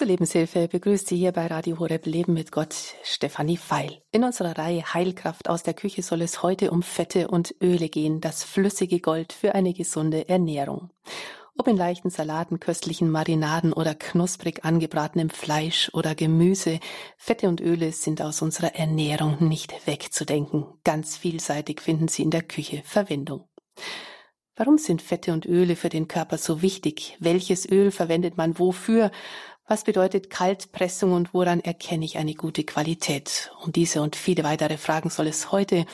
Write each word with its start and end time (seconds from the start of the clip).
Zur 0.00 0.06
Lebenshilfe 0.06 0.66
begrüßt 0.66 1.08
Sie 1.08 1.18
hier 1.18 1.32
bei 1.32 1.46
Radio 1.46 1.78
Horeb 1.78 2.06
Leben 2.06 2.32
mit 2.32 2.52
Gott 2.52 2.74
Stefanie 3.02 3.58
Feil. 3.58 4.00
In 4.12 4.24
unserer 4.24 4.56
Reihe 4.56 4.94
Heilkraft 4.94 5.50
aus 5.50 5.62
der 5.62 5.74
Küche 5.74 6.02
soll 6.02 6.22
es 6.22 6.42
heute 6.42 6.70
um 6.70 6.82
Fette 6.82 7.28
und 7.28 7.54
Öle 7.62 7.90
gehen, 7.90 8.22
das 8.22 8.42
flüssige 8.42 9.00
Gold 9.00 9.34
für 9.34 9.54
eine 9.54 9.74
gesunde 9.74 10.26
Ernährung. 10.26 10.88
Ob 11.58 11.68
in 11.68 11.76
leichten 11.76 12.08
Salaten, 12.08 12.60
köstlichen 12.60 13.10
Marinaden 13.10 13.74
oder 13.74 13.94
knusprig 13.94 14.64
angebratenem 14.64 15.28
Fleisch 15.28 15.90
oder 15.92 16.14
Gemüse, 16.14 16.80
Fette 17.18 17.46
und 17.48 17.60
Öle 17.60 17.92
sind 17.92 18.22
aus 18.22 18.40
unserer 18.40 18.74
Ernährung 18.74 19.46
nicht 19.46 19.86
wegzudenken. 19.86 20.64
Ganz 20.82 21.18
vielseitig 21.18 21.82
finden 21.82 22.08
sie 22.08 22.22
in 22.22 22.30
der 22.30 22.42
Küche 22.42 22.80
Verwendung. 22.86 23.50
Warum 24.60 24.76
sind 24.76 25.00
Fette 25.00 25.32
und 25.32 25.46
Öle 25.46 25.74
für 25.74 25.88
den 25.88 26.06
Körper 26.06 26.36
so 26.36 26.60
wichtig? 26.60 27.16
Welches 27.18 27.66
Öl 27.66 27.90
verwendet 27.90 28.36
man 28.36 28.58
wofür? 28.58 29.10
Was 29.66 29.84
bedeutet 29.84 30.30
Kaltpressung 30.30 31.12
und 31.12 31.32
woran 31.32 31.60
erkenne 31.60 32.04
ich 32.04 32.18
eine 32.18 32.34
gute 32.34 32.64
Qualität? 32.64 33.52
Um 33.64 33.72
diese 33.72 34.02
und 34.02 34.16
viele 34.16 34.42
weitere 34.42 34.76
Fragen 34.76 35.10
soll 35.10 35.28
es 35.28 35.52
heute 35.52 35.86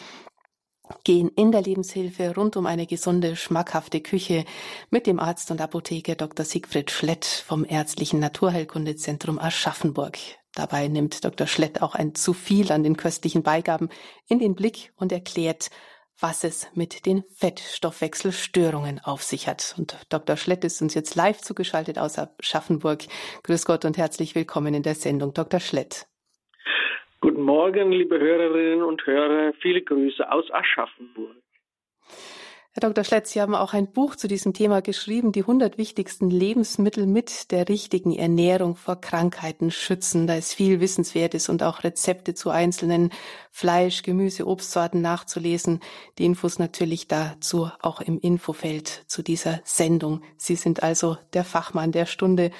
gehen 1.04 1.30
in 1.36 1.52
der 1.52 1.62
Lebenshilfe 1.62 2.34
rund 2.34 2.56
um 2.56 2.66
eine 2.66 2.86
gesunde, 2.86 3.36
schmackhafte 3.36 4.00
Küche 4.00 4.44
mit 4.90 5.06
dem 5.06 5.18
Arzt 5.18 5.50
und 5.50 5.60
Apotheker 5.60 6.14
Dr. 6.14 6.44
Siegfried 6.44 6.90
Schlett 6.90 7.24
vom 7.24 7.64
Ärztlichen 7.68 8.20
Naturheilkundezentrum 8.20 9.38
Aschaffenburg. 9.38 10.18
Dabei 10.54 10.88
nimmt 10.88 11.24
Dr. 11.24 11.46
Schlett 11.46 11.82
auch 11.82 11.94
ein 11.94 12.14
zu 12.14 12.32
viel 12.32 12.72
an 12.72 12.82
den 12.82 12.96
köstlichen 12.96 13.42
Beigaben 13.42 13.90
in 14.26 14.38
den 14.38 14.54
Blick 14.54 14.92
und 14.96 15.12
erklärt, 15.12 15.70
was 16.20 16.44
es 16.44 16.70
mit 16.74 17.06
den 17.06 17.24
Fettstoffwechselstörungen 17.34 19.00
auf 19.04 19.22
sich 19.22 19.48
hat. 19.48 19.74
Und 19.78 19.96
Dr. 20.08 20.36
Schlett 20.36 20.64
ist 20.64 20.80
uns 20.80 20.94
jetzt 20.94 21.14
live 21.14 21.38
zugeschaltet 21.38 21.98
aus 21.98 22.18
Aschaffenburg. 22.18 23.00
Grüß 23.42 23.64
Gott 23.66 23.84
und 23.84 23.98
herzlich 23.98 24.34
willkommen 24.34 24.74
in 24.74 24.82
der 24.82 24.94
Sendung, 24.94 25.34
Dr. 25.34 25.60
Schlett. 25.60 26.06
Guten 27.20 27.42
Morgen, 27.42 27.92
liebe 27.92 28.18
Hörerinnen 28.18 28.82
und 28.82 29.04
Hörer. 29.06 29.52
Viele 29.60 29.82
Grüße 29.82 30.30
aus 30.30 30.44
Aschaffenburg. 30.52 31.36
Herr 32.78 32.90
Dr. 32.90 33.04
Schletz, 33.04 33.32
Sie 33.32 33.40
haben 33.40 33.54
auch 33.54 33.72
ein 33.72 33.86
Buch 33.86 34.16
zu 34.16 34.28
diesem 34.28 34.52
Thema 34.52 34.82
geschrieben, 34.82 35.32
die 35.32 35.40
100 35.40 35.78
wichtigsten 35.78 36.28
Lebensmittel 36.28 37.06
mit 37.06 37.50
der 37.50 37.70
richtigen 37.70 38.14
Ernährung 38.14 38.76
vor 38.76 39.00
Krankheiten 39.00 39.70
schützen. 39.70 40.26
Da 40.26 40.34
ist 40.34 40.52
viel 40.52 40.78
Wissenswertes 40.78 41.48
und 41.48 41.62
auch 41.62 41.84
Rezepte 41.84 42.34
zu 42.34 42.50
einzelnen 42.50 43.14
Fleisch, 43.50 44.02
Gemüse, 44.02 44.46
Obstsorten 44.46 45.00
nachzulesen. 45.00 45.80
Die 46.18 46.26
Infos 46.26 46.58
natürlich 46.58 47.08
dazu 47.08 47.70
auch 47.80 48.02
im 48.02 48.20
Infofeld 48.20 49.04
zu 49.06 49.22
dieser 49.22 49.60
Sendung. 49.64 50.20
Sie 50.36 50.54
sind 50.54 50.82
also 50.82 51.16
der 51.32 51.44
Fachmann 51.44 51.92
der 51.92 52.04
Stunde. 52.04 52.50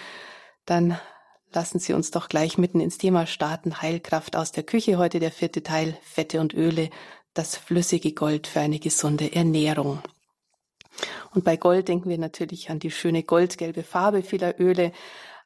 Dann 0.65 0.99
lassen 1.53 1.79
Sie 1.79 1.93
uns 1.93 2.11
doch 2.11 2.31
gleich 2.31 2.57
mitten 2.57 2.81
ins 2.81 2.97
Thema 2.97 3.27
starten. 3.27 3.83
Heilkraft 3.83 4.35
aus 4.35 4.51
der 4.51 4.63
Küche. 4.63 4.97
Heute 4.97 5.21
der 5.21 5.31
vierte 5.31 5.63
Teil. 5.63 5.95
Fette 6.01 6.41
und 6.41 6.55
Öle 6.55 6.89
das 7.39 7.57
flüssige 7.57 8.13
Gold 8.13 8.47
für 8.47 8.61
eine 8.61 8.79
gesunde 8.79 9.35
Ernährung. 9.35 10.01
Und 11.35 11.45
bei 11.45 11.57
Gold 11.57 11.89
denken 11.89 12.09
wir 12.09 12.19
natürlich 12.19 12.71
an 12.71 12.79
die 12.79 12.91
schöne 12.91 13.23
goldgelbe 13.23 13.83
Farbe 13.83 14.23
vieler 14.23 14.59
Öle, 14.59 14.93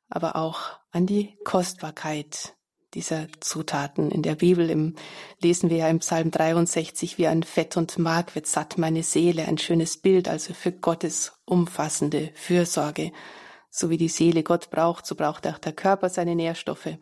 aber 0.08 0.36
auch 0.36 0.61
an 0.92 1.06
die 1.06 1.36
Kostbarkeit 1.44 2.55
dieser 2.94 3.27
Zutaten. 3.41 4.11
In 4.11 4.22
der 4.22 4.34
Bibel 4.34 4.68
im, 4.70 4.96
lesen 5.41 5.70
wir 5.70 5.78
ja 5.78 5.88
im 5.88 6.00
Psalm 6.00 6.30
63, 6.30 7.18
wie 7.18 7.27
an 7.27 7.42
Fett 7.42 7.77
und 7.77 7.98
Mark 7.98 8.34
wird 8.34 8.46
satt 8.46 8.78
meine 8.78 9.02
Seele, 9.02 9.46
ein 9.46 9.58
schönes 9.58 9.96
Bild 9.96 10.28
also 10.28 10.55
für 10.55 10.72
Gottes 10.72 11.33
umfassende 11.44 12.30
Fürsorge. 12.34 13.12
So 13.70 13.91
wie 13.91 13.96
die 13.96 14.08
Seele 14.08 14.42
Gott 14.42 14.70
braucht, 14.70 15.06
so 15.06 15.14
braucht 15.14 15.46
auch 15.46 15.58
der 15.58 15.72
Körper 15.72 16.08
seine 16.08 16.34
Nährstoffe. 16.34 16.96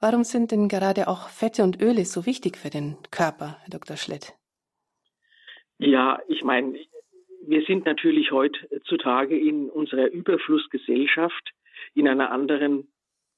Warum 0.00 0.24
sind 0.24 0.50
denn 0.50 0.68
gerade 0.68 1.08
auch 1.08 1.28
Fette 1.28 1.62
und 1.62 1.82
Öle 1.82 2.06
so 2.06 2.24
wichtig 2.24 2.56
für 2.56 2.70
den 2.70 2.96
Körper, 3.10 3.58
Herr 3.60 3.70
Dr. 3.70 3.98
Schlett? 3.98 4.32
Ja, 5.78 6.20
ich 6.26 6.42
meine, 6.42 6.78
wir 7.46 7.62
sind 7.62 7.84
natürlich 7.84 8.32
heutzutage 8.32 9.38
in 9.38 9.68
unserer 9.68 10.08
Überflussgesellschaft 10.08 11.52
in 11.94 12.08
einer 12.08 12.30
anderen 12.30 12.88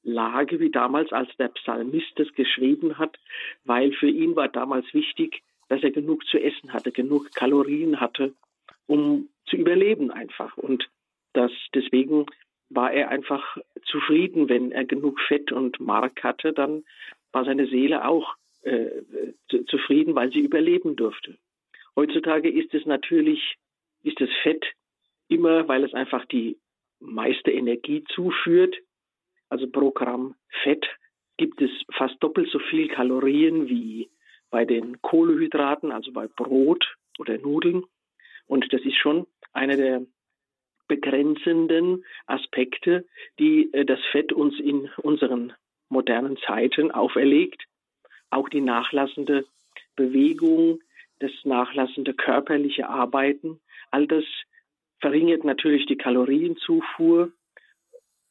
Lage 0.05 0.61
wie 0.61 0.71
damals, 0.71 1.13
als 1.13 1.29
der 1.37 1.49
Psalmist 1.49 2.19
es 2.19 2.33
geschrieben 2.35 2.99
hat, 2.99 3.19
weil 3.65 3.93
für 3.93 4.09
ihn 4.09 4.37
war 4.37 4.49
damals 4.49 4.87
wichtig, 4.95 5.43
dass 5.69 5.83
er 5.83 5.91
genug 5.91 6.25
zu 6.27 6.39
essen 6.39 6.73
hatte, 6.73 6.93
genug 6.93 7.33
Kalorien 7.35 8.01
hatte, 8.01 8.35
um 8.87 9.29
zu 9.47 9.57
überleben 9.57 10.11
einfach. 10.11 10.57
Und 10.57 10.89
dass 11.33 11.53
deswegen 11.75 12.27
war 12.75 12.93
er 12.93 13.09
einfach 13.09 13.59
zufrieden, 13.85 14.49
wenn 14.49 14.73
er 14.73 14.85
genug 14.85 15.21
Fett 15.21 15.53
und 15.53 15.81
Mark 15.81 16.23
hatte, 16.23 16.53
dann 16.53 16.85
war 17.33 17.45
seine 17.45 17.67
Seele 17.67 18.07
auch 18.07 18.35
äh, 18.63 18.89
zufrieden, 19.67 20.15
weil 20.15 20.33
sie 20.33 20.41
überleben 20.41 20.97
durfte. 20.97 21.37
Heutzutage 21.97 22.49
ist 22.51 22.73
es 22.75 22.87
natürlich, 22.87 23.57
ist 24.03 24.21
das 24.21 24.31
Fett 24.43 24.65
immer, 25.29 25.69
weil 25.69 25.85
es 25.85 25.95
einfach 25.95 26.25
die 26.27 26.59
meiste 27.01 27.51
Energie 27.51 28.05
zuführt. 28.15 28.77
Also 29.49 29.69
pro 29.69 29.91
Gramm 29.91 30.35
Fett 30.63 30.87
gibt 31.37 31.61
es 31.61 31.71
fast 31.93 32.23
doppelt 32.23 32.51
so 32.51 32.59
viel 32.59 32.89
Kalorien 32.89 33.69
wie 33.69 34.11
bei 34.51 34.65
den 34.65 35.01
Kohlehydraten, 35.03 35.91
also 35.93 36.13
bei 36.13 36.29
Brot 36.29 36.97
oder 37.19 37.39
Nudeln. 37.39 37.85
Und 38.47 38.73
das 38.73 38.83
ist 38.83 38.97
schon 38.97 39.27
eine 39.53 39.77
der 39.77 40.07
begrenzenden 40.89 42.05
Aspekte, 42.27 43.07
die 43.39 43.73
äh, 43.73 43.85
das 43.85 44.01
Fett 44.11 44.33
uns 44.33 44.59
in 44.59 44.91
unseren 44.99 45.53
modernen 45.89 46.37
Zeiten 46.39 46.91
auferlegt. 46.91 47.65
Auch 48.31 48.49
die 48.49 48.61
nachlassende 48.61 49.45
Bewegung, 49.97 50.81
das 51.19 51.33
nachlassende 51.45 52.15
körperliche 52.15 52.89
Arbeiten, 52.89 53.61
all 53.91 54.07
das 54.07 54.25
verringert 55.01 55.45
natürlich 55.45 55.87
die 55.87 55.97
Kalorienzufuhr, 55.97 57.33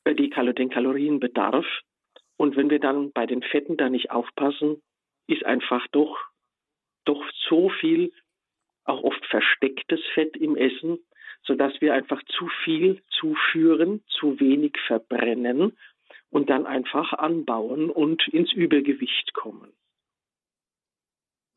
äh, 0.03 0.15
die, 0.15 0.29
den 0.29 0.69
Kalorienbedarf. 0.69 1.65
Und 2.37 2.55
wenn 2.55 2.69
wir 2.69 2.79
dann 2.79 3.11
bei 3.11 3.27
den 3.27 3.43
Fetten 3.43 3.77
da 3.77 3.89
nicht 3.89 4.11
aufpassen, 4.11 4.81
ist 5.27 5.45
einfach 5.45 5.85
doch, 5.91 6.17
doch 7.05 7.23
so 7.47 7.69
viel, 7.69 8.11
auch 8.83 9.03
oft 9.03 9.23
verstecktes 9.27 10.01
Fett 10.13 10.35
im 10.37 10.55
Essen, 10.55 10.97
sodass 11.43 11.73
wir 11.81 11.93
einfach 11.93 12.21
zu 12.37 12.47
viel 12.63 13.01
zuführen, 13.09 14.03
zu 14.07 14.39
wenig 14.39 14.77
verbrennen 14.87 15.77
und 16.29 16.49
dann 16.49 16.65
einfach 16.65 17.13
anbauen 17.13 17.89
und 17.89 18.27
ins 18.29 18.53
Übergewicht 18.53 19.33
kommen. 19.33 19.71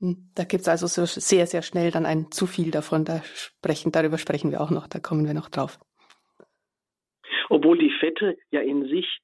Hm, 0.01 0.31
da 0.35 0.45
gibt 0.45 0.63
es 0.63 0.69
also 0.69 0.87
so 0.87 1.05
sehr, 1.07 1.47
sehr 1.47 1.63
schnell 1.63 1.91
dann 1.91 2.07
ein 2.07 2.31
zu 2.31 2.47
viel 2.47 2.71
davon. 2.71 3.05
Da 3.05 3.23
sprechen, 3.25 3.93
darüber 3.93 4.19
sprechen 4.19 4.51
wir 4.51 4.61
auch 4.61 4.71
noch, 4.71 4.87
da 4.87 4.99
kommen 4.99 5.27
wir 5.27 5.35
noch 5.35 5.49
drauf. 5.49 5.79
Obwohl 7.49 7.79
die 7.79 7.93
Fette 8.01 8.37
ja 8.51 8.61
in 8.61 8.89
sich, 8.89 9.21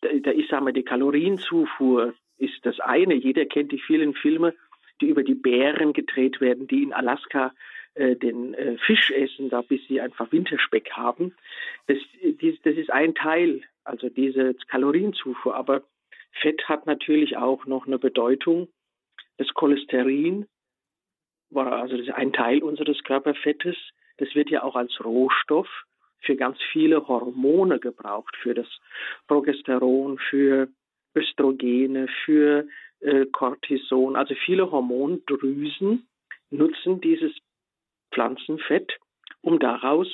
da 0.00 0.30
ist, 0.30 0.48
sagen 0.48 0.66
wir, 0.66 0.72
die 0.72 0.82
Kalorienzufuhr 0.82 2.14
ist 2.38 2.64
das 2.64 2.80
eine. 2.80 3.14
Jeder 3.14 3.44
kennt 3.44 3.70
die 3.70 3.80
vielen 3.80 4.14
Filme, 4.14 4.54
die 5.00 5.08
über 5.08 5.22
die 5.22 5.34
Bären 5.34 5.92
gedreht 5.92 6.40
werden, 6.40 6.66
die 6.66 6.82
in 6.82 6.92
Alaska 6.92 7.52
äh, 7.94 8.16
den 8.16 8.54
äh, 8.54 8.78
Fisch 8.78 9.10
essen, 9.10 9.50
da 9.50 9.62
bis 9.62 9.86
sie 9.88 10.00
einfach 10.00 10.30
Winterspeck 10.32 10.92
haben. 10.92 11.34
Das, 11.86 11.98
dies, 12.22 12.60
das 12.62 12.76
ist 12.76 12.90
ein 12.90 13.14
Teil, 13.14 13.62
also 13.84 14.08
diese 14.08 14.54
Kalorienzufuhr. 14.68 15.54
Aber 15.54 15.82
Fett 16.40 16.68
hat 16.68 16.86
natürlich 16.86 17.36
auch 17.36 17.66
noch 17.66 17.86
eine 17.86 17.98
Bedeutung. 17.98 18.68
Das 19.38 19.48
Cholesterin 19.54 20.46
war 21.50 21.72
also 21.72 21.96
ein 22.12 22.32
Teil 22.32 22.62
unseres 22.62 23.02
Körperfettes. 23.02 23.76
Das 24.18 24.34
wird 24.34 24.50
ja 24.50 24.62
auch 24.62 24.76
als 24.76 25.02
Rohstoff 25.04 25.68
für 26.20 26.36
ganz 26.36 26.58
viele 26.72 27.08
Hormone 27.08 27.80
gebraucht, 27.80 28.36
für 28.36 28.54
das 28.54 28.68
Progesteron, 29.26 30.18
für 30.18 30.68
Östrogene, 31.16 32.06
für 32.24 32.68
äh, 33.00 33.26
Cortison, 33.26 34.16
also 34.16 34.34
viele 34.44 34.70
Hormondrüsen 34.70 36.06
nutzen 36.50 37.00
dieses 37.00 37.32
Pflanzenfett, 38.12 38.98
um 39.40 39.58
daraus 39.58 40.08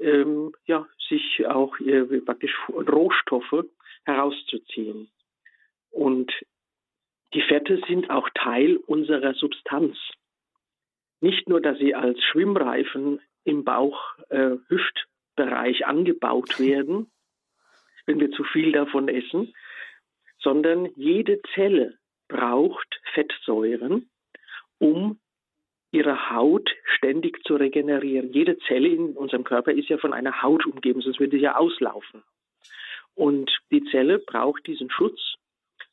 ähm, 0.00 0.52
ja, 0.66 0.86
sich 1.08 1.46
auch 1.46 1.78
äh, 1.80 2.20
praktisch 2.20 2.54
Rohstoffe 2.68 3.64
herauszuziehen. 4.04 5.10
Und 5.90 6.30
die 7.34 7.42
Fette 7.42 7.80
sind 7.86 8.08
auch 8.10 8.28
Teil 8.34 8.76
unserer 8.76 9.34
Substanz. 9.34 9.96
Nicht 11.20 11.48
nur, 11.48 11.60
dass 11.60 11.78
sie 11.78 11.94
als 11.94 12.20
Schwimmreifen 12.24 13.20
im 13.44 13.62
Bauch-Hüftbereich 13.64 15.80
äh, 15.80 15.84
angebaut 15.84 16.58
werden, 16.60 17.10
wenn 18.06 18.20
wir 18.20 18.30
zu 18.30 18.44
viel 18.44 18.72
davon 18.72 19.08
essen, 19.08 19.52
sondern 20.38 20.88
jede 20.96 21.42
Zelle 21.54 21.98
braucht 22.28 23.00
Fettsäuren, 23.12 24.08
um 24.78 25.18
ihre 25.90 26.30
Haut 26.30 26.70
ständig 26.96 27.42
zu 27.44 27.56
regenerieren. 27.56 28.32
Jede 28.32 28.58
Zelle 28.66 28.88
in 28.88 29.16
unserem 29.16 29.44
Körper 29.44 29.72
ist 29.72 29.88
ja 29.88 29.98
von 29.98 30.12
einer 30.12 30.42
Haut 30.42 30.66
umgeben, 30.66 31.00
sonst 31.00 31.20
würde 31.20 31.36
sie 31.36 31.42
ja 31.42 31.56
auslaufen. 31.56 32.22
Und 33.14 33.50
die 33.70 33.84
Zelle 33.90 34.18
braucht 34.18 34.66
diesen 34.66 34.90
Schutz 34.90 35.18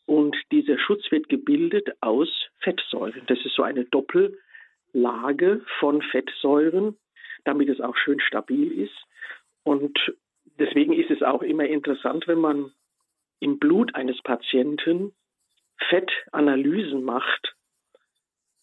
und 0.06 0.36
dieser 0.52 0.78
Schutz 0.78 1.10
wird 1.12 1.30
gebildet 1.30 1.90
aus 2.02 2.30
Fettsäuren. 2.60 3.24
Das 3.28 3.40
ist 3.44 3.56
so 3.56 3.64
eine 3.64 3.86
Doppellage 3.86 5.62
von 5.80 6.02
Fettsäuren, 6.02 6.98
damit 7.44 7.70
es 7.70 7.82
auch 7.82 7.96
schön 7.96 8.20
stabil 8.20 8.72
ist. 8.80 8.96
Und 9.64 9.98
deswegen 10.60 10.94
ist 10.94 11.10
es 11.10 11.24
auch 11.24 11.42
immer 11.42 11.66
interessant, 11.66 12.28
wenn 12.28 12.40
man 12.40 12.72
im 13.40 13.60
Blut 13.60 13.96
eines 13.96 14.22
Patienten 14.22 15.14
Fettanalysen 15.90 17.04
macht, 17.04 17.56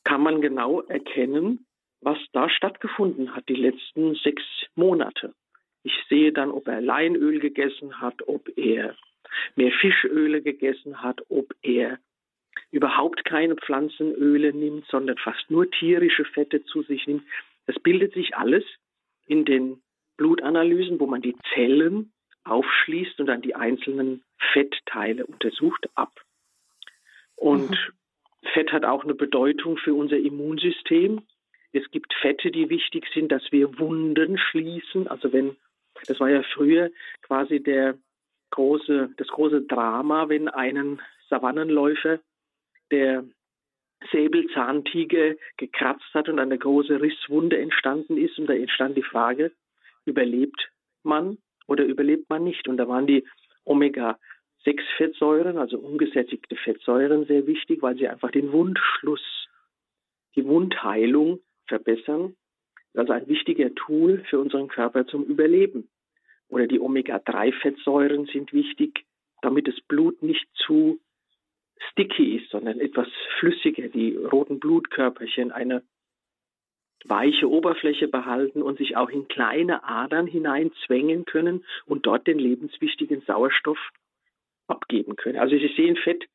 kann 0.04 0.22
man 0.22 0.40
genau 0.40 0.80
erkennen, 0.82 1.66
was 2.00 2.18
da 2.32 2.48
stattgefunden 2.48 3.34
hat 3.34 3.48
die 3.48 3.54
letzten 3.54 4.14
sechs 4.16 4.42
Monate. 4.74 5.34
Ich 5.84 5.94
sehe 6.08 6.32
dann, 6.32 6.50
ob 6.50 6.68
er 6.68 6.80
Leinöl 6.80 7.40
gegessen 7.40 8.00
hat, 8.00 8.26
ob 8.26 8.48
er 8.56 8.96
mehr 9.56 9.72
Fischöle 9.72 10.42
gegessen 10.42 11.02
hat, 11.02 11.22
ob 11.28 11.54
er 11.62 11.98
überhaupt 12.70 13.24
keine 13.24 13.56
Pflanzenöle 13.56 14.52
nimmt, 14.52 14.86
sondern 14.88 15.16
fast 15.18 15.50
nur 15.50 15.70
tierische 15.70 16.24
Fette 16.24 16.64
zu 16.64 16.82
sich 16.82 17.06
nimmt. 17.06 17.24
Das 17.66 17.78
bildet 17.78 18.14
sich 18.14 18.36
alles 18.36 18.64
in 19.26 19.44
den 19.44 19.80
Blutanalysen, 20.16 21.00
wo 21.00 21.06
man 21.06 21.22
die 21.22 21.36
Zellen 21.54 22.12
aufschließt 22.44 23.20
und 23.20 23.26
dann 23.26 23.42
die 23.42 23.54
einzelnen 23.54 24.22
Fettteile 24.52 25.26
untersucht, 25.26 25.88
ab. 25.94 26.12
Und 27.36 27.70
mhm. 27.70 27.92
Fett 28.52 28.72
hat 28.72 28.84
auch 28.84 29.04
eine 29.04 29.14
Bedeutung 29.14 29.76
für 29.76 29.94
unser 29.94 30.18
Immunsystem. 30.18 31.22
Es 31.72 31.90
gibt 31.90 32.12
Fette, 32.20 32.50
die 32.50 32.68
wichtig 32.68 33.06
sind, 33.14 33.32
dass 33.32 33.42
wir 33.50 33.78
Wunden 33.78 34.38
schließen. 34.38 35.08
Also 35.08 35.32
wenn, 35.32 35.56
das 36.06 36.20
war 36.20 36.28
ja 36.28 36.42
früher 36.54 36.90
quasi 37.22 37.62
der 37.62 37.98
große, 38.50 39.10
das 39.16 39.28
große 39.28 39.62
Drama, 39.62 40.28
wenn 40.28 40.48
einen 40.48 41.00
Savannenläufer 41.28 42.20
der 42.90 43.24
Säbelzahntiger 44.10 45.34
gekratzt 45.56 46.12
hat 46.12 46.28
und 46.28 46.38
eine 46.38 46.58
große 46.58 47.00
Risswunde 47.00 47.58
entstanden 47.58 48.18
ist. 48.18 48.38
Und 48.38 48.48
da 48.48 48.54
entstand 48.54 48.96
die 48.96 49.02
Frage, 49.02 49.52
überlebt 50.04 50.70
man 51.02 51.38
oder 51.66 51.84
überlebt 51.84 52.28
man 52.28 52.44
nicht? 52.44 52.68
Und 52.68 52.76
da 52.76 52.88
waren 52.88 53.06
die 53.06 53.24
Omega-6-Fettsäuren, 54.64 55.58
also 55.58 55.78
ungesättigte 55.78 56.56
Fettsäuren, 56.56 57.26
sehr 57.26 57.46
wichtig, 57.46 57.82
weil 57.82 57.96
sie 57.96 58.08
einfach 58.08 58.30
den 58.30 58.52
Wundschluss, 58.52 59.48
die 60.36 60.44
Wundheilung 60.44 61.40
verbessern. 61.66 62.36
Also 62.94 63.12
ein 63.12 63.26
wichtiger 63.28 63.74
Tool 63.74 64.22
für 64.28 64.38
unseren 64.38 64.68
Körper 64.68 65.06
zum 65.06 65.24
Überleben. 65.24 65.88
Oder 66.48 66.66
die 66.66 66.80
Omega-3-Fettsäuren 66.80 68.26
sind 68.26 68.52
wichtig, 68.52 69.04
damit 69.40 69.66
das 69.66 69.80
Blut 69.88 70.22
nicht 70.22 70.46
zu 70.54 71.00
sticky 71.90 72.36
ist, 72.36 72.50
sondern 72.50 72.78
etwas 72.78 73.08
flüssiger. 73.38 73.88
Die 73.88 74.16
roten 74.16 74.60
Blutkörperchen 74.60 75.50
eine 75.50 75.82
weiche 77.04 77.50
Oberfläche 77.50 78.06
behalten 78.06 78.62
und 78.62 78.78
sich 78.78 78.96
auch 78.96 79.08
in 79.08 79.26
kleine 79.26 79.82
Adern 79.82 80.26
hineinzwängen 80.26 81.24
können 81.24 81.64
und 81.86 82.06
dort 82.06 82.26
den 82.28 82.38
lebenswichtigen 82.38 83.22
Sauerstoff 83.22 83.78
abgeben 84.72 85.16
können. 85.16 85.38
Also 85.38 85.56
Sie 85.56 85.72
sehen, 85.76 85.96
Fett 85.96 86.26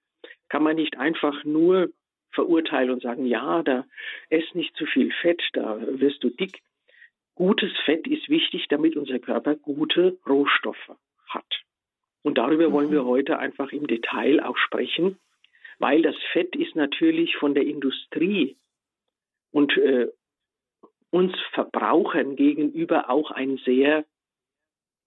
kann 0.49 0.63
man 0.63 0.75
nicht 0.75 0.97
einfach 0.97 1.43
nur 1.43 1.89
verurteilen 2.31 2.91
und 2.91 3.01
sagen, 3.01 3.25
ja, 3.25 3.63
da 3.63 3.85
ess 4.29 4.45
nicht 4.53 4.75
zu 4.77 4.85
viel 4.85 5.11
Fett, 5.21 5.41
da 5.53 5.79
wirst 5.99 6.23
du 6.23 6.29
dick. 6.29 6.61
Gutes 7.35 7.71
Fett 7.85 8.07
ist 8.07 8.29
wichtig, 8.29 8.67
damit 8.69 8.95
unser 8.95 9.19
Körper 9.19 9.55
gute 9.55 10.17
Rohstoffe 10.27 10.91
hat. 11.27 11.61
Und 12.23 12.37
darüber 12.37 12.71
wollen 12.71 12.91
wir 12.91 13.03
mhm. 13.03 13.07
heute 13.07 13.39
einfach 13.39 13.71
im 13.71 13.87
Detail 13.87 14.43
auch 14.43 14.57
sprechen, 14.57 15.17
weil 15.79 16.01
das 16.01 16.15
Fett 16.31 16.55
ist 16.55 16.75
natürlich 16.75 17.35
von 17.37 17.53
der 17.53 17.65
Industrie 17.65 18.55
und 19.51 19.75
äh, 19.77 20.07
uns 21.09 21.33
Verbrauchern 21.53 22.35
gegenüber 22.35 23.09
auch 23.09 23.31
ein 23.31 23.57
sehr 23.65 24.05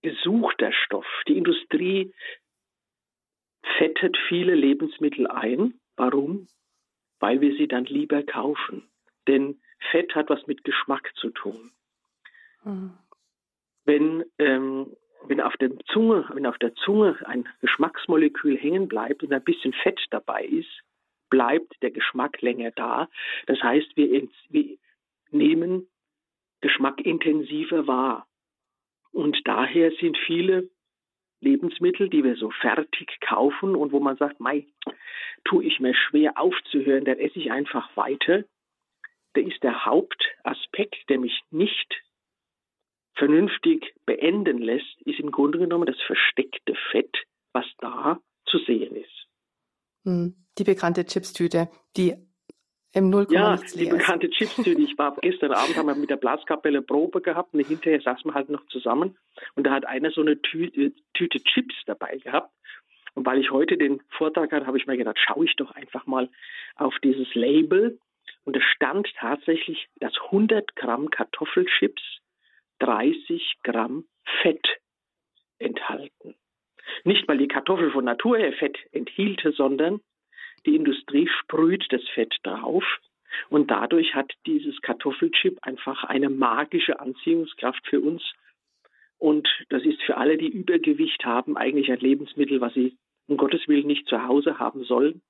gesuchter 0.03 0.73
Stoff. 0.73 1.07
Die 1.29 1.37
Industrie 1.37 2.13
fettet 3.79 4.17
viele 4.29 4.55
Lebensmittel 4.55 5.27
ein. 5.27 5.75
Warum? 5.97 6.47
Weil 7.19 7.41
wir 7.41 7.57
sie 7.57 7.69
dann 7.69 7.85
lieber 7.85 8.23
kaufen. 8.23 8.89
Denn 9.27 9.61
Fett 9.91 10.15
hat 10.15 10.31
was 10.31 10.47
mit 10.47 10.65
Geschmack 10.65 11.11
zu 11.17 11.31
tun. 11.31 11.71
Mhm. 12.65 12.93
Wenn, 13.85 14.25
ähm, 14.39 14.97
wenn, 15.27 15.41
auf 15.41 15.57
der 15.57 15.77
Zunge, 15.93 16.29
wenn 16.33 16.47
auf 16.47 16.59
der 16.59 16.75
Zunge 16.75 17.19
ein 17.27 17.49
Geschmacksmolekül 17.61 18.57
hängen 18.57 18.89
bleibt 18.89 19.23
und 19.23 19.33
ein 19.33 19.45
bisschen 19.45 19.73
Fett 19.73 20.01
dabei 20.11 20.45
ist, 20.45 20.83
bleibt 21.31 21.75
der 21.83 21.91
Geschmack 21.91 22.41
länger 22.43 22.73
da. 22.73 23.09
Das 23.47 23.63
heißt, 23.63 23.97
wir, 23.97 24.29
wir 24.49 24.77
nehmen 25.31 25.89
Geschmack 26.61 27.01
intensiver 27.01 27.87
wahr. 27.87 28.27
Und 29.13 29.39
daher 29.45 29.91
sind 30.01 30.19
viele 30.19 30.69
Lebensmittel, 31.41 32.09
die 32.09 32.23
wir 32.25 32.37
so 32.37 32.51
fertig 32.51 33.19
kaufen 33.21 33.75
und 33.75 33.93
wo 33.93 34.01
man 34.01 34.17
sagt, 34.17 34.41
mei, 34.41 34.67
tue 35.45 35.65
ich 35.65 35.81
mir 35.81 35.95
schwer 35.95 36.39
aufzuhören, 36.39 37.05
dann 37.05 37.19
esse 37.19 37.39
ich 37.39 37.51
einfach 37.51 37.97
weiter. 37.97 38.45
Da 39.35 39.41
ist 39.41 39.63
der 39.63 39.85
Hauptaspekt, 39.85 41.09
der 41.09 41.19
mich 41.19 41.41
nicht 41.51 42.03
vernünftig 43.15 43.95
beenden 44.07 44.59
lässt, 44.59 45.01
ist 45.05 45.21
im 45.21 45.31
Grunde 45.31 45.59
genommen 45.59 45.87
das 45.87 46.01
versteckte 46.07 46.75
Fett, 46.91 47.17
was 47.53 47.67
da 47.79 48.21
zu 48.47 48.59
sehen 48.59 48.97
ist. 48.97 49.27
Hm, 50.05 50.35
die 50.59 50.65
bekannte 50.65 51.05
Chipstüte, 51.05 51.69
die 51.97 52.15
im 52.93 53.11
0, 53.11 53.29
ja, 53.31 53.57
die 53.75 53.87
bekannte 53.87 54.29
Chipstüte. 54.31 54.81
Ich 54.81 54.99
war 54.99 55.17
gestern 55.23 55.53
Abend, 55.53 55.77
haben 55.77 55.87
wir 55.87 55.95
mit 55.95 56.11
der 56.11 56.17
Blaskapelle 56.17 56.83
Probe 56.83 57.21
gehabt 57.21 57.55
und 57.55 57.67
hinterher 57.67 58.01
saßen 58.01 58.31
wir 58.31 58.35
halt 58.35 58.49
noch 58.49 58.67
zusammen 58.67 59.17
und 59.55 59.65
da 59.65 59.73
hat 59.73 59.87
einer 59.87 60.11
so 60.11 60.21
eine 60.21 60.41
Tüte, 60.43 60.93
Tüte 61.15 61.43
Chips 61.43 61.75
dabei 61.87 62.19
gehabt. 62.19 62.53
Und 63.15 63.27
weil 63.27 63.41
ich 63.41 63.51
heute 63.51 63.77
den 63.77 64.01
Vortrag 64.11 64.53
hatte, 64.53 64.67
habe 64.67 64.79
ich 64.79 64.87
mir 64.87 64.97
gedacht, 64.97 65.19
schaue 65.19 65.45
ich 65.45 65.57
doch 65.57 65.73
einfach 65.73 66.07
mal 66.07 66.29
auf 66.77 66.95
dieses 67.03 67.35
Label. 67.35 67.99
Und 68.45 68.57
es 68.57 68.63
stand 68.75 69.09
tatsächlich, 69.17 69.89
dass 69.97 70.15
100 70.27 70.77
Gramm 70.77 71.11
Kartoffelchips 71.11 72.03
30 72.79 73.57
Gramm 73.63 74.05
Fett 74.43 74.67
enthalten. 75.59 76.37
Nicht, 77.05 77.29
weil 77.29 77.39
die 77.39 77.49
Kartoffel 77.49 77.91
von 77.91 78.05
Natur 78.05 78.39
her 78.39 78.53
Fett 78.53 78.79
enthielte, 78.93 79.53
sondern 79.53 80.01
die 80.67 80.77
Industrie 80.77 81.29
sprüht 81.29 81.87
das 81.91 82.03
Fett 82.15 82.35
drauf 82.43 82.85
und 83.49 83.71
dadurch 83.71 84.15
hat 84.15 84.33
dieses 84.47 84.81
Kartoffelchip 84.83 85.59
einfach 85.63 86.05
eine 86.05 86.29
magische 86.29 87.01
Anziehungskraft 87.01 87.87
für 87.87 88.01
uns. 88.01 88.23
Und 89.19 89.49
das 89.69 89.85
ist 89.85 90.03
für 90.03 90.17
alle, 90.17 90.37
die 90.37 90.49
Übergewicht 90.49 91.25
haben, 91.25 91.57
eigentlich 91.57 91.91
ein 91.91 92.01
Lebensmittel, 92.01 92.61
was 92.61 92.75
sie 92.75 92.97
um 93.27 93.37
Gottes 93.37 93.69
Willen 93.69 93.87
nicht 93.87 94.09
zu 94.09 94.27
Hause 94.27 94.59
haben 94.59 94.85
sollen, 94.85 95.23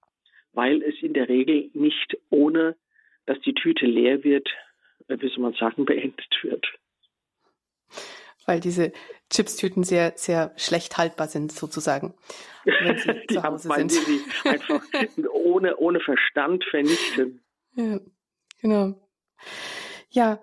weil 0.52 0.82
es 0.82 0.94
in 1.02 1.12
der 1.12 1.28
Regel 1.28 1.70
nicht 1.74 2.16
ohne, 2.30 2.76
dass 3.26 3.40
die 3.40 3.54
Tüte 3.54 3.86
leer 3.86 4.24
wird, 4.24 4.48
äh, 5.08 5.16
wie 5.20 5.28
soll 5.28 5.40
man 5.40 5.54
sagen, 5.54 5.84
beendet 5.84 6.38
wird 6.42 6.66
weil 8.50 8.58
diese 8.58 8.92
Chipstüten 9.30 9.84
sehr, 9.84 10.14
sehr 10.16 10.52
schlecht 10.56 10.98
haltbar 10.98 11.28
sind, 11.28 11.52
sozusagen, 11.52 12.14
wenn 12.64 12.98
sie 12.98 13.14
zu 13.32 13.42
Hause 13.44 13.68
sind. 13.72 13.92
Sie 13.92 14.20
einfach 14.44 14.82
ohne, 15.32 15.76
ohne 15.76 16.00
Verstand 16.00 16.64
vernichten. 16.68 17.40
Ja, 17.76 18.00
genau. 18.60 18.94
Ja, 20.08 20.42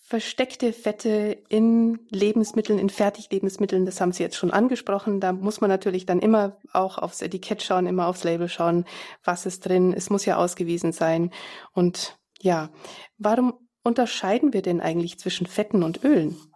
versteckte 0.00 0.72
Fette 0.72 1.36
in 1.50 1.98
Lebensmitteln, 2.08 2.78
in 2.78 2.88
Fertiglebensmitteln, 2.88 3.84
das 3.84 4.00
haben 4.00 4.12
Sie 4.12 4.22
jetzt 4.22 4.36
schon 4.36 4.50
angesprochen. 4.50 5.20
Da 5.20 5.34
muss 5.34 5.60
man 5.60 5.68
natürlich 5.68 6.06
dann 6.06 6.20
immer 6.20 6.56
auch 6.72 6.96
aufs 6.96 7.20
Etikett 7.20 7.62
schauen, 7.62 7.86
immer 7.86 8.06
aufs 8.06 8.24
Label 8.24 8.48
schauen, 8.48 8.86
was 9.22 9.44
ist 9.44 9.68
drin. 9.68 9.92
Es 9.92 10.08
muss 10.08 10.24
ja 10.24 10.36
ausgewiesen 10.36 10.92
sein. 10.92 11.30
Und 11.72 12.18
ja, 12.40 12.70
warum 13.18 13.52
unterscheiden 13.82 14.54
wir 14.54 14.62
denn 14.62 14.80
eigentlich 14.80 15.18
zwischen 15.18 15.46
Fetten 15.46 15.82
und 15.82 16.02
Ölen? 16.02 16.49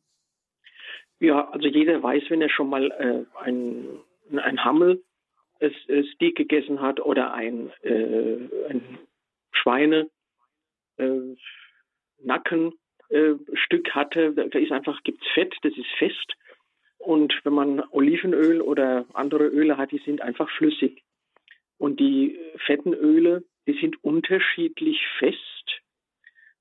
Ja, 1.21 1.49
also 1.51 1.69
jeder 1.69 2.03
weiß, 2.03 2.25
wenn 2.29 2.43
er 2.43 2.51
schon 2.51 2.69
mal 2.69 2.91
äh, 2.91 3.25
ein, 3.41 4.01
ein 4.37 4.65
Hammel 4.65 5.03
äh, 5.61 5.71
Steak 6.15 6.37
gegessen 6.37 6.81
hat 6.81 7.01
oder 7.01 7.33
ein, 7.33 7.71
äh, 7.83 8.37
ein 8.69 8.99
Schweine 9.53 10.11
äh, 10.97 11.37
Nackenstück 12.23 13.89
äh, 13.89 13.91
hatte, 13.91 14.33
da 14.33 14.59
ist 14.59 14.73
einfach 14.73 15.03
gibt's 15.03 15.27
Fett, 15.35 15.55
das 15.63 15.73
ist 15.77 15.91
fest. 15.99 16.35
Und 16.99 17.39
wenn 17.45 17.53
man 17.53 17.81
Olivenöl 17.91 18.61
oder 18.61 19.05
andere 19.13 19.47
Öle 19.47 19.77
hat, 19.77 19.93
die 19.93 19.99
sind 19.99 20.23
einfach 20.23 20.51
flüssig. 20.51 21.03
Und 21.77 22.01
die 22.01 22.39
fetten 22.65 22.95
Öle, 22.95 23.45
die 23.67 23.79
sind 23.79 24.03
unterschiedlich 24.03 25.07
fest. 25.19 25.83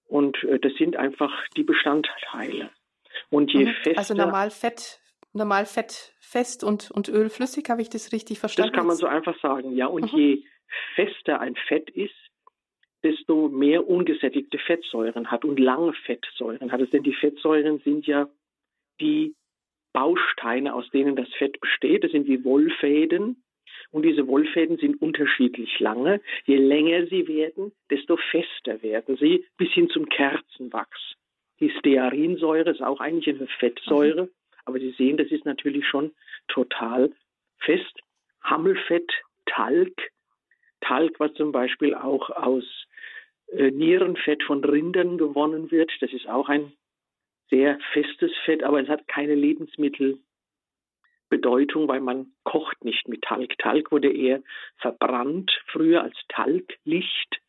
Und 0.05 0.43
äh, 0.43 0.59
das 0.59 0.73
sind 0.75 0.95
einfach 0.97 1.47
die 1.55 1.63
Bestandteile. 1.63 2.69
Und 3.33 3.51
je 3.51 3.65
mhm. 3.65 3.73
fester. 3.83 3.97
Also 3.97 4.13
normal 4.13 4.51
Fett 4.51 4.99
normal 5.33 5.65
Fett 5.65 6.13
fest 6.19 6.63
und, 6.63 6.91
und 6.91 7.09
Öl 7.09 7.29
flüssig. 7.29 7.69
Habe 7.69 7.81
ich 7.81 7.89
das 7.89 8.11
richtig 8.11 8.39
verstanden? 8.39 8.71
Das 8.71 8.77
kann 8.77 8.87
man 8.87 8.95
so 8.95 9.07
einfach 9.07 9.37
sagen, 9.41 9.75
ja. 9.75 9.87
Und 9.87 10.13
mhm. 10.13 10.19
je 10.19 10.43
fester 10.95 11.39
ein 11.39 11.55
Fett 11.67 11.89
ist, 11.89 12.13
desto 13.03 13.49
mehr 13.49 13.87
ungesättigte 13.87 14.57
Fettsäuren 14.59 15.29
hat 15.29 15.43
und 15.43 15.59
lange 15.59 15.93
Fettsäuren 16.05 16.71
hat 16.71 16.81
es. 16.81 16.89
Denn 16.91 17.03
die 17.03 17.13
Fettsäuren 17.13 17.79
sind 17.79 18.07
ja 18.07 18.29
die 19.01 19.35
Bausteine, 19.91 20.73
aus 20.73 20.89
denen 20.91 21.15
das 21.15 21.27
Fett 21.37 21.59
besteht. 21.59 22.03
Das 22.03 22.11
sind 22.11 22.27
wie 22.27 22.43
Wollfäden. 22.43 23.43
Und 23.91 24.03
diese 24.03 24.27
Wollfäden 24.27 24.77
sind 24.77 25.01
unterschiedlich 25.01 25.79
lange. 25.79 26.21
Je 26.45 26.57
länger 26.57 27.07
sie 27.07 27.27
werden, 27.27 27.73
desto 27.89 28.17
fester 28.17 28.81
werden 28.81 29.17
sie, 29.17 29.45
bis 29.57 29.69
hin 29.71 29.89
zum 29.89 30.07
Kerzenwachs. 30.07 31.15
Die 31.63 31.71
Stearinsäure 31.79 32.69
ist 32.71 32.81
auch 32.81 32.99
eigentlich 32.99 33.33
eine 33.33 33.47
Fettsäure, 33.47 34.23
mhm. 34.23 34.29
aber 34.65 34.79
Sie 34.79 34.91
sehen, 34.97 35.15
das 35.15 35.31
ist 35.31 35.45
natürlich 35.45 35.87
schon 35.87 36.11
total 36.49 37.13
fest. 37.59 38.01
Hammelfett, 38.41 39.09
Talg, 39.45 39.93
Talg, 40.81 41.17
was 41.21 41.33
zum 41.35 41.53
Beispiel 41.53 41.95
auch 41.95 42.29
aus 42.31 42.65
äh, 43.47 43.71
Nierenfett 43.71 44.43
von 44.43 44.61
Rindern 44.61 45.17
gewonnen 45.17 45.71
wird. 45.71 45.89
Das 46.01 46.11
ist 46.11 46.27
auch 46.27 46.49
ein 46.49 46.73
sehr 47.49 47.79
festes 47.93 48.33
Fett, 48.43 48.61
aber 48.61 48.81
es 48.81 48.89
hat 48.89 49.07
keine 49.07 49.35
Lebensmittelbedeutung, 49.35 51.87
weil 51.87 52.01
man 52.01 52.33
kocht 52.43 52.83
nicht 52.83 53.07
mit 53.07 53.21
Talg. 53.21 53.57
Talg 53.57 53.89
wurde 53.89 54.11
eher 54.11 54.43
verbrannt 54.79 55.49
früher 55.67 56.03
als 56.03 56.17
Talglicht 56.27 57.39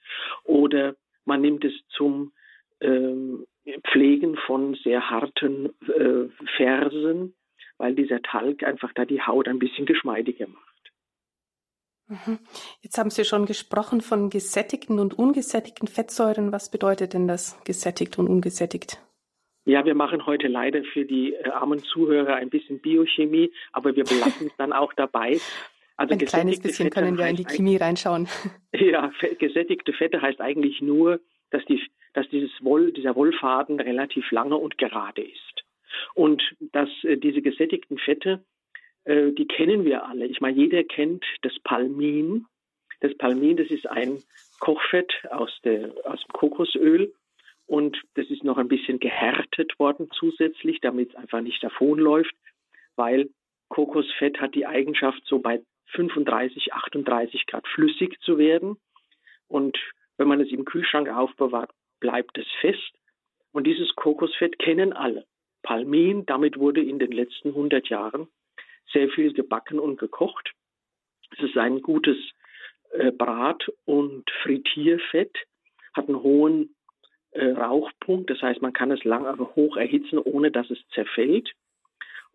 oder 0.44 0.94
man 1.24 1.40
nimmt 1.40 1.64
es 1.64 1.74
zum 1.88 2.32
ähm, 2.80 3.44
Pflegen 3.90 4.36
von 4.46 4.74
sehr 4.74 5.10
harten 5.10 5.66
äh, 5.88 6.28
Fersen, 6.56 7.34
weil 7.78 7.94
dieser 7.94 8.22
Talg 8.22 8.62
einfach 8.62 8.92
da 8.94 9.04
die 9.04 9.22
Haut 9.22 9.48
ein 9.48 9.58
bisschen 9.58 9.86
geschmeidiger 9.86 10.46
macht. 10.48 10.74
Mhm. 12.08 12.38
Jetzt 12.82 12.98
haben 12.98 13.10
Sie 13.10 13.24
schon 13.24 13.46
gesprochen 13.46 14.00
von 14.00 14.28
gesättigten 14.28 14.98
und 14.98 15.18
ungesättigten 15.18 15.88
Fettsäuren. 15.88 16.52
Was 16.52 16.70
bedeutet 16.70 17.14
denn 17.14 17.26
das 17.26 17.58
gesättigt 17.64 18.18
und 18.18 18.28
ungesättigt? 18.28 18.98
Ja, 19.66 19.86
wir 19.86 19.94
machen 19.94 20.26
heute 20.26 20.46
leider 20.48 20.84
für 20.84 21.06
die 21.06 21.32
äh, 21.32 21.48
armen 21.48 21.78
Zuhörer 21.78 22.34
ein 22.34 22.50
bisschen 22.50 22.80
Biochemie, 22.80 23.50
aber 23.72 23.96
wir 23.96 24.04
belassen 24.04 24.48
es 24.48 24.56
dann 24.58 24.74
auch 24.74 24.92
dabei. 24.92 25.40
Also 25.96 26.12
ein 26.12 26.18
kleines 26.18 26.60
bisschen 26.60 26.86
Fette 26.86 27.00
können 27.00 27.16
wir 27.16 27.26
in 27.26 27.36
die 27.36 27.44
Chemie 27.44 27.76
reinschauen. 27.76 28.28
Ja, 28.76 29.12
gesättigte 29.38 29.92
Fette 29.92 30.20
heißt 30.20 30.40
eigentlich 30.40 30.82
nur, 30.82 31.20
dass, 31.50 31.64
die, 31.66 31.80
dass 32.14 32.28
dieses 32.30 32.52
Woll, 32.60 32.92
dieser 32.92 33.14
Wollfaden 33.14 33.80
relativ 33.80 34.30
lange 34.30 34.56
und 34.56 34.78
gerade 34.78 35.22
ist. 35.22 35.64
Und 36.14 36.42
dass 36.72 36.88
äh, 37.04 37.16
diese 37.16 37.42
gesättigten 37.42 37.98
Fette 37.98 38.44
äh, 39.04 39.32
die 39.32 39.46
kennen 39.46 39.84
wir 39.84 40.06
alle. 40.06 40.26
Ich 40.26 40.40
meine, 40.40 40.56
jeder 40.56 40.82
kennt 40.84 41.24
das 41.42 41.52
Palmin. 41.60 42.46
Das 43.00 43.16
Palmin, 43.16 43.56
das 43.56 43.68
ist 43.68 43.86
ein 43.86 44.22
Kochfett 44.60 45.12
aus, 45.30 45.50
der, 45.64 45.92
aus 46.04 46.22
dem 46.22 46.32
Kokosöl 46.32 47.12
und 47.66 48.00
das 48.14 48.30
ist 48.30 48.44
noch 48.44 48.56
ein 48.56 48.68
bisschen 48.68 48.98
gehärtet 48.98 49.78
worden 49.78 50.08
zusätzlich, 50.12 50.80
damit 50.80 51.10
es 51.10 51.16
einfach 51.16 51.40
nicht 51.40 51.62
davonläuft, 51.62 52.34
weil 52.96 53.30
Kokosfett 53.68 54.40
hat 54.40 54.54
die 54.54 54.66
Eigenschaft, 54.66 55.22
so 55.24 55.38
bei 55.38 55.62
35, 55.86 56.72
38 56.72 57.46
Grad 57.46 57.66
flüssig 57.68 58.18
zu 58.20 58.38
werden. 58.38 58.76
Und 59.48 59.78
wenn 60.16 60.28
man 60.28 60.40
es 60.40 60.50
im 60.50 60.64
Kühlschrank 60.64 61.08
aufbewahrt, 61.08 61.70
bleibt 62.04 62.36
es 62.36 62.46
fest. 62.60 62.92
Und 63.52 63.66
dieses 63.66 63.94
Kokosfett 63.96 64.58
kennen 64.58 64.92
alle. 64.92 65.24
Palmin, 65.62 66.26
damit 66.26 66.58
wurde 66.58 66.82
in 66.82 66.98
den 66.98 67.12
letzten 67.12 67.48
100 67.48 67.88
Jahren 67.88 68.28
sehr 68.92 69.08
viel 69.08 69.32
gebacken 69.32 69.78
und 69.78 69.98
gekocht. 69.98 70.52
Es 71.30 71.44
ist 71.44 71.56
ein 71.56 71.80
gutes 71.80 72.18
äh, 72.90 73.10
Brat- 73.10 73.72
und 73.86 74.30
Frittierfett, 74.42 75.34
hat 75.94 76.08
einen 76.08 76.22
hohen 76.22 76.74
äh, 77.30 77.46
Rauchpunkt, 77.52 78.28
das 78.28 78.42
heißt, 78.42 78.60
man 78.60 78.74
kann 78.74 78.90
es 78.90 79.02
lang 79.04 79.26
aber 79.26 79.54
hoch 79.56 79.78
erhitzen, 79.78 80.18
ohne 80.18 80.50
dass 80.50 80.68
es 80.70 80.78
zerfällt. 80.92 81.50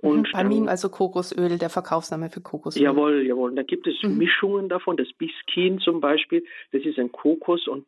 Mhm, 0.02 0.10
und 0.10 0.32
Palmin, 0.32 0.64
ähm, 0.64 0.70
also 0.70 0.90
Kokosöl, 0.90 1.60
der 1.60 1.70
Verkaufsname 1.70 2.32
für 2.32 2.42
Kokosöl. 2.42 2.82
Jawohl, 2.82 3.28
jawohl. 3.28 3.52
Und 3.52 3.56
da 3.58 3.64
gibt 3.64 3.86
es 3.86 4.02
mhm. 4.02 4.18
Mischungen 4.18 4.68
davon. 4.68 4.98
Das 4.98 5.14
Biskin 5.14 5.80
zum 5.80 6.02
Beispiel, 6.02 6.44
das 6.72 6.84
ist 6.84 6.98
ein 6.98 7.12
Kokos- 7.12 7.68
und 7.68 7.88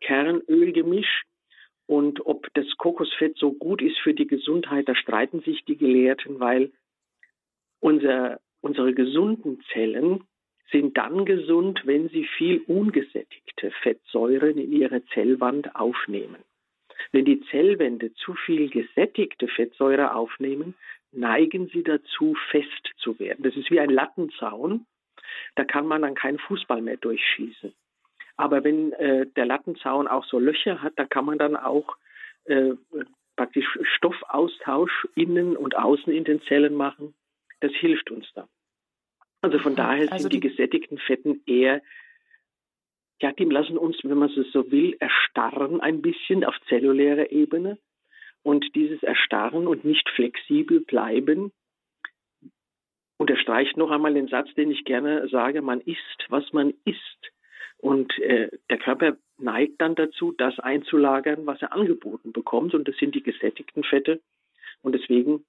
Palmkernölgemisch. 0.00 1.24
Und 1.86 2.24
ob 2.24 2.46
das 2.54 2.66
Kokosfett 2.76 3.36
so 3.36 3.52
gut 3.52 3.82
ist 3.82 3.98
für 3.98 4.14
die 4.14 4.26
Gesundheit, 4.26 4.88
da 4.88 4.94
streiten 4.94 5.40
sich 5.40 5.64
die 5.64 5.76
Gelehrten, 5.76 6.38
weil 6.38 6.70
unser, 7.80 8.40
unsere 8.60 8.94
gesunden 8.94 9.60
Zellen 9.72 10.24
sind 10.70 10.96
dann 10.96 11.24
gesund, 11.24 11.82
wenn 11.84 12.08
sie 12.10 12.24
viel 12.38 12.58
ungesättigte 12.68 13.72
Fettsäuren 13.82 14.56
in 14.56 14.72
ihre 14.72 15.04
Zellwand 15.06 15.74
aufnehmen. 15.74 16.44
Wenn 17.10 17.24
die 17.24 17.40
Zellwände 17.50 18.14
zu 18.14 18.34
viel 18.34 18.70
gesättigte 18.70 19.48
Fettsäure 19.48 20.14
aufnehmen, 20.14 20.74
neigen 21.10 21.68
sie 21.68 21.82
dazu, 21.82 22.36
fest 22.50 22.90
zu 22.98 23.18
werden. 23.18 23.42
Das 23.42 23.56
ist 23.56 23.70
wie 23.72 23.80
ein 23.80 23.90
Lattenzaun. 23.90 24.86
Da 25.56 25.64
kann 25.64 25.86
man 25.86 26.02
dann 26.02 26.14
keinen 26.14 26.38
Fußball 26.38 26.82
mehr 26.82 26.98
durchschießen. 26.98 27.72
Aber 28.40 28.64
wenn 28.64 28.92
äh, 28.92 29.26
der 29.36 29.46
Lattenzaun 29.46 30.08
auch 30.08 30.24
so 30.24 30.38
Löcher 30.38 30.82
hat, 30.82 30.94
da 30.96 31.04
kann 31.04 31.24
man 31.24 31.38
dann 31.38 31.56
auch 31.56 31.96
äh, 32.44 32.72
praktisch 33.36 33.78
Stoffaustausch 33.96 35.08
innen 35.14 35.56
und 35.56 35.76
außen 35.76 36.12
in 36.12 36.24
den 36.24 36.42
Zellen 36.42 36.74
machen 36.74 37.14
das 37.60 37.72
hilft 37.72 38.10
uns 38.10 38.26
dann. 38.34 38.48
Also 39.42 39.58
von 39.58 39.76
daher 39.76 40.12
also 40.12 40.22
sind 40.24 40.32
die, 40.32 40.40
die 40.40 40.48
gesättigten 40.48 40.98
Fetten 40.98 41.42
eher, 41.46 41.82
ja, 43.22 43.32
die 43.32 43.44
lassen 43.44 43.78
uns, 43.78 43.98
wenn 44.02 44.18
man 44.18 44.30
es 44.30 44.52
so 44.52 44.70
will, 44.70 44.96
erstarren 44.98 45.80
ein 45.80 46.02
bisschen 46.02 46.44
auf 46.44 46.54
zellulärer 46.68 47.30
Ebene. 47.30 47.78
Und 48.42 48.74
dieses 48.74 49.02
Erstarren 49.02 49.66
und 49.66 49.84
nicht 49.84 50.08
flexibel 50.10 50.80
bleiben 50.80 51.52
unterstreicht 53.18 53.76
noch 53.76 53.90
einmal 53.90 54.14
den 54.14 54.28
Satz, 54.28 54.48
den 54.54 54.70
ich 54.70 54.84
gerne 54.86 55.28
sage, 55.28 55.60
man 55.60 55.82
isst, 55.82 56.24
was 56.30 56.50
man 56.54 56.72
isst. 56.86 57.32
Und 57.80 58.18
äh, 58.18 58.50
der 58.68 58.78
Körper 58.78 59.16
neigt 59.38 59.80
dann 59.80 59.94
dazu, 59.94 60.32
das 60.32 60.58
einzulagern, 60.58 61.46
was 61.46 61.62
er 61.62 61.72
angeboten 61.72 62.32
bekommt. 62.32 62.74
Und 62.74 62.86
das 62.86 62.96
sind 62.96 63.14
die 63.14 63.22
gesättigten 63.22 63.84
Fette. 63.84 64.20
Und 64.82 64.94
deswegen 64.94 65.44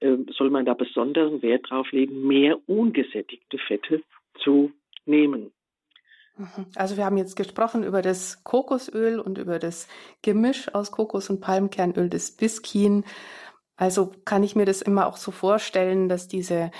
ähm, 0.00 0.26
soll 0.36 0.50
man 0.50 0.64
da 0.64 0.74
besonderen 0.74 1.42
Wert 1.42 1.68
drauf 1.68 1.92
legen, 1.92 2.26
mehr 2.26 2.58
ungesättigte 2.66 3.58
Fette 3.58 4.02
zu 4.42 4.72
nehmen. 5.04 5.52
Mhm. 6.36 6.66
Also 6.74 6.96
wir 6.96 7.04
haben 7.04 7.16
jetzt 7.16 7.36
gesprochen 7.36 7.84
über 7.84 8.02
das 8.02 8.42
Kokosöl 8.44 9.20
und 9.20 9.38
über 9.38 9.58
das 9.58 9.88
Gemisch 10.22 10.74
aus 10.74 10.90
Kokos- 10.90 11.30
und 11.30 11.40
Palmkernöl, 11.40 12.08
das 12.08 12.32
Biskin. 12.32 13.04
Also 13.76 14.12
kann 14.24 14.42
ich 14.42 14.56
mir 14.56 14.64
das 14.64 14.82
immer 14.82 15.06
auch 15.06 15.16
so 15.16 15.30
vorstellen, 15.30 16.08
dass 16.08 16.28
diese 16.28 16.70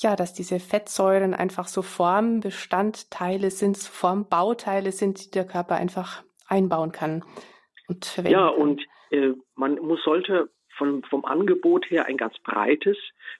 ja, 0.00 0.14
dass 0.14 0.32
diese 0.32 0.60
Fettsäuren 0.60 1.34
einfach 1.34 1.66
so 1.66 1.82
Formbestandteile 1.82 3.50
sind, 3.50 3.76
Formbauteile 3.76 4.92
sind, 4.92 5.24
die 5.24 5.30
der 5.30 5.44
Körper 5.44 5.76
einfach 5.76 6.22
einbauen 6.46 6.92
kann 6.92 7.24
und 7.88 8.04
verwenden 8.04 8.38
Ja, 8.38 8.50
kann. 8.50 8.60
und 8.60 8.82
äh, 9.10 9.32
man 9.56 9.74
muss, 9.76 10.02
sollte 10.04 10.50
von, 10.76 11.02
vom 11.02 11.24
Angebot 11.24 11.90
her 11.90 12.06
ein 12.06 12.16
ganz 12.16 12.38
breites 12.38 12.96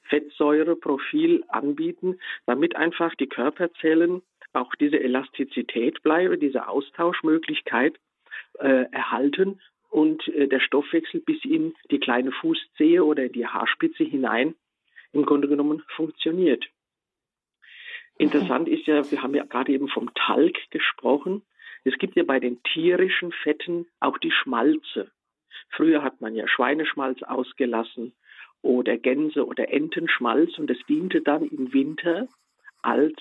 Fettsäureprofil 0.09 1.45
anbieten, 1.49 2.19
damit 2.47 2.75
einfach 2.75 3.15
die 3.15 3.29
Körperzellen 3.29 4.23
auch 4.53 4.75
diese 4.75 4.99
Elastizität 4.99 6.03
bleiben, 6.03 6.41
diese 6.41 6.67
Austauschmöglichkeit 6.67 7.95
äh, 8.59 8.87
erhalten 8.91 9.61
und 9.91 10.27
äh, 10.29 10.49
der 10.49 10.61
Stoffwechsel 10.61 11.21
bis 11.21 11.45
in 11.45 11.75
die 11.91 12.00
kleine 12.00 12.33
Fußzehe 12.33 13.05
oder 13.05 13.25
in 13.27 13.33
die 13.33 13.47
Haarspitze 13.47 14.03
hinein 14.03 14.55
im 15.12 15.25
Grunde 15.25 15.49
genommen 15.49 15.83
funktioniert. 15.95 16.65
Interessant 18.19 18.69
ist 18.69 18.87
ja, 18.87 19.09
wir 19.11 19.23
haben 19.23 19.35
ja 19.35 19.45
gerade 19.45 19.73
eben 19.73 19.88
vom 19.88 20.12
Talg 20.15 20.59
gesprochen. 20.71 21.43
Es 21.85 21.97
gibt 21.99 22.17
ja 22.17 22.25
bei 22.25 22.41
den 22.41 22.61
tierischen 22.65 23.33
Fetten 23.33 23.87
auch 24.00 24.19
die 24.19 24.33
Schmalze. 24.33 25.12
Früher 25.71 26.03
hat 26.03 26.21
man 26.21 26.35
ja 26.35 26.49
Schweineschmalz 26.49 27.23
ausgelassen 27.23 28.12
oder 28.62 28.97
Gänse- 28.97 29.47
oder 29.47 29.71
Entenschmalz 29.73 30.59
und 30.59 30.71
es 30.71 30.79
diente 30.88 31.21
dann 31.23 31.45
im 31.45 31.73
Winter 31.73 32.27
als 32.83 33.17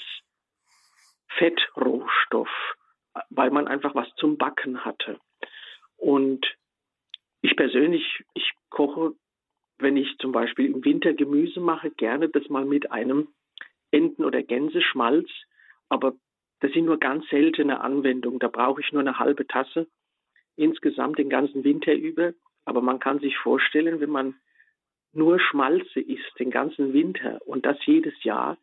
Fettrohstoff, 1.38 2.50
weil 3.30 3.52
man 3.52 3.68
einfach 3.68 3.94
was 3.94 4.08
zum 4.16 4.38
Backen 4.38 4.84
hatte. 4.84 5.20
Und 5.98 6.46
ich 7.42 7.56
persönlich, 7.56 8.24
ich 8.34 8.52
koche, 8.70 9.14
wenn 9.80 9.98
ich 9.98 10.18
zum 10.20 10.32
Beispiel 10.32 10.66
im 10.66 10.84
Winter 10.84 11.14
Gemüse 11.14 11.60
mache, 11.60 11.92
gerne 11.92 12.30
das 12.30 12.48
mal 12.50 12.66
mit 12.66 12.92
einem 12.92 13.28
Enten- 13.92 14.26
oder 14.26 14.44
Gänseschmalz, 14.44 15.30
aber 15.90 16.14
das 16.60 16.72
sind 16.72 16.86
nur 16.86 16.98
ganz 16.98 17.28
seltene 17.30 17.82
Anwendungen. 17.82 18.40
Da 18.40 18.48
brauche 18.48 18.82
ich 18.82 18.92
nur 18.92 19.02
eine 19.02 19.20
halbe 19.20 19.46
Tasse 19.48 19.88
insgesamt 20.56 21.20
den 21.20 21.30
ganzen 21.30 21.64
Winter 21.64 21.94
über. 21.94 22.34
Aber 22.66 22.82
man 22.82 23.00
kann 23.00 23.20
sich 23.20 23.38
vorstellen, 23.38 24.00
wenn 24.00 24.10
man 24.10 24.36
nur 25.14 25.40
Schmalze 25.40 26.02
isst 26.02 26.40
den 26.40 26.52
ganzen 26.52 26.94
Winter 26.94 27.40
und 27.46 27.66
das 27.66 27.78
jedes 27.86 28.24
Jahr, 28.24 28.58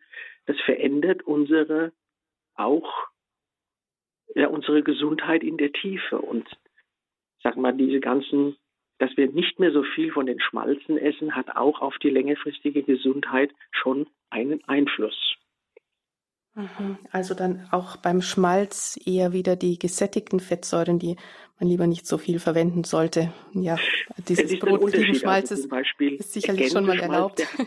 das 0.47 0.61
verändert 0.61 1.23
unsere 1.23 1.93
auch 2.55 3.09
ja, 4.35 4.49
unsere 4.49 4.83
Gesundheit 4.83 5.43
in 5.43 5.57
der 5.57 5.73
Tiefe 5.73 6.19
und 6.19 6.49
sag 7.43 7.57
mal 7.57 7.73
diese 7.73 8.01
ganzen 8.01 8.57
dass 8.99 9.17
wir 9.17 9.29
nicht 9.31 9.59
mehr 9.59 9.73
so 9.73 9.83
viel 9.83 10.13
von 10.13 10.27
den 10.27 10.41
Schmalzen 10.41 10.99
essen, 10.99 11.35
hat 11.35 11.57
auch 11.57 11.81
auf 11.81 11.97
die 11.99 12.11
längerfristige 12.11 12.83
Gesundheit 12.83 13.51
schon 13.71 14.07
einen 14.31 14.63
Einfluss. 14.65 15.37
Mhm. 16.55 16.99
Also 17.11 17.35
dann 17.35 17.67
auch 17.73 17.97
beim 17.97 18.23
Schmalz 18.23 18.99
eher 19.05 19.33
wieder 19.33 19.57
die 19.57 19.79
gesättigten 19.79 20.39
Fettsäuren, 20.39 20.99
die 20.99 21.17
man 21.59 21.69
lieber 21.69 21.87
nicht 21.87 22.07
so 22.07 22.17
viel 22.17 22.39
verwenden 22.39 22.85
sollte. 22.85 23.33
Ja, 23.53 23.77
dieses 24.29 24.59
Brot 24.61 24.83
also 24.83 25.15
Schmalzes 25.15 25.71
also 25.71 26.05
ist 26.05 26.33
sicherlich 26.33 26.71
schon 26.71 26.87
mal 26.87 26.99
erlaubt. 26.99 27.41
Der, 27.41 27.67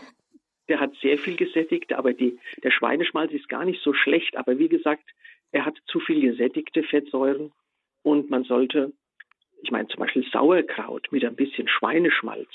der, 0.68 0.80
hat 0.80 0.92
sehr 1.02 1.18
viel 1.18 1.36
gesättigt, 1.36 1.92
aber 1.92 2.14
die, 2.14 2.38
der 2.62 2.70
Schweineschmalz 2.70 3.32
ist 3.32 3.48
gar 3.48 3.64
nicht 3.64 3.82
so 3.82 3.92
schlecht. 3.92 4.36
Aber 4.36 4.58
wie 4.58 4.68
gesagt, 4.68 5.04
er 5.52 5.66
hat 5.66 5.76
zu 5.86 6.00
viel 6.00 6.20
gesättigte 6.20 6.82
Fettsäuren 6.82 7.52
und 8.02 8.30
man 8.30 8.44
sollte, 8.44 8.92
ich 9.62 9.70
meine 9.70 9.88
zum 9.88 10.00
Beispiel 10.00 10.26
Sauerkraut 10.30 11.08
mit 11.10 11.24
ein 11.24 11.36
bisschen 11.36 11.68
Schweineschmalz 11.68 12.50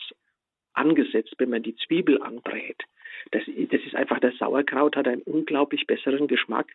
angesetzt, 0.73 1.35
wenn 1.37 1.49
man 1.49 1.63
die 1.63 1.75
Zwiebel 1.75 2.21
anbrät 2.21 2.83
das, 3.31 3.43
das 3.45 3.81
ist 3.81 3.95
einfach, 3.95 4.19
das 4.19 4.37
Sauerkraut 4.37 4.95
hat 4.95 5.07
einen 5.07 5.21
unglaublich 5.21 5.87
besseren 5.87 6.27
Geschmack, 6.27 6.67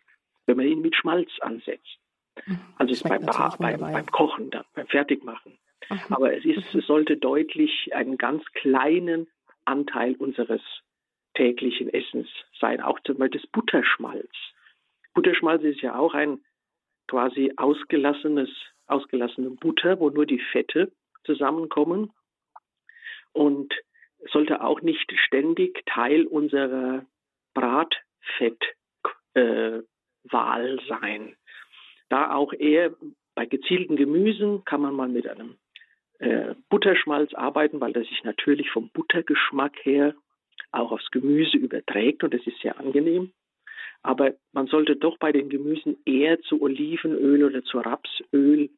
wenn 0.45 0.57
man 0.57 0.67
ihn 0.67 0.81
mit 0.81 0.95
Schmalz 0.95 1.29
ansetzt. 1.41 1.99
Mhm. 2.45 2.59
Also 2.77 2.93
ist 2.93 3.03
beim, 3.03 3.25
beim, 3.59 3.79
beim, 3.79 4.05
Kochen, 4.07 4.49
dann, 4.49 4.65
beim 4.73 4.87
Fertigmachen. 4.87 5.57
Mhm. 5.89 5.99
Aber 6.09 6.35
es, 6.35 6.45
ist, 6.45 6.73
es 6.73 6.85
sollte 6.85 7.17
deutlich 7.17 7.93
einen 7.93 8.17
ganz 8.17 8.43
kleinen 8.53 9.27
Anteil 9.65 10.15
unseres 10.15 10.61
täglichen 11.35 11.89
Essens 11.93 12.27
sein. 12.59 12.81
Auch 12.81 12.99
zum 13.01 13.17
Beispiel 13.17 13.41
das 13.41 13.49
Butterschmalz. 13.51 14.31
Butterschmalz 15.13 15.63
ist 15.63 15.81
ja 15.81 15.97
auch 15.97 16.13
ein 16.13 16.39
quasi 17.07 17.53
ausgelassenes, 17.57 18.49
ausgelassene 18.89 19.51
Butter, 19.51 19.99
wo 19.99 20.09
nur 20.09 20.25
die 20.25 20.41
Fette 20.51 20.91
zusammenkommen. 21.23 22.11
Und 23.31 23.73
sollte 24.31 24.61
auch 24.61 24.81
nicht 24.81 25.11
ständig 25.25 25.83
Teil 25.85 26.25
unserer 26.25 27.05
Bratfettwahl 27.53 28.65
äh, 29.35 30.87
sein. 30.87 31.35
Da 32.09 32.33
auch 32.33 32.53
eher 32.53 32.93
bei 33.35 33.45
gezielten 33.45 33.95
Gemüsen 33.95 34.65
kann 34.65 34.81
man 34.81 34.95
mal 34.95 35.07
mit 35.07 35.27
einem 35.27 35.55
äh, 36.19 36.55
Butterschmalz 36.69 37.33
arbeiten, 37.33 37.79
weil 37.79 37.93
das 37.93 38.07
sich 38.07 38.23
natürlich 38.23 38.69
vom 38.71 38.89
Buttergeschmack 38.89 39.77
her 39.83 40.15
auch 40.71 40.91
aufs 40.91 41.09
Gemüse 41.11 41.57
überträgt 41.57 42.23
und 42.23 42.33
das 42.33 42.45
ist 42.45 42.59
sehr 42.59 42.77
angenehm. 42.77 43.31
Aber 44.01 44.33
man 44.53 44.67
sollte 44.67 44.95
doch 44.95 45.17
bei 45.17 45.31
den 45.31 45.49
Gemüsen 45.49 45.97
eher 46.05 46.39
zu 46.41 46.61
Olivenöl 46.61 47.43
oder 47.43 47.63
zu 47.63 47.79
Rapsöl 47.79 48.69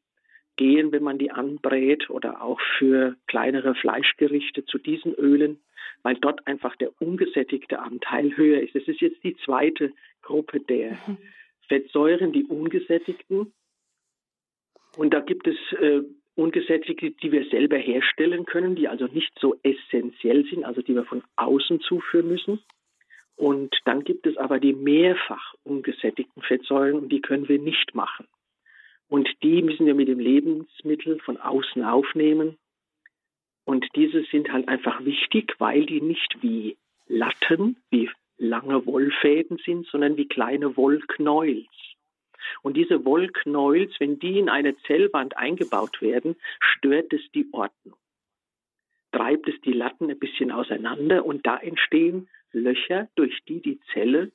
gehen, 0.57 0.91
wenn 0.91 1.03
man 1.03 1.17
die 1.17 1.31
anbrät 1.31 2.09
oder 2.09 2.41
auch 2.41 2.59
für 2.77 3.15
kleinere 3.27 3.75
Fleischgerichte 3.75 4.65
zu 4.65 4.77
diesen 4.77 5.13
Ölen, 5.15 5.59
weil 6.03 6.15
dort 6.15 6.45
einfach 6.47 6.75
der 6.75 6.91
ungesättigte 7.01 7.79
Anteil 7.79 8.35
höher 8.35 8.61
ist. 8.61 8.75
Das 8.75 8.87
ist 8.87 9.01
jetzt 9.01 9.23
die 9.23 9.35
zweite 9.45 9.91
Gruppe 10.21 10.59
der 10.59 10.91
mhm. 10.91 11.17
Fettsäuren, 11.67 12.31
die 12.31 12.43
ungesättigten. 12.43 13.53
Und 14.97 15.13
da 15.13 15.21
gibt 15.21 15.47
es 15.47 15.57
äh, 15.79 16.01
ungesättigte, 16.35 17.11
die 17.11 17.31
wir 17.31 17.45
selber 17.45 17.77
herstellen 17.77 18.45
können, 18.45 18.75
die 18.75 18.87
also 18.87 19.05
nicht 19.05 19.31
so 19.39 19.55
essentiell 19.63 20.45
sind, 20.45 20.63
also 20.63 20.81
die 20.81 20.95
wir 20.95 21.05
von 21.05 21.23
außen 21.37 21.79
zuführen 21.81 22.27
müssen. 22.27 22.59
Und 23.41 23.75
dann 23.85 24.03
gibt 24.03 24.27
es 24.27 24.37
aber 24.37 24.59
die 24.59 24.73
mehrfach 24.73 25.55
ungesättigten 25.63 26.43
Fettsäuren 26.43 26.93
und 26.93 27.09
die 27.09 27.21
können 27.21 27.49
wir 27.49 27.57
nicht 27.57 27.95
machen. 27.95 28.27
Und 29.09 29.27
die 29.41 29.63
müssen 29.63 29.87
wir 29.87 29.95
mit 29.95 30.09
dem 30.09 30.19
Lebensmittel 30.19 31.19
von 31.21 31.37
außen 31.37 31.83
aufnehmen. 31.83 32.59
Und 33.65 33.87
diese 33.95 34.21
sind 34.25 34.53
halt 34.53 34.67
einfach 34.67 35.03
wichtig, 35.05 35.55
weil 35.57 35.87
die 35.87 36.01
nicht 36.01 36.37
wie 36.41 36.77
Latten, 37.07 37.77
wie 37.89 38.11
lange 38.37 38.85
Wollfäden 38.85 39.57
sind, 39.65 39.87
sondern 39.87 40.17
wie 40.17 40.27
kleine 40.27 40.77
Wollknäuels. 40.77 41.65
Und 42.61 42.77
diese 42.77 43.05
Wollknäuels, 43.05 43.99
wenn 43.99 44.19
die 44.19 44.37
in 44.37 44.49
eine 44.49 44.77
Zellwand 44.85 45.35
eingebaut 45.35 45.99
werden, 45.99 46.35
stört 46.59 47.11
es 47.11 47.21
die 47.33 47.47
Ordnung. 47.53 47.97
Treibt 49.11 49.47
es 49.49 49.59
die 49.61 49.73
Latten 49.73 50.11
ein 50.11 50.19
bisschen 50.19 50.51
auseinander 50.51 51.25
und 51.25 51.47
da 51.47 51.57
entstehen 51.57 52.29
Löcher, 52.53 53.07
durch 53.15 53.43
die 53.47 53.61
die 53.61 53.79
Zelle 53.93 54.31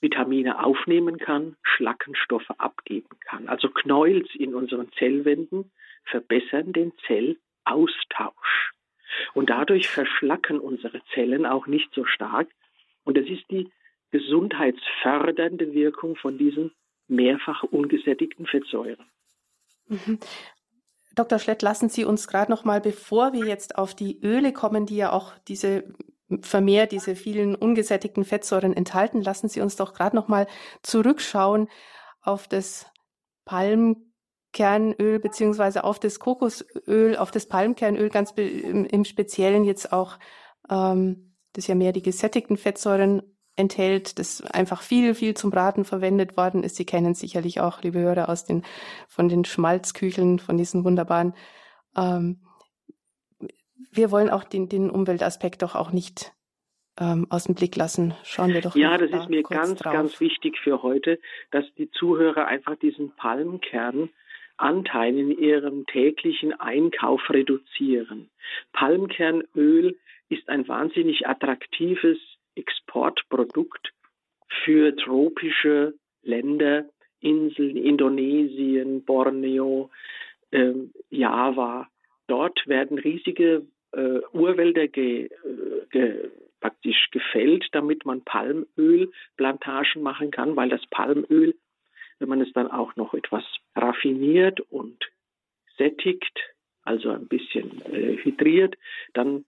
Vitamine 0.00 0.62
aufnehmen 0.64 1.18
kann, 1.18 1.56
Schlackenstoffe 1.62 2.50
abgeben 2.58 3.16
kann. 3.20 3.48
Also 3.48 3.68
Knäuels 3.68 4.28
in 4.34 4.54
unseren 4.54 4.90
Zellwänden 4.98 5.70
verbessern 6.04 6.72
den 6.72 6.92
Zellaustausch. 7.06 8.72
Und 9.34 9.50
dadurch 9.50 9.88
verschlacken 9.88 10.58
unsere 10.58 11.02
Zellen 11.14 11.46
auch 11.46 11.66
nicht 11.66 11.94
so 11.94 12.04
stark. 12.04 12.48
Und 13.04 13.16
das 13.16 13.26
ist 13.26 13.44
die 13.50 13.70
gesundheitsfördernde 14.10 15.72
Wirkung 15.72 16.16
von 16.16 16.36
diesen 16.36 16.72
mehrfach 17.08 17.62
ungesättigten 17.62 18.46
Fettsäuren. 18.46 19.06
Mhm. 19.86 20.18
Dr. 21.14 21.38
Schlett, 21.38 21.62
lassen 21.62 21.88
Sie 21.88 22.04
uns 22.04 22.26
gerade 22.26 22.50
noch 22.50 22.64
mal, 22.64 22.80
bevor 22.80 23.32
wir 23.32 23.46
jetzt 23.46 23.76
auf 23.76 23.94
die 23.94 24.18
Öle 24.22 24.52
kommen, 24.52 24.86
die 24.86 24.96
ja 24.96 25.12
auch 25.12 25.32
diese 25.46 25.84
vermehrt 26.40 26.92
diese 26.92 27.14
vielen 27.16 27.54
ungesättigten 27.54 28.24
Fettsäuren 28.24 28.74
enthalten, 28.74 29.20
lassen 29.20 29.48
Sie 29.48 29.60
uns 29.60 29.76
doch 29.76 29.94
gerade 29.94 30.16
noch 30.16 30.28
mal 30.28 30.46
zurückschauen 30.82 31.68
auf 32.22 32.48
das 32.48 32.86
Palmkernöl 33.44 35.18
beziehungsweise 35.18 35.84
auf 35.84 35.98
das 35.98 36.18
Kokosöl, 36.18 37.16
auf 37.16 37.30
das 37.30 37.46
Palmkernöl 37.46 38.08
ganz 38.08 38.32
im, 38.32 38.84
im 38.84 39.04
Speziellen 39.04 39.64
jetzt 39.64 39.92
auch, 39.92 40.18
ähm, 40.70 41.34
das 41.52 41.66
ja 41.66 41.74
mehr 41.74 41.92
die 41.92 42.02
gesättigten 42.02 42.56
Fettsäuren 42.56 43.22
enthält, 43.56 44.18
das 44.18 44.40
einfach 44.40 44.82
viel, 44.82 45.14
viel 45.14 45.34
zum 45.34 45.50
Braten 45.50 45.84
verwendet 45.84 46.36
worden 46.36 46.62
ist. 46.62 46.76
Sie 46.76 46.86
kennen 46.86 47.14
sicherlich 47.14 47.60
auch, 47.60 47.82
liebe 47.82 47.98
Hörer, 47.98 48.28
aus 48.28 48.44
den, 48.44 48.62
von 49.08 49.28
den 49.28 49.44
Schmalzkücheln, 49.44 50.38
von 50.38 50.56
diesen 50.56 50.84
wunderbaren 50.84 51.34
ähm, 51.96 52.40
wir 53.90 54.10
wollen 54.10 54.30
auch 54.30 54.44
den, 54.44 54.68
den 54.68 54.90
Umweltaspekt 54.90 55.62
doch 55.62 55.74
auch 55.74 55.92
nicht 55.92 56.32
ähm, 56.98 57.26
aus 57.30 57.44
dem 57.44 57.54
Blick 57.54 57.76
lassen. 57.76 58.14
Schauen 58.24 58.52
wir 58.52 58.60
doch 58.60 58.76
Ja, 58.76 58.98
das 58.98 59.10
da 59.10 59.22
ist 59.22 59.30
mir 59.30 59.42
ganz, 59.42 59.80
drauf. 59.80 59.92
ganz 59.92 60.20
wichtig 60.20 60.58
für 60.58 60.82
heute, 60.82 61.18
dass 61.50 61.64
die 61.76 61.90
Zuhörer 61.90 62.46
einfach 62.46 62.76
diesen 62.76 63.12
Palmkernanteil 63.16 65.16
in 65.16 65.38
ihrem 65.38 65.86
täglichen 65.86 66.58
Einkauf 66.58 67.22
reduzieren. 67.30 68.30
Palmkernöl 68.72 69.96
ist 70.28 70.48
ein 70.48 70.66
wahnsinnig 70.68 71.26
attraktives 71.26 72.18
Exportprodukt 72.54 73.92
für 74.64 74.94
tropische 74.96 75.94
Länder, 76.22 76.84
Inseln, 77.20 77.76
Indonesien, 77.76 79.04
Borneo, 79.04 79.90
äh, 80.50 80.72
Java. 81.10 81.88
Dort 82.32 82.66
werden 82.66 82.98
riesige 82.98 83.66
äh, 83.92 84.20
Urwälder 84.32 84.88
ge, 84.88 85.26
äh, 85.26 85.86
ge, 85.90 86.30
praktisch 86.62 87.10
gefällt, 87.10 87.66
damit 87.72 88.06
man 88.06 88.22
Palmölplantagen 88.22 90.00
machen 90.02 90.30
kann, 90.30 90.56
weil 90.56 90.70
das 90.70 90.80
Palmöl, 90.86 91.54
wenn 92.20 92.30
man 92.30 92.40
es 92.40 92.50
dann 92.54 92.70
auch 92.70 92.96
noch 92.96 93.12
etwas 93.12 93.44
raffiniert 93.76 94.60
und 94.70 94.96
sättigt, 95.76 96.40
also 96.84 97.10
ein 97.10 97.28
bisschen 97.28 97.82
äh, 97.92 98.16
hydriert, 98.16 98.78
dann 99.12 99.44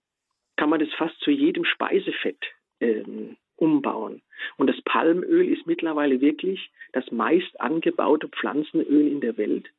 kann 0.55 0.69
man 0.69 0.79
das 0.79 0.93
fast 0.93 1.19
zu 1.21 1.31
jedem 1.31 1.65
Speisefett 1.65 2.37
ähm, 2.81 3.35
umbauen. 3.55 4.21
Und 4.57 4.67
das 4.67 4.79
Palmöl 4.83 5.51
ist 5.51 5.65
mittlerweile 5.65 6.21
wirklich 6.21 6.69
das 6.93 7.11
meist 7.11 7.59
angebaute 7.59 8.27
Pflanzenöl 8.27 9.07
in 9.07 9.21
der 9.21 9.37
Welt. 9.37 9.71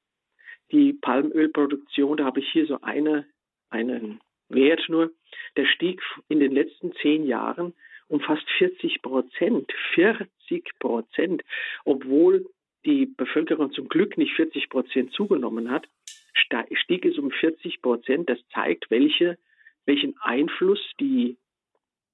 Die 0.73 0.93
Palmölproduktion, 0.93 2.17
da 2.17 2.25
habe 2.25 2.41
ich 2.41 2.51
hier 2.51 2.67
so 2.67 2.81
eine, 2.81 3.27
einen 3.71 4.21
Wert 4.49 4.85
nur, 4.89 5.13
der 5.57 5.67
stieg 5.67 6.01
in 6.29 6.41
den 6.41 6.53
letzten 6.53 6.93
zehn 6.97 7.27
Jahren 7.27 7.75
um 8.09 8.21
fast 8.21 8.49
40 8.59 9.03
Prozent. 9.03 9.73
40 9.95 10.79
Prozent. 10.79 11.43
Obwohl 11.85 12.47
die 12.85 13.07
Bevölkerung 13.07 13.73
zum 13.73 13.89
Glück 13.89 14.17
nicht 14.17 14.35
40 14.35 14.69
Prozent 14.69 15.13
zugenommen 15.13 15.71
hat, 15.71 15.89
stieg 16.33 17.05
es 17.05 17.19
um 17.19 17.31
40 17.31 17.83
Prozent. 17.83 18.31
Das 18.31 18.39
zeigt, 18.53 18.91
welche, 18.91 19.39
welchen 19.87 20.17
Einfluss 20.21 20.81
die 21.01 21.37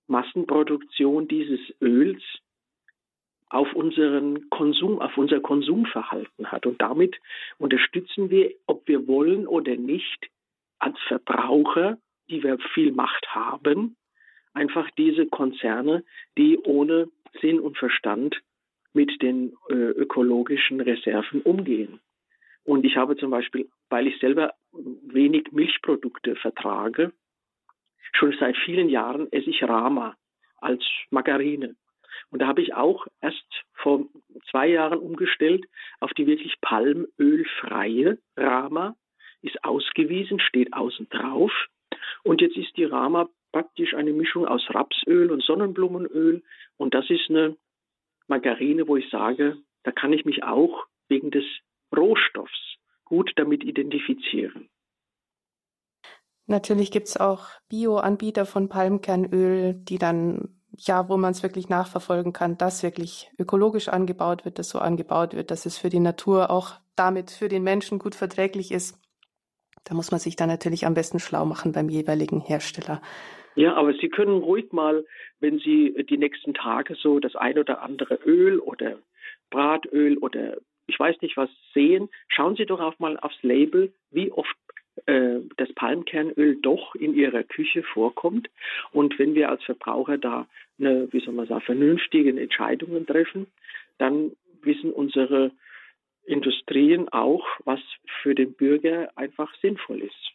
Massenproduktion 0.06 1.28
dieses 1.28 1.60
Öls 1.80 2.22
auf 3.52 3.72
unseren 3.74 4.48
Konsum, 4.50 5.00
auf 5.00 5.16
unser 5.16 5.40
Konsumverhalten 5.40 6.50
hat. 6.50 6.66
Und 6.66 6.80
damit 6.80 7.20
unterstützen 7.58 8.30
wir, 8.30 8.52
ob 8.66 8.86
wir 8.88 9.06
wollen 9.06 9.46
oder 9.46 9.76
nicht, 9.76 10.28
als 10.78 10.98
Verbraucher 11.06 11.98
die 12.28 12.42
wir 12.42 12.58
viel 12.74 12.92
Macht 12.92 13.26
haben, 13.34 13.96
einfach 14.54 14.90
diese 14.92 15.26
Konzerne, 15.26 16.04
die 16.38 16.58
ohne 16.58 17.08
Sinn 17.40 17.60
und 17.60 17.76
Verstand 17.78 18.40
mit 18.92 19.22
den 19.22 19.54
äh, 19.68 19.74
ökologischen 19.74 20.80
Reserven 20.80 21.42
umgehen. 21.42 22.00
Und 22.64 22.84
ich 22.84 22.96
habe 22.96 23.16
zum 23.16 23.30
Beispiel, 23.30 23.68
weil 23.88 24.06
ich 24.06 24.18
selber 24.18 24.54
wenig 24.72 25.52
Milchprodukte 25.52 26.36
vertrage, 26.36 27.12
schon 28.12 28.34
seit 28.38 28.56
vielen 28.58 28.88
Jahren 28.88 29.30
esse 29.32 29.50
ich 29.50 29.62
Rama 29.62 30.16
als 30.58 30.84
Margarine. 31.10 31.74
Und 32.30 32.40
da 32.40 32.46
habe 32.46 32.62
ich 32.62 32.74
auch 32.74 33.06
erst 33.20 33.44
vor 33.74 34.06
zwei 34.50 34.68
Jahren 34.68 34.98
umgestellt 34.98 35.64
auf 36.00 36.12
die 36.12 36.26
wirklich 36.26 36.54
palmölfreie 36.60 38.18
Rama. 38.36 38.96
Ist 39.42 39.64
ausgewiesen, 39.64 40.40
steht 40.40 40.72
außen 40.72 41.08
drauf. 41.08 41.52
Und 42.22 42.40
jetzt 42.40 42.56
ist 42.56 42.76
die 42.76 42.84
Rama 42.84 43.28
praktisch 43.52 43.94
eine 43.94 44.12
Mischung 44.12 44.46
aus 44.46 44.62
Rapsöl 44.70 45.30
und 45.30 45.42
Sonnenblumenöl. 45.42 46.42
Und 46.76 46.94
das 46.94 47.08
ist 47.10 47.28
eine 47.28 47.56
Margarine, 48.28 48.88
wo 48.88 48.96
ich 48.96 49.08
sage, 49.10 49.58
da 49.82 49.92
kann 49.92 50.12
ich 50.12 50.24
mich 50.24 50.42
auch 50.42 50.86
wegen 51.08 51.30
des 51.30 51.44
Rohstoffs 51.94 52.76
gut 53.04 53.32
damit 53.36 53.62
identifizieren. 53.64 54.70
Natürlich 56.46 56.90
gibt 56.90 57.08
es 57.08 57.16
auch 57.16 57.48
Bio-Anbieter 57.68 58.46
von 58.46 58.68
Palmkernöl, 58.68 59.74
die 59.74 59.98
dann, 59.98 60.61
ja, 60.76 61.08
wo 61.08 61.16
man 61.16 61.32
es 61.32 61.42
wirklich 61.42 61.68
nachverfolgen 61.68 62.32
kann, 62.32 62.58
dass 62.58 62.82
wirklich 62.82 63.30
ökologisch 63.38 63.88
angebaut 63.88 64.44
wird, 64.44 64.58
dass 64.58 64.70
so 64.70 64.78
angebaut 64.78 65.34
wird, 65.34 65.50
dass 65.50 65.66
es 65.66 65.78
für 65.78 65.88
die 65.88 66.00
Natur 66.00 66.50
auch 66.50 66.74
damit 66.96 67.30
für 67.30 67.48
den 67.48 67.62
Menschen 67.62 67.98
gut 67.98 68.14
verträglich 68.14 68.72
ist. 68.72 68.98
Da 69.84 69.94
muss 69.94 70.10
man 70.10 70.20
sich 70.20 70.36
dann 70.36 70.48
natürlich 70.48 70.86
am 70.86 70.94
besten 70.94 71.18
schlau 71.18 71.44
machen 71.44 71.72
beim 71.72 71.88
jeweiligen 71.88 72.40
Hersteller. 72.40 73.00
Ja, 73.54 73.74
aber 73.74 73.92
Sie 73.94 74.08
können 74.08 74.38
ruhig 74.42 74.72
mal, 74.72 75.04
wenn 75.40 75.58
Sie 75.58 75.94
die 76.08 76.16
nächsten 76.16 76.54
Tage 76.54 76.94
so 76.94 77.20
das 77.20 77.36
ein 77.36 77.58
oder 77.58 77.82
andere 77.82 78.14
Öl 78.24 78.58
oder 78.58 78.98
Bratöl 79.50 80.16
oder 80.18 80.56
ich 80.86 80.98
weiß 80.98 81.20
nicht 81.20 81.36
was 81.36 81.50
sehen, 81.74 82.08
schauen 82.28 82.56
Sie 82.56 82.66
doch 82.66 82.80
auch 82.80 82.98
mal 82.98 83.18
aufs 83.18 83.42
Label, 83.42 83.92
wie 84.10 84.32
oft 84.32 84.54
äh, 85.06 85.40
das 85.56 85.72
Palmkernöl 85.74 86.56
doch 86.60 86.94
in 86.94 87.14
Ihrer 87.14 87.42
Küche 87.42 87.82
vorkommt. 87.82 88.48
Und 88.92 89.18
wenn 89.18 89.34
wir 89.34 89.50
als 89.50 89.62
Verbraucher 89.64 90.18
da 90.18 90.46
eine, 90.78 91.12
wie 91.12 91.20
soll 91.20 91.34
man 91.34 91.46
sagen, 91.46 91.62
vernünftige 91.62 92.30
Entscheidungen 92.30 93.06
treffen, 93.06 93.46
dann 93.98 94.32
wissen 94.62 94.92
unsere 94.92 95.52
Industrien 96.24 97.08
auch, 97.08 97.44
was 97.64 97.80
für 98.22 98.34
den 98.34 98.52
Bürger 98.52 99.10
einfach 99.16 99.52
sinnvoll 99.60 100.02
ist. 100.02 100.31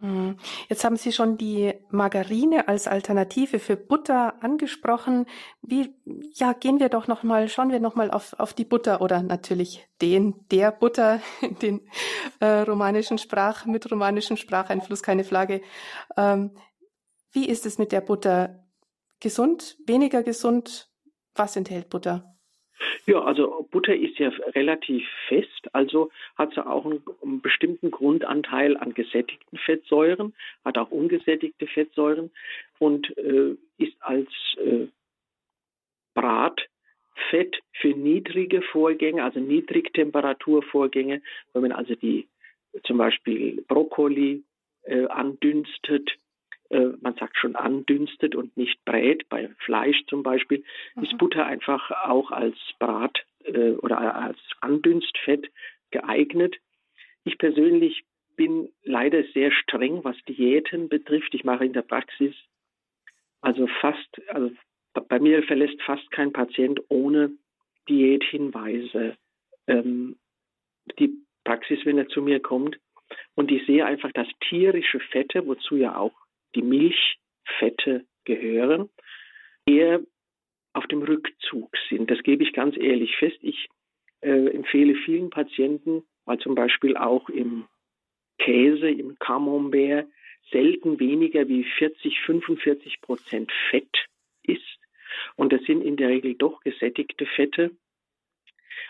Hm. 0.00 0.36
Jetzt 0.68 0.84
haben 0.84 0.96
Sie 0.96 1.10
schon 1.10 1.38
die 1.38 1.72
Margarine 1.88 2.68
als 2.68 2.86
Alternative 2.86 3.58
für 3.58 3.76
Butter 3.76 4.42
angesprochen. 4.42 5.24
Wie, 5.62 5.94
ja, 6.34 6.52
gehen 6.52 6.80
wir 6.80 6.90
doch 6.90 7.06
noch 7.06 7.22
mal, 7.22 7.48
schauen 7.48 7.70
wir 7.70 7.80
noch 7.80 7.94
mal 7.94 8.10
auf, 8.10 8.34
auf 8.38 8.52
die 8.52 8.66
Butter 8.66 9.00
oder 9.00 9.22
natürlich 9.22 9.88
den, 10.02 10.34
der 10.50 10.70
Butter, 10.70 11.20
den 11.62 11.80
äh, 12.40 12.60
romanischen 12.60 13.16
Sprach, 13.16 13.64
mit 13.64 13.90
romanischem 13.90 14.36
Spracheinfluss, 14.36 15.02
keine 15.02 15.24
Frage. 15.24 15.62
Ähm, 16.16 16.50
wie 17.32 17.48
ist 17.48 17.64
es 17.64 17.78
mit 17.78 17.90
der 17.90 18.02
Butter? 18.02 18.62
Gesund, 19.20 19.78
weniger 19.86 20.22
gesund? 20.22 20.90
Was 21.34 21.56
enthält 21.56 21.88
Butter? 21.88 22.35
Ja, 23.06 23.22
also 23.22 23.66
Butter 23.70 23.94
ist 23.94 24.18
ja 24.18 24.28
relativ 24.54 25.06
fest, 25.28 25.68
also 25.72 26.10
hat 26.36 26.54
sie 26.54 26.66
auch 26.66 26.84
einen, 26.84 27.40
bestimmten 27.40 27.90
Grundanteil 27.90 28.76
an 28.76 28.94
gesättigten 28.94 29.58
Fettsäuren, 29.58 30.34
hat 30.64 30.76
auch 30.78 30.90
ungesättigte 30.90 31.66
Fettsäuren 31.66 32.30
und 32.78 33.16
äh, 33.16 33.56
ist 33.78 33.96
als 34.00 34.28
äh, 34.58 34.88
Bratfett 36.14 37.62
für 37.72 37.94
niedrige 37.94 38.62
Vorgänge, 38.62 39.24
also 39.24 39.40
Niedrigtemperaturvorgänge, 39.40 41.22
wenn 41.52 41.62
man 41.62 41.72
also 41.72 41.94
die 41.94 42.28
zum 42.84 42.98
Beispiel 42.98 43.62
Brokkoli 43.68 44.42
äh, 44.82 45.06
andünstet 45.06 46.18
man 46.70 47.14
sagt 47.14 47.38
schon 47.38 47.56
andünstet 47.56 48.34
und 48.34 48.56
nicht 48.56 48.84
brät. 48.84 49.28
Bei 49.28 49.48
Fleisch 49.64 50.04
zum 50.06 50.22
Beispiel 50.22 50.64
mhm. 50.94 51.04
ist 51.04 51.18
Butter 51.18 51.46
einfach 51.46 51.90
auch 51.90 52.30
als 52.30 52.56
Brat 52.78 53.24
äh, 53.44 53.72
oder 53.72 54.14
als 54.14 54.38
Andünstfett 54.60 55.50
geeignet. 55.90 56.56
Ich 57.24 57.38
persönlich 57.38 58.04
bin 58.36 58.68
leider 58.84 59.24
sehr 59.34 59.50
streng, 59.50 60.04
was 60.04 60.16
Diäten 60.28 60.88
betrifft. 60.88 61.34
Ich 61.34 61.44
mache 61.44 61.64
in 61.64 61.72
der 61.72 61.82
Praxis 61.82 62.34
also 63.40 63.68
fast, 63.80 64.20
also 64.28 64.50
bei 65.08 65.20
mir 65.20 65.42
verlässt 65.42 65.80
fast 65.82 66.10
kein 66.10 66.32
Patient 66.32 66.80
ohne 66.88 67.30
Diäthinweise 67.88 69.16
ähm, 69.68 70.16
die 70.98 71.12
Praxis, 71.44 71.78
wenn 71.84 71.98
er 71.98 72.08
zu 72.08 72.22
mir 72.22 72.40
kommt. 72.40 72.78
Und 73.36 73.52
ich 73.52 73.64
sehe 73.66 73.86
einfach, 73.86 74.10
dass 74.12 74.26
tierische 74.48 74.98
Fette, 74.98 75.46
wozu 75.46 75.76
ja 75.76 75.96
auch 75.96 76.14
die 76.56 76.62
Milchfette 76.62 78.06
gehören, 78.24 78.88
eher 79.66 80.00
auf 80.72 80.86
dem 80.86 81.02
Rückzug 81.02 81.76
sind. 81.88 82.10
Das 82.10 82.22
gebe 82.22 82.42
ich 82.42 82.52
ganz 82.52 82.76
ehrlich 82.76 83.16
fest. 83.16 83.38
Ich 83.42 83.68
äh, 84.20 84.48
empfehle 84.48 84.94
vielen 85.04 85.30
Patienten, 85.30 86.02
weil 86.24 86.38
zum 86.38 86.54
Beispiel 86.54 86.96
auch 86.96 87.28
im 87.28 87.66
Käse, 88.38 88.90
im 88.90 89.18
Camembert 89.18 90.08
selten 90.50 91.00
weniger 91.00 91.48
wie 91.48 91.64
40, 91.64 92.20
45 92.20 93.00
Prozent 93.00 93.50
Fett 93.70 94.06
ist. 94.42 94.78
Und 95.34 95.52
das 95.52 95.62
sind 95.62 95.82
in 95.82 95.96
der 95.96 96.08
Regel 96.08 96.34
doch 96.34 96.60
gesättigte 96.60 97.26
Fette. 97.26 97.70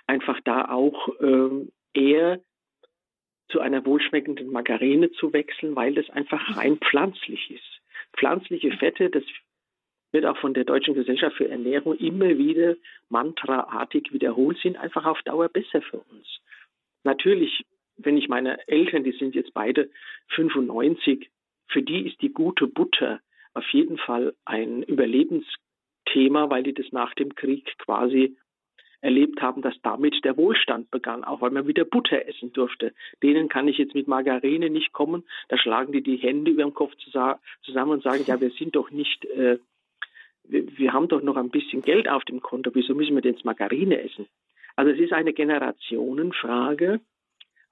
Einfach 0.06 0.40
da 0.44 0.68
auch 0.68 1.08
äh, 1.20 1.66
eher 1.94 2.40
zu 3.48 3.60
einer 3.60 3.84
wohlschmeckenden 3.86 4.50
Margarine 4.50 5.10
zu 5.12 5.32
wechseln, 5.32 5.76
weil 5.76 5.94
das 5.94 6.08
einfach 6.10 6.56
rein 6.56 6.78
pflanzlich 6.78 7.50
ist. 7.50 7.80
Pflanzliche 8.16 8.72
Fette, 8.72 9.10
das 9.10 9.24
wird 10.12 10.24
auch 10.24 10.38
von 10.38 10.54
der 10.54 10.64
Deutschen 10.64 10.94
Gesellschaft 10.94 11.36
für 11.36 11.48
Ernährung 11.48 11.96
immer 11.96 12.38
wieder 12.38 12.76
mantraartig 13.08 14.12
wiederholt, 14.12 14.58
sind 14.58 14.76
einfach 14.76 15.04
auf 15.04 15.20
Dauer 15.22 15.48
besser 15.48 15.82
für 15.82 15.98
uns. 15.98 16.26
Natürlich, 17.04 17.64
wenn 17.96 18.16
ich 18.16 18.28
meine 18.28 18.66
Eltern, 18.68 19.04
die 19.04 19.12
sind 19.12 19.34
jetzt 19.34 19.52
beide 19.54 19.90
95, 20.28 21.30
für 21.68 21.82
die 21.82 22.06
ist 22.06 22.20
die 22.22 22.32
gute 22.32 22.66
Butter 22.66 23.20
auf 23.54 23.68
jeden 23.72 23.98
Fall 23.98 24.34
ein 24.44 24.82
Überlebensthema, 24.82 26.50
weil 26.50 26.62
die 26.62 26.74
das 26.74 26.90
nach 26.92 27.14
dem 27.14 27.34
Krieg 27.34 27.76
quasi 27.78 28.36
erlebt 29.06 29.40
haben, 29.40 29.62
dass 29.62 29.80
damit 29.82 30.24
der 30.24 30.36
Wohlstand 30.36 30.90
begann, 30.90 31.22
auch 31.22 31.40
weil 31.40 31.52
man 31.52 31.68
wieder 31.68 31.84
Butter 31.84 32.26
essen 32.26 32.52
durfte. 32.52 32.92
Denen 33.22 33.48
kann 33.48 33.68
ich 33.68 33.78
jetzt 33.78 33.94
mit 33.94 34.08
Margarine 34.08 34.68
nicht 34.68 34.92
kommen. 34.92 35.22
Da 35.48 35.56
schlagen 35.56 35.92
die 35.92 36.02
die 36.02 36.16
Hände 36.16 36.50
über 36.50 36.64
dem 36.64 36.74
Kopf 36.74 36.92
zusammen 36.96 37.92
und 37.92 38.02
sagen, 38.02 38.24
ja, 38.26 38.40
wir 38.40 38.50
sind 38.50 38.74
doch 38.74 38.90
nicht, 38.90 39.24
äh, 39.26 39.58
wir, 40.42 40.76
wir 40.76 40.92
haben 40.92 41.06
doch 41.06 41.22
noch 41.22 41.36
ein 41.36 41.50
bisschen 41.50 41.82
Geld 41.82 42.08
auf 42.08 42.24
dem 42.24 42.42
Konto. 42.42 42.72
Wieso 42.74 42.94
müssen 42.94 43.14
wir 43.14 43.22
denn 43.22 43.34
jetzt 43.34 43.44
Margarine 43.44 44.02
essen? 44.02 44.26
Also 44.74 44.90
es 44.90 44.98
ist 44.98 45.12
eine 45.12 45.32
Generationenfrage, 45.32 47.00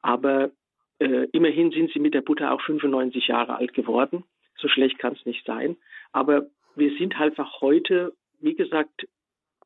aber 0.02 0.52
äh, 1.00 1.26
immerhin 1.32 1.72
sind 1.72 1.90
sie 1.92 1.98
mit 1.98 2.14
der 2.14 2.22
Butter 2.22 2.52
auch 2.52 2.60
95 2.60 3.26
Jahre 3.26 3.56
alt 3.56 3.74
geworden. 3.74 4.22
So 4.56 4.68
schlecht 4.68 4.98
kann 5.00 5.14
es 5.14 5.26
nicht 5.26 5.44
sein. 5.44 5.76
Aber 6.12 6.46
wir 6.76 6.96
sind 6.96 7.18
halt 7.18 7.32
einfach 7.32 7.60
heute, 7.60 8.14
wie 8.40 8.54
gesagt, 8.54 9.08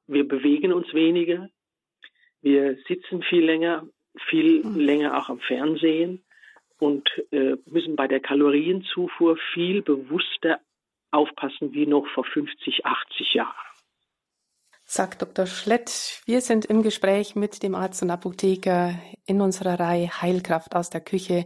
wir 0.06 0.26
bewegen 0.26 0.72
uns 0.72 0.92
weniger, 0.94 1.50
wir 2.40 2.76
sitzen 2.86 3.22
viel 3.22 3.44
länger, 3.44 3.86
viel 4.28 4.64
mhm. 4.64 4.78
länger 4.78 5.18
auch 5.18 5.28
am 5.28 5.40
Fernsehen 5.40 6.24
und 6.78 7.08
äh, 7.30 7.56
müssen 7.66 7.96
bei 7.96 8.06
der 8.06 8.20
Kalorienzufuhr 8.20 9.36
viel 9.52 9.82
bewusster 9.82 10.60
aufpassen 11.10 11.72
wie 11.72 11.86
noch 11.86 12.06
vor 12.14 12.24
50, 12.24 12.84
80 12.84 13.34
Jahren. 13.34 13.54
Sagt 14.84 15.20
Dr. 15.20 15.46
Schlett, 15.46 16.22
wir 16.24 16.40
sind 16.40 16.64
im 16.64 16.82
Gespräch 16.82 17.36
mit 17.36 17.62
dem 17.62 17.74
Arzt 17.74 18.02
und 18.02 18.10
Apotheker 18.10 18.98
in 19.26 19.42
unserer 19.42 19.78
Reihe 19.78 20.08
Heilkraft 20.22 20.74
aus 20.74 20.88
der 20.88 21.02
Küche. 21.02 21.44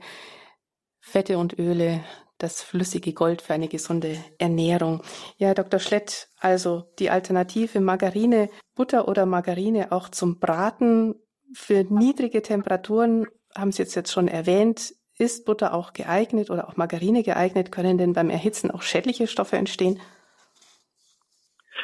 Fette 1.01 1.39
und 1.39 1.59
Öle 1.59 2.05
das 2.39 2.63
flüssige 2.63 3.13
Gold 3.13 3.43
für 3.43 3.55
eine 3.55 3.69
gesunde 3.69 4.17
Ernährung. 4.39 5.03
Ja, 5.37 5.55
Dr. 5.55 5.81
Schlett, 5.81 6.29
also 6.39 6.85
die 6.99 7.11
Alternative 7.11 7.81
Margarine, 7.81 8.51
Butter 8.75 9.09
oder 9.09 9.27
Margarine 9.27 9.93
auch 9.93 10.09
zum 10.09 10.39
Braten 10.39 11.15
für 11.55 11.85
niedrige 11.85 12.43
Temperaturen, 12.43 13.27
haben 13.55 13.73
Sie 13.73 13.83
jetzt 13.83 14.11
schon 14.11 14.29
erwähnt. 14.29 14.95
Ist 15.19 15.45
Butter 15.45 15.75
auch 15.75 15.93
geeignet 15.93 16.51
oder 16.51 16.69
auch 16.69 16.77
Margarine 16.77 17.23
geeignet? 17.23 17.71
Können 17.71 17.99
denn 17.99 18.15
beim 18.15 18.31
Erhitzen 18.31 18.71
auch 18.71 18.83
schädliche 18.83 19.27
Stoffe 19.27 19.57
entstehen? 19.57 20.01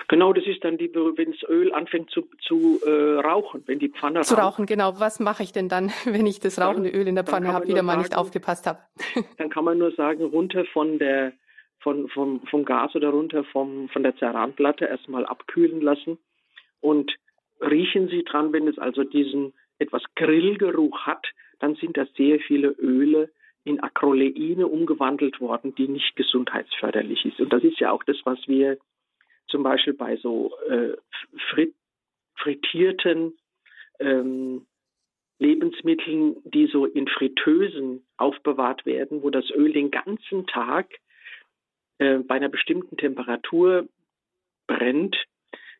Genau, 0.06 0.32
das 0.32 0.46
ist 0.46 0.64
dann 0.64 0.78
die, 0.78 0.92
wenn 0.94 1.32
das 1.32 1.42
Öl 1.48 1.72
anfängt 1.72 2.10
zu, 2.10 2.28
zu 2.40 2.80
äh, 2.84 3.20
rauchen, 3.20 3.62
wenn 3.66 3.78
die 3.78 3.88
Pfanne 3.88 4.20
Zu 4.20 4.36
rauchen, 4.36 4.66
genau. 4.66 5.00
Was 5.00 5.18
mache 5.18 5.42
ich 5.42 5.52
denn 5.52 5.68
dann, 5.68 5.90
wenn 6.04 6.26
ich 6.26 6.40
das 6.40 6.60
rauchende 6.60 6.90
Öl 6.90 7.08
in 7.08 7.14
der 7.14 7.24
Pfanne 7.24 7.52
habe, 7.52 7.66
wieder 7.68 7.82
mal 7.82 7.92
sagen, 7.92 8.02
nicht 8.02 8.16
aufgepasst 8.16 8.66
habe? 8.66 8.78
Dann 9.38 9.50
kann 9.50 9.64
man 9.64 9.78
nur 9.78 9.92
sagen, 9.92 10.24
runter 10.24 10.64
von 10.72 10.98
der 10.98 11.32
von, 11.80 12.08
vom, 12.08 12.40
vom 12.46 12.64
Gas 12.64 12.94
oder 12.96 13.10
runter 13.10 13.44
vom, 13.44 13.88
von 13.88 14.02
der 14.02 14.16
Ceranplatte 14.16 14.84
erstmal 14.86 15.24
abkühlen 15.24 15.80
lassen 15.80 16.18
und 16.80 17.12
riechen 17.60 18.08
Sie 18.08 18.24
dran, 18.24 18.52
wenn 18.52 18.66
es 18.66 18.78
also 18.78 19.04
diesen 19.04 19.52
etwas 19.78 20.02
Grillgeruch 20.16 21.06
hat, 21.06 21.26
dann 21.60 21.76
sind 21.76 21.96
da 21.96 22.06
sehr 22.16 22.40
viele 22.40 22.68
Öle 22.68 23.30
in 23.64 23.80
Acroleine 23.80 24.66
umgewandelt 24.66 25.40
worden, 25.40 25.74
die 25.74 25.88
nicht 25.88 26.16
gesundheitsförderlich 26.16 27.24
ist. 27.24 27.40
Und 27.40 27.52
das 27.52 27.62
ist 27.62 27.78
ja 27.80 27.90
auch 27.90 28.02
das, 28.04 28.16
was 28.24 28.38
wir 28.46 28.78
zum 29.48 29.62
Beispiel 29.62 29.94
bei 29.94 30.16
so 30.16 30.54
äh, 30.68 30.96
frit 31.50 31.74
frittierten 32.36 33.36
ähm, 33.98 34.66
Lebensmitteln, 35.40 36.36
die 36.44 36.66
so 36.66 36.84
in 36.86 37.08
Fritteusen 37.08 38.04
aufbewahrt 38.16 38.86
werden, 38.86 39.22
wo 39.22 39.30
das 39.30 39.50
Öl 39.50 39.72
den 39.72 39.90
ganzen 39.90 40.46
Tag 40.46 40.88
äh, 41.98 42.18
bei 42.18 42.36
einer 42.36 42.48
bestimmten 42.48 42.96
Temperatur 42.96 43.88
brennt, 44.66 45.16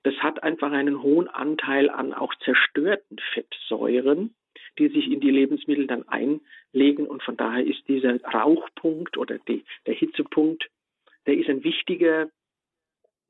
das 0.05 0.15
hat 0.17 0.43
einfach 0.43 0.73
einen 0.73 1.03
hohen 1.03 1.29
Anteil 1.29 1.91
an 1.91 2.15
auch 2.15 2.35
zerstörten 2.45 3.19
Fettsäuren, 3.33 4.35
die 4.79 4.89
sich 4.89 5.11
in 5.11 5.21
die 5.21 5.31
Lebensmittel 5.31 5.87
dann 5.87 6.07
einlegen. 6.09 7.07
Und 7.07 7.23
von 7.23 7.37
daher 7.37 7.65
ist 7.65 7.87
dieser 7.89 8.23
Rauchpunkt 8.23 9.17
oder 9.17 9.39
die, 9.39 9.65
der 9.87 9.95
Hitzepunkt, 9.95 10.69
der 11.27 11.37
ist 11.37 11.49
ein 11.49 11.65
wichtiger, 11.65 12.31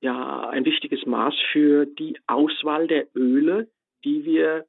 ja, 0.01 0.49
ein 0.49 0.65
wichtiges 0.65 1.05
Maß 1.07 1.35
für 1.53 1.87
die 1.87 2.19
Auswahl 2.27 2.87
der 2.87 3.07
Öle, 3.15 3.69
die 4.05 4.25
wir 4.25 4.67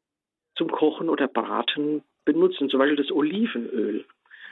zum 0.55 0.69
Kochen 0.69 1.09
oder 1.09 1.27
Braten 1.27 2.03
benutzen. 2.25 2.69
Zum 2.69 2.79
Beispiel 2.79 2.97
das 2.97 3.11
Olivenöl. 3.11 4.05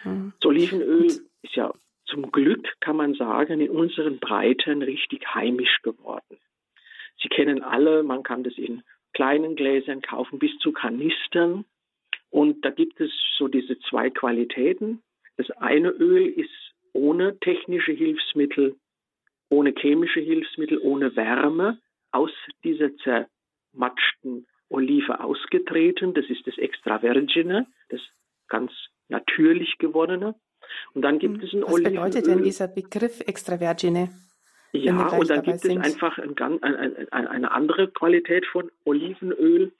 Hm. 0.04 0.34
Das 0.40 0.50
Olivenöl 0.50 1.06
ist 1.06 1.56
ja 1.56 1.74
zum 2.06 2.32
Glück, 2.32 2.76
kann 2.80 2.96
man 2.96 3.16
sagen, 3.16 3.60
in 3.60 3.70
unseren 3.70 4.20
Breiten 4.20 4.82
richtig 4.82 5.34
heimisch 5.34 5.82
geworden. 5.82 6.38
Sie 7.22 7.30
kennen 7.30 7.64
alle, 7.64 8.04
man 8.04 8.24
kann 8.24 8.44
das 8.44 8.58
in 8.58 8.84
kleinen 9.14 9.56
Gläsern 9.56 10.02
kaufen, 10.02 10.40
bis 10.40 10.56
zu 10.60 10.72
Kanistern. 10.72 11.66
Und 12.30 12.64
da 12.64 12.70
gibt 12.70 13.00
es 13.02 13.12
so 13.38 13.48
diese 13.48 13.80
zwei 13.80 14.10
Qualitäten. 14.10 15.02
Das 15.38 15.50
eine 15.52 15.90
Öl 15.90 16.28
ist 16.28 16.52
ohne 16.94 17.40
technische 17.40 17.92
Hilfsmittel, 17.92 18.76
ohne 19.50 19.74
chemische 19.78 20.20
Hilfsmittel, 20.20 20.80
ohne 20.80 21.16
Wärme 21.16 21.80
aus 22.12 22.32
dieser 22.64 22.90
zermatschten 22.98 24.48
Olive 24.70 25.20
ausgetreten. 25.20 26.14
Das 26.14 26.26
ist 26.30 26.46
das 26.46 26.58
Extravergine, 26.58 27.68
das 27.90 28.02
ganz 28.48 28.72
natürlich 29.08 29.78
gewonnene. 29.78 30.36
Und 30.94 31.02
dann 31.02 31.20
gibt 31.20 31.38
hm. 31.38 31.44
es 31.44 31.54
ein 31.54 31.64
Was 31.64 31.74
Olivenöl. 31.74 32.02
Was 32.02 32.10
bedeutet 32.10 32.28
denn 32.28 32.44
dieser 32.44 32.68
Begriff 32.68 33.22
Extravergine? 33.22 34.10
Ja, 34.74 35.08
und 35.08 35.30
dann 35.30 35.44
gibt 35.44 35.62
sind. 35.62 35.80
es 35.80 35.94
einfach 35.94 36.18
ein, 36.18 36.38
ein, 36.38 37.08
ein, 37.12 37.28
eine 37.28 37.52
andere 37.52 37.88
Qualität 37.88 38.46
von 38.46 38.70
Olivenöl, 38.84 39.72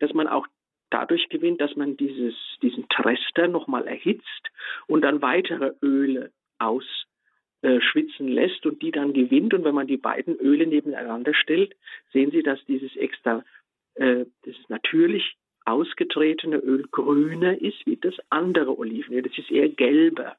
dass 0.00 0.12
man 0.14 0.26
auch 0.26 0.46
dadurch 0.90 1.28
gewinnt, 1.28 1.60
dass 1.60 1.74
man 1.76 1.96
dieses, 1.96 2.34
diesen 2.60 2.88
Trester 2.88 3.48
nochmal 3.48 3.86
erhitzt 3.86 4.50
und 4.88 5.02
dann 5.02 5.22
weitere 5.22 5.72
Öle 5.80 6.32
ausschwitzen 6.58 7.11
äh, 7.62 7.80
lässt 8.18 8.66
und 8.66 8.82
die 8.82 8.90
dann 8.90 9.12
gewinnt. 9.12 9.54
Und 9.54 9.64
wenn 9.64 9.74
man 9.74 9.86
die 9.86 9.96
beiden 9.96 10.36
Öle 10.36 10.66
nebeneinander 10.66 11.34
stellt, 11.34 11.74
sehen 12.12 12.30
Sie, 12.30 12.42
dass 12.42 12.64
dieses 12.66 12.94
extra, 12.96 13.44
äh, 13.94 14.26
das 14.44 14.54
natürlich 14.68 15.36
ausgetretene 15.64 16.56
Öl 16.56 16.86
grüner 16.90 17.60
ist 17.60 17.86
wie 17.86 17.96
das 17.96 18.14
andere 18.30 18.76
Olivenöl. 18.76 19.22
Das 19.22 19.38
ist 19.38 19.50
eher 19.50 19.68
gelber. 19.68 20.36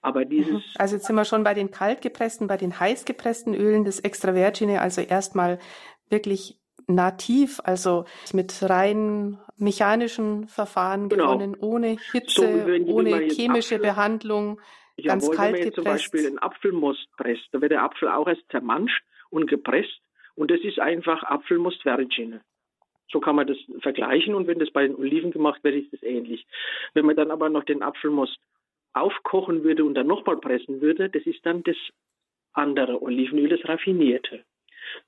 Aber 0.00 0.24
dieses. 0.24 0.52
Mhm. 0.52 0.62
Also 0.76 0.96
jetzt 0.96 1.06
sind 1.06 1.16
wir 1.16 1.24
schon 1.24 1.44
bei 1.44 1.54
den 1.54 1.70
kaltgepressten, 1.70 2.46
bei 2.46 2.56
den 2.56 2.78
heißgepressten 2.78 3.54
Ölen 3.54 3.84
des 3.84 4.00
Extravergine, 4.00 4.80
also 4.80 5.00
erstmal 5.00 5.58
wirklich 6.10 6.58
nativ, 6.86 7.60
also 7.64 8.04
mit 8.32 8.54
rein 8.62 9.38
mechanischen 9.56 10.46
Verfahren 10.46 11.08
genau. 11.08 11.32
gewonnen, 11.32 11.56
ohne 11.58 11.96
Hitze, 12.12 12.84
so, 12.84 12.92
ohne 12.92 13.28
chemische 13.30 13.78
Behandlung, 13.78 14.60
ganz 15.02 15.24
jawohl, 15.24 15.36
kalt 15.36 15.52
wenn 15.52 15.60
man 15.60 15.66
jetzt 15.66 15.74
zum 15.74 15.84
Beispiel 15.84 16.26
einen 16.26 16.38
Apfelmost 16.38 17.08
presst, 17.16 17.48
da 17.52 17.60
wird 17.60 17.72
der 17.72 17.82
Apfel 17.82 18.08
auch 18.08 18.28
erst 18.28 18.48
zermanscht 18.50 19.02
und 19.30 19.48
gepresst 19.48 20.00
und 20.34 20.50
das 20.50 20.60
ist 20.60 20.78
einfach 20.78 21.22
Apfelmost 21.24 21.82
Vergine. 21.82 22.42
So 23.10 23.20
kann 23.20 23.36
man 23.36 23.46
das 23.46 23.58
vergleichen 23.80 24.34
und 24.34 24.46
wenn 24.46 24.58
das 24.58 24.70
bei 24.70 24.86
den 24.86 24.96
Oliven 24.96 25.30
gemacht 25.30 25.62
wird, 25.62 25.74
ist 25.74 25.92
das 25.92 26.02
ähnlich. 26.02 26.46
Wenn 26.94 27.06
man 27.06 27.16
dann 27.16 27.30
aber 27.30 27.48
noch 27.48 27.64
den 27.64 27.82
Apfelmost 27.82 28.38
aufkochen 28.92 29.64
würde 29.64 29.84
und 29.84 29.94
dann 29.94 30.06
nochmal 30.06 30.38
pressen 30.38 30.80
würde, 30.80 31.10
das 31.10 31.24
ist 31.26 31.44
dann 31.44 31.62
das 31.62 31.76
andere 32.52 33.02
Olivenöl, 33.02 33.48
das 33.48 33.68
raffinierte. 33.68 34.44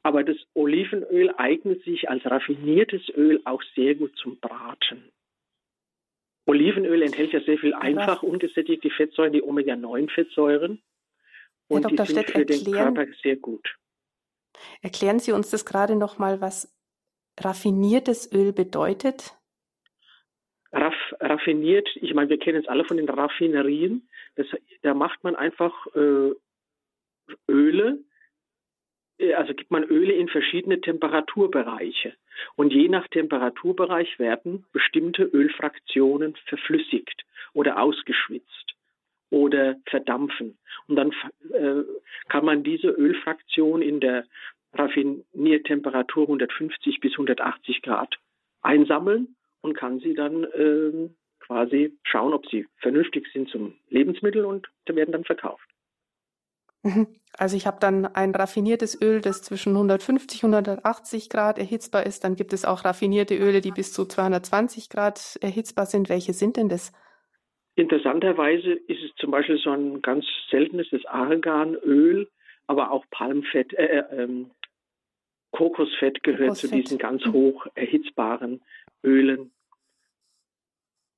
Aber 0.03 0.25
das 0.25 0.37
Olivenöl 0.55 1.33
eignet 1.37 1.83
sich 1.85 2.09
als 2.09 2.25
raffiniertes 2.25 3.09
Öl 3.11 3.41
auch 3.45 3.63
sehr 3.75 3.95
gut 3.95 4.17
zum 4.17 4.39
Braten. 4.39 5.11
Olivenöl 6.47 7.03
enthält 7.03 7.33
ja 7.33 7.41
sehr 7.41 7.59
viel 7.59 7.75
einfach 7.75 8.23
ungesättigte 8.23 8.91
Fettsäuren, 8.91 9.33
die 9.33 9.43
Omega-9-Fettsäuren. 9.43 10.83
Und 11.69 11.83
Herr 11.83 11.91
Dr. 11.91 12.07
die 12.07 12.13
sind 12.13 12.23
Stett, 12.23 12.31
für 12.31 12.39
erklären, 12.39 12.65
den 12.65 12.95
Körper 12.95 13.13
sehr 13.23 13.37
gut. 13.37 13.77
Erklären 14.81 15.19
Sie 15.19 15.33
uns 15.33 15.51
das 15.51 15.67
gerade 15.67 15.97
nochmal, 15.97 16.41
was 16.41 16.73
raffiniertes 17.39 18.33
Öl 18.33 18.53
bedeutet? 18.53 19.37
raff, 20.73 20.95
raffiniert, 21.21 21.89
ich 21.97 22.15
meine, 22.15 22.29
wir 22.29 22.39
kennen 22.39 22.61
es 22.61 22.69
alle 22.69 22.85
von 22.85 22.97
den 22.97 23.09
Raffinerien, 23.09 24.09
das, 24.37 24.47
da 24.83 24.95
macht 24.95 25.23
man 25.25 25.35
einfach 25.35 25.87
äh, 25.95 26.33
Öle, 27.49 28.05
also 29.37 29.55
gibt 29.55 29.71
man 29.71 29.85
Öle 29.85 30.13
in 30.13 30.29
verschiedene 30.29 30.81
Temperaturbereiche. 30.81 32.15
Und 32.57 32.73
je 32.73 32.89
nach 32.89 33.09
Temperaturbereich 33.09 34.19
werden 34.19 34.65
bestimmte 34.73 35.23
Ölfraktionen 35.25 36.37
verflüssigt 36.47 37.25
oder 37.55 37.81
ausgeschwitzt 37.81 38.75
oder 39.31 39.77
verdampfen. 39.87 40.59
Und 40.87 40.97
dann 40.97 41.13
äh, 41.53 41.83
kann 42.29 42.45
man 42.45 42.63
diese 42.63 42.89
Ölfraktion 42.89 43.83
in 43.83 44.01
der 44.01 44.25
Raffiniertemperatur 44.75 46.25
150 46.25 47.01
bis 47.01 47.13
180 47.13 47.83
Grad 47.83 48.17
einsammeln 48.63 49.37
und 49.63 49.75
kann 49.75 50.01
sie 50.01 50.15
dann 50.15 50.47
ähm, 50.55 51.17
quasi 51.41 51.97
schauen, 52.03 52.35
ob 52.35 52.47
sie 52.49 52.67
vernünftig 52.79 53.27
sind 53.33 53.49
zum 53.49 53.75
Lebensmittel 53.89 54.45
und 54.45 54.69
werden 54.87 55.13
dann 55.13 55.25
verkauft. 55.25 55.67
Also 57.39 57.55
ich 57.57 57.67
habe 57.67 57.77
dann 57.81 58.07
ein 58.07 58.35
raffiniertes 58.35 59.01
Öl, 59.03 59.21
das 59.21 59.43
zwischen 59.43 59.75
150 59.75 60.45
und 60.45 60.55
180 60.55 61.29
Grad 61.29 61.59
erhitzbar 61.59 62.07
ist. 62.07 62.25
Dann 62.25 62.35
gibt 62.35 62.55
es 62.55 62.65
auch 62.65 62.87
raffinierte 62.87 63.37
Öle, 63.37 63.61
die 63.61 63.73
bis 63.73 63.93
zu 63.93 64.07
220 64.07 64.89
Grad 64.89 65.39
erhitzbar 65.43 65.85
sind. 65.85 66.09
Welche 66.09 66.33
sind 66.33 66.57
denn 66.57 66.71
das? 66.71 66.93
Interessanterweise 67.75 68.73
ist 68.73 69.03
es 69.05 69.15
zum 69.17 69.33
Beispiel 69.33 69.59
so 69.59 69.71
ein 69.71 70.01
ganz 70.01 70.25
seltenes 70.51 70.89
das 70.91 71.05
Arganöl, 71.05 72.27
aber 72.67 72.91
auch 72.91 73.05
Palmfett, 73.11 73.75
äh, 73.75 73.99
äh, 73.99 74.23
ähm, 74.23 74.51
Kokosfett 75.51 76.23
gehört 76.23 76.49
Kokosfett. 76.49 76.71
zu 76.71 76.77
diesen 76.77 76.99
ganz 76.99 77.25
mhm. 77.27 77.33
hoch 77.35 77.67
erhitzbaren 77.75 78.63
Ölen. 79.05 79.53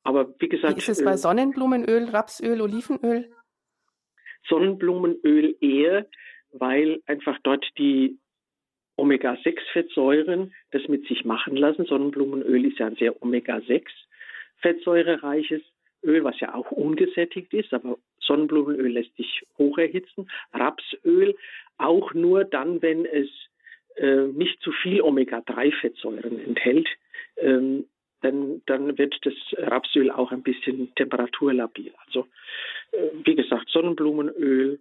Aber 0.03 0.35
wie 0.41 0.49
gesagt. 0.49 0.75
Wie 0.75 0.79
ist 0.79 0.89
es 0.89 1.05
bei 1.05 1.13
äh, 1.13 1.17
Sonnenblumenöl, 1.17 2.09
Rapsöl, 2.09 2.61
Olivenöl? 2.61 3.31
Sonnenblumenöl 4.47 5.57
eher, 5.61 6.07
weil 6.53 7.01
einfach 7.07 7.39
dort 7.43 7.67
die 7.79 8.19
Omega-6-Fettsäuren 8.97 10.53
das 10.73 10.87
mit 10.89 11.07
sich 11.07 11.25
machen 11.25 11.57
lassen. 11.57 11.87
Sonnenblumenöl 11.87 12.67
ist 12.67 12.79
ja 12.79 12.87
ein 12.87 12.97
sehr 12.97 13.23
Omega-6-fettsäurereiches 13.23 15.63
Öl, 16.03 16.25
was 16.25 16.39
ja 16.41 16.55
auch 16.55 16.71
ungesättigt 16.71 17.55
ist, 17.55 17.73
aber 17.73 17.97
Sonnenblumenöl 18.21 18.93
lässt 18.93 19.17
sich 19.17 19.47
hoch 19.57 19.79
erhitzen. 19.79 20.31
Rapsöl 20.53 21.35
auch 21.79 22.13
nur 22.15 22.45
dann, 22.45 22.83
wenn 22.83 23.07
es 23.07 23.29
äh, 23.97 24.27
nicht 24.27 24.61
zu 24.63 24.71
viel 24.73 25.01
Omega-3-Fettsäuren 25.01 26.45
enthält. 26.45 26.89
Ähm, 27.37 27.87
dann, 28.21 28.63
dann 28.67 28.99
wird 28.99 29.17
das 29.25 29.33
Rapsöl 29.57 30.11
auch 30.11 30.33
ein 30.33 30.43
bisschen 30.43 30.95
temperaturlabil. 30.95 31.95
Also 32.07 32.27
äh, 32.93 33.09
wie 33.25 33.35
gesagt, 33.35 33.71
Sonnenblumenöl, 33.71 34.79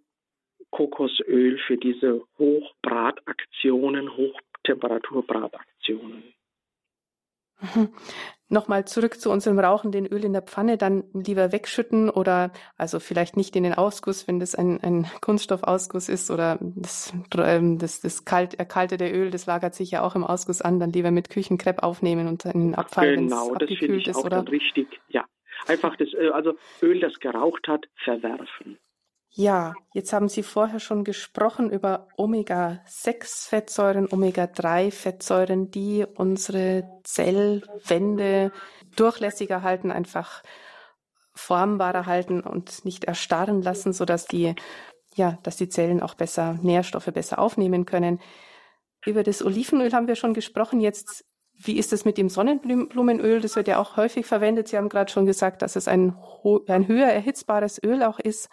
Kokosöl 0.71 1.57
für 1.59 1.77
diese 1.77 2.23
Hochbrataktionen, 2.37 4.13
Hochtemperaturbrataktionen. 4.15 6.33
Nochmal 8.49 8.85
zurück 8.85 9.19
zu 9.19 9.29
unserem 9.29 9.59
Rauchen, 9.59 9.91
den 9.91 10.05
Öl 10.05 10.23
in 10.23 10.31
der 10.31 10.41
Pfanne 10.41 10.77
dann 10.77 11.03
lieber 11.13 11.51
wegschütten 11.51 12.09
oder 12.09 12.51
also 12.77 12.99
vielleicht 12.99 13.35
nicht 13.35 13.55
in 13.57 13.63
den 13.63 13.73
Ausguss, 13.73 14.27
wenn 14.27 14.39
das 14.39 14.55
ein, 14.55 14.81
ein 14.81 15.05
Kunststoffausguss 15.19 16.07
ist 16.07 16.31
oder 16.31 16.57
das, 16.61 17.13
ähm, 17.37 17.77
das, 17.77 17.99
das 17.99 18.23
kalt, 18.23 18.53
erkaltete 18.53 19.09
Öl, 19.09 19.31
das 19.31 19.47
lagert 19.47 19.75
sich 19.75 19.91
ja 19.91 20.01
auch 20.01 20.15
im 20.15 20.23
Ausguss 20.23 20.61
an, 20.61 20.79
dann 20.79 20.93
lieber 20.93 21.11
mit 21.11 21.29
Küchenkrepp 21.29 21.83
aufnehmen 21.83 22.27
und 22.27 22.45
in 22.45 22.71
den 22.71 22.75
Abfall, 22.75 23.15
genau, 23.15 23.47
wenn 23.47 23.55
es 23.55 23.61
abgekühlt 23.63 24.07
ist. 24.07 24.15
Auch 24.15 24.23
oder? 24.23 24.37
Dann 24.37 24.47
richtig, 24.47 24.87
ja. 25.09 25.25
Einfach 25.67 25.97
das, 25.97 26.13
äh, 26.13 26.29
also 26.29 26.53
Öl, 26.81 27.01
das 27.01 27.19
geraucht 27.19 27.67
hat, 27.67 27.87
verwerfen. 28.03 28.77
Ja, 29.39 29.75
jetzt 29.93 30.13
haben 30.13 30.29
Sie 30.29 30.41
vorher 30.41 30.79
schon 30.79 31.03
gesprochen 31.03 31.69
über 31.69 32.07
Omega-6-Fettsäuren, 32.17 34.11
Omega-3-Fettsäuren, 34.11 35.69
die 35.69 36.07
unsere 36.15 36.89
Zellwände 37.03 38.51
durchlässiger 38.95 39.61
halten, 39.61 39.91
einfach 39.91 40.41
formbarer 41.35 42.07
halten 42.07 42.41
und 42.41 42.83
nicht 42.83 43.03
erstarren 43.03 43.61
lassen, 43.61 43.93
sodass 43.93 44.25
die, 44.25 44.55
ja, 45.13 45.37
dass 45.43 45.55
die 45.55 45.69
Zellen 45.69 46.01
auch 46.01 46.15
besser 46.15 46.53
Nährstoffe 46.53 47.13
besser 47.13 47.37
aufnehmen 47.37 47.85
können. 47.85 48.19
Über 49.05 49.21
das 49.21 49.45
Olivenöl 49.45 49.93
haben 49.93 50.07
wir 50.07 50.15
schon 50.15 50.33
gesprochen. 50.33 50.79
Jetzt, 50.79 51.25
wie 51.53 51.77
ist 51.77 51.93
es 51.93 52.05
mit 52.05 52.17
dem 52.17 52.29
Sonnenblumenöl? 52.29 53.39
Das 53.41 53.55
wird 53.55 53.67
ja 53.67 53.77
auch 53.77 53.97
häufig 53.97 54.25
verwendet. 54.25 54.67
Sie 54.67 54.77
haben 54.77 54.89
gerade 54.89 55.11
schon 55.11 55.27
gesagt, 55.27 55.61
dass 55.61 55.75
es 55.75 55.87
ein, 55.87 56.17
ein 56.67 56.87
höher 56.87 57.09
erhitzbares 57.09 57.79
Öl 57.83 58.01
auch 58.01 58.17
ist. 58.17 58.49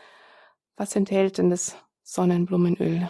Was 0.77 0.97
enthält 0.97 1.39
denn 1.39 1.51
das 1.51 1.81
Sonnenblumenöl? 2.03 3.09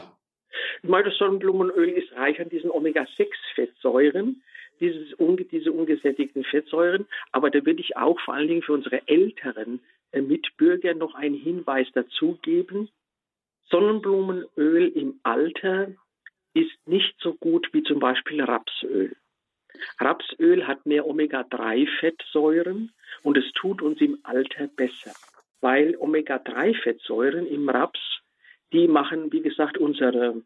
Das 0.82 1.16
Sonnenblumenöl 1.16 1.88
ist 1.88 2.12
reich 2.12 2.38
an 2.40 2.50
diesen 2.50 2.70
Omega-6-Fettsäuren, 2.70 4.42
dieses, 4.80 5.16
diese 5.50 5.72
ungesättigten 5.72 6.44
Fettsäuren. 6.44 7.06
Aber 7.32 7.50
da 7.50 7.64
würde 7.64 7.80
ich 7.80 7.96
auch 7.96 8.20
vor 8.20 8.34
allen 8.34 8.48
Dingen 8.48 8.62
für 8.62 8.74
unsere 8.74 9.06
älteren 9.08 9.80
äh, 10.12 10.20
Mitbürger 10.20 10.94
noch 10.94 11.14
einen 11.14 11.36
Hinweis 11.36 11.86
dazu 11.94 12.38
geben. 12.42 12.90
Sonnenblumenöl 13.70 14.88
im 14.88 15.20
Alter 15.22 15.88
ist 16.52 16.86
nicht 16.86 17.14
so 17.20 17.32
gut 17.34 17.68
wie 17.72 17.82
zum 17.82 17.98
Beispiel 17.98 18.42
Rapsöl. 18.42 19.16
Rapsöl 19.98 20.66
hat 20.66 20.84
mehr 20.84 21.06
Omega-3-Fettsäuren 21.06 22.92
und 23.22 23.36
es 23.38 23.50
tut 23.54 23.80
uns 23.80 24.00
im 24.02 24.18
Alter 24.22 24.68
besser 24.68 25.12
weil 25.64 25.96
Omega-3-Fettsäuren 25.96 27.46
im 27.46 27.70
Raps, 27.70 27.98
die 28.74 28.86
machen, 28.86 29.32
wie 29.32 29.40
gesagt, 29.40 29.78
unsere 29.78 30.42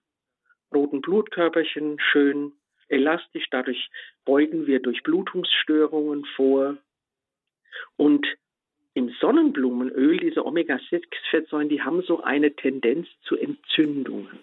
roten 0.72 1.00
Blutkörperchen 1.00 1.98
schön 1.98 2.52
elastisch. 2.86 3.46
Dadurch 3.50 3.90
beugen 4.24 4.68
wir 4.68 4.78
Durchblutungsstörungen 4.78 6.24
vor. 6.36 6.76
Und 7.96 8.28
im 8.94 9.08
Sonnenblumenöl, 9.20 10.18
diese 10.18 10.46
Omega-6-Fettsäuren, 10.46 11.68
die 11.68 11.82
haben 11.82 12.02
so 12.02 12.22
eine 12.22 12.54
Tendenz 12.54 13.08
zu 13.22 13.36
Entzündungen. 13.36 14.38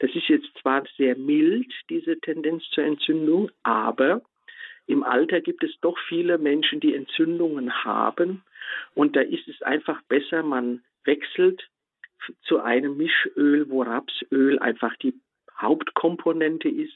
Das 0.00 0.10
ist 0.16 0.26
jetzt 0.26 0.50
zwar 0.60 0.82
sehr 0.96 1.16
mild, 1.16 1.72
diese 1.88 2.18
Tendenz 2.18 2.64
zur 2.70 2.82
Entzündung, 2.82 3.52
aber 3.62 4.22
im 4.88 5.04
Alter 5.04 5.40
gibt 5.40 5.62
es 5.62 5.70
doch 5.82 5.96
viele 6.08 6.36
Menschen, 6.38 6.80
die 6.80 6.96
Entzündungen 6.96 7.84
haben 7.84 8.42
und 8.94 9.16
da 9.16 9.20
ist 9.20 9.48
es 9.48 9.62
einfach 9.62 10.00
besser, 10.02 10.42
man 10.42 10.82
wechselt 11.04 11.68
zu 12.42 12.60
einem 12.60 12.96
Mischöl, 12.96 13.68
wo 13.70 13.82
Rapsöl 13.82 14.58
einfach 14.58 14.96
die 14.96 15.14
Hauptkomponente 15.58 16.68
ist. 16.68 16.94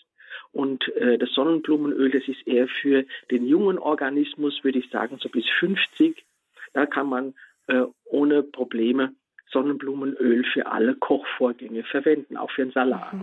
Und 0.52 0.88
äh, 0.96 1.18
das 1.18 1.30
Sonnenblumenöl, 1.32 2.10
das 2.10 2.26
ist 2.28 2.46
eher 2.46 2.68
für 2.68 3.04
den 3.30 3.46
jungen 3.46 3.78
Organismus, 3.78 4.62
würde 4.62 4.78
ich 4.78 4.90
sagen, 4.90 5.18
so 5.20 5.28
bis 5.28 5.44
50. 5.58 6.24
Da 6.72 6.86
kann 6.86 7.08
man 7.08 7.34
äh, 7.66 7.84
ohne 8.04 8.42
Probleme 8.42 9.14
Sonnenblumenöl 9.50 10.44
für 10.52 10.66
alle 10.66 10.94
Kochvorgänge 10.94 11.84
verwenden, 11.84 12.36
auch 12.36 12.50
für 12.50 12.62
einen 12.62 12.72
Salat. 12.72 13.12
Mhm. 13.12 13.22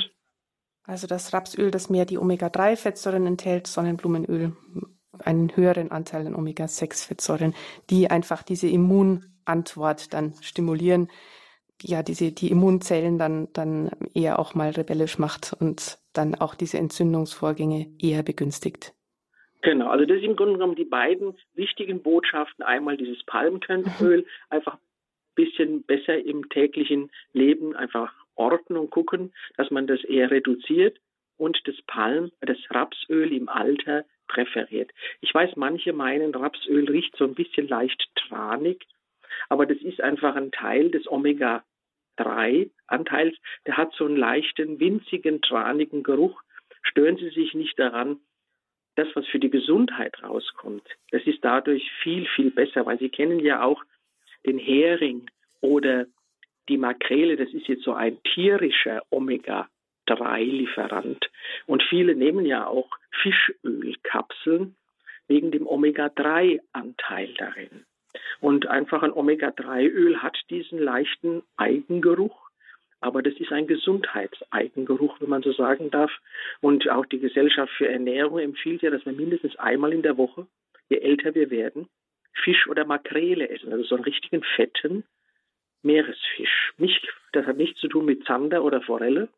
Also 0.83 1.07
das 1.07 1.33
Rapsöl, 1.33 1.71
das 1.71 1.89
mehr 1.89 2.05
die 2.05 2.17
Omega-3-Fettsäuren 2.17 3.27
enthält, 3.27 3.67
Sonnenblumenöl 3.67 4.53
einen 5.19 5.55
höheren 5.55 5.91
Anteil 5.91 6.27
an 6.27 6.35
Omega-6-Fettsäuren, 6.35 7.53
die 7.89 8.09
einfach 8.09 8.43
diese 8.43 8.67
Immunantwort 8.67 10.13
dann 10.13 10.33
stimulieren, 10.41 11.09
ja, 11.83 12.03
diese, 12.03 12.31
die 12.31 12.51
Immunzellen 12.51 13.17
dann, 13.17 13.47
dann 13.53 13.89
eher 14.13 14.39
auch 14.39 14.53
mal 14.53 14.69
rebellisch 14.69 15.17
macht 15.17 15.55
und 15.59 15.97
dann 16.13 16.35
auch 16.35 16.55
diese 16.55 16.77
Entzündungsvorgänge 16.77 17.87
eher 17.99 18.23
begünstigt. 18.23 18.93
Genau, 19.61 19.89
also 19.89 20.05
das 20.05 20.19
sind 20.19 20.31
im 20.31 20.35
Grunde 20.35 20.53
genommen 20.53 20.75
die 20.75 20.85
beiden 20.85 21.37
wichtigen 21.53 22.01
Botschaften. 22.01 22.63
Einmal 22.63 22.97
dieses 22.97 23.23
Palmkernöl, 23.23 24.21
mhm. 24.21 24.25
einfach 24.49 24.75
ein 24.75 25.35
bisschen 25.35 25.83
besser 25.83 26.17
im 26.17 26.49
täglichen 26.49 27.11
Leben 27.33 27.75
einfach 27.75 28.13
orten 28.35 28.75
und 28.75 28.89
gucken, 28.89 29.33
dass 29.57 29.69
man 29.69 29.87
das 29.87 30.03
eher 30.03 30.31
reduziert 30.31 30.99
und 31.37 31.59
das 31.65 31.75
Palm, 31.87 32.31
das 32.41 32.57
Rapsöl 32.69 33.33
im 33.33 33.49
Alter 33.49 34.05
präferiert. 34.31 34.91
Ich 35.19 35.33
weiß, 35.33 35.57
manche 35.57 35.91
meinen, 35.93 36.33
Rapsöl 36.33 36.89
riecht 36.89 37.17
so 37.17 37.25
ein 37.25 37.35
bisschen 37.35 37.67
leicht 37.67 38.09
tranig, 38.15 38.87
aber 39.49 39.65
das 39.65 39.79
ist 39.79 39.99
einfach 40.01 40.35
ein 40.35 40.51
Teil 40.51 40.91
des 40.91 41.05
Omega-3-Anteils. 41.07 43.35
Der 43.65 43.77
hat 43.77 43.93
so 43.93 44.05
einen 44.05 44.15
leichten, 44.15 44.79
winzigen, 44.79 45.41
tranigen 45.41 46.03
Geruch. 46.03 46.41
Stören 46.81 47.17
Sie 47.17 47.29
sich 47.29 47.53
nicht 47.53 47.77
daran, 47.77 48.21
das, 48.95 49.09
was 49.15 49.27
für 49.27 49.39
die 49.39 49.49
Gesundheit 49.49 50.23
rauskommt, 50.23 50.87
das 51.11 51.23
ist 51.23 51.43
dadurch 51.43 51.91
viel, 52.03 52.27
viel 52.35 52.51
besser, 52.51 52.85
weil 52.85 52.99
Sie 52.99 53.09
kennen 53.09 53.39
ja 53.39 53.63
auch 53.63 53.83
den 54.45 54.57
Hering 54.57 55.29
oder 55.61 56.05
die 56.67 56.77
Makrele, 56.77 57.37
das 57.37 57.53
ist 57.53 57.67
jetzt 57.67 57.83
so 57.83 57.93
ein 57.93 58.21
tierischer 58.23 59.01
Omega-3. 59.09 59.67
Omega-3-Lieferant. 60.11 61.29
Und 61.65 61.83
viele 61.83 62.15
nehmen 62.15 62.45
ja 62.45 62.67
auch 62.67 62.89
Fischölkapseln 63.21 64.75
wegen 65.27 65.51
dem 65.51 65.67
Omega-3-Anteil 65.67 67.33
darin. 67.37 67.85
Und 68.39 68.67
einfach 68.67 69.03
ein 69.03 69.13
Omega-3-Öl 69.13 70.21
hat 70.21 70.37
diesen 70.49 70.79
leichten 70.79 71.43
Eigengeruch. 71.57 72.49
Aber 72.99 73.23
das 73.23 73.33
ist 73.35 73.51
ein 73.51 73.65
Gesundheitseigengeruch, 73.65 75.19
wenn 75.21 75.29
man 75.29 75.41
so 75.41 75.53
sagen 75.53 75.89
darf. 75.89 76.11
Und 76.59 76.89
auch 76.89 77.05
die 77.05 77.19
Gesellschaft 77.19 77.71
für 77.73 77.87
Ernährung 77.87 78.39
empfiehlt 78.39 78.81
ja, 78.81 78.91
dass 78.91 79.05
wir 79.05 79.13
mindestens 79.13 79.55
einmal 79.55 79.93
in 79.93 80.03
der 80.03 80.17
Woche, 80.17 80.45
je 80.89 80.97
älter 80.97 81.33
wir 81.33 81.49
werden, 81.49 81.87
Fisch 82.43 82.67
oder 82.67 82.85
Makrele 82.85 83.49
essen. 83.49 83.71
Also 83.71 83.85
so 83.85 83.95
einen 83.95 84.03
richtigen 84.03 84.43
fetten 84.55 85.03
Meeresfisch. 85.83 86.73
Nicht, 86.77 87.07
das 87.31 87.47
hat 87.47 87.57
nichts 87.57 87.79
zu 87.79 87.87
tun 87.87 88.05
mit 88.05 88.23
Zander 88.25 88.63
oder 88.63 88.81
Forelle, 88.81 89.29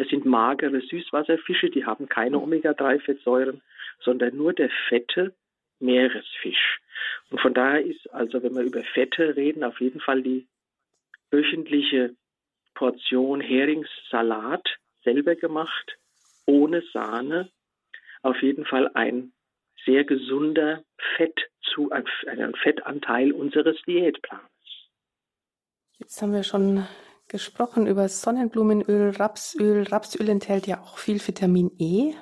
das 0.00 0.08
sind 0.08 0.24
magere 0.24 0.80
Süßwasserfische, 0.80 1.68
die 1.68 1.84
haben 1.84 2.08
keine 2.08 2.38
mhm. 2.38 2.44
Omega-3-Fettsäuren, 2.44 3.60
sondern 4.02 4.34
nur 4.34 4.54
der 4.54 4.70
fette 4.88 5.34
Meeresfisch. 5.78 6.80
Und 7.28 7.38
von 7.42 7.52
daher 7.52 7.84
ist 7.84 8.10
also, 8.10 8.42
wenn 8.42 8.54
wir 8.54 8.62
über 8.62 8.82
Fette 8.82 9.36
reden, 9.36 9.62
auf 9.62 9.78
jeden 9.78 10.00
Fall 10.00 10.22
die 10.22 10.46
wöchentliche 11.30 12.14
Portion 12.72 13.42
Heringssalat 13.42 14.66
selber 15.04 15.34
gemacht, 15.34 15.98
ohne 16.46 16.82
Sahne, 16.94 17.50
auf 18.22 18.40
jeden 18.40 18.64
Fall 18.64 18.90
ein 18.94 19.32
sehr 19.84 20.04
gesunder 20.04 20.82
Fett 21.16 21.38
zu, 21.74 21.90
ein, 21.90 22.06
ein 22.26 22.54
Fettanteil 22.54 23.32
unseres 23.32 23.76
Diätplans. 23.86 24.44
Jetzt 25.98 26.22
haben 26.22 26.32
wir 26.32 26.42
schon 26.42 26.86
gesprochen 27.30 27.86
über 27.86 28.08
Sonnenblumenöl, 28.08 29.10
Rapsöl. 29.10 29.84
Rapsöl 29.84 30.28
enthält 30.28 30.66
ja 30.66 30.80
auch 30.80 30.98
viel 30.98 31.26
Vitamin 31.26 31.70
E. 31.78 32.12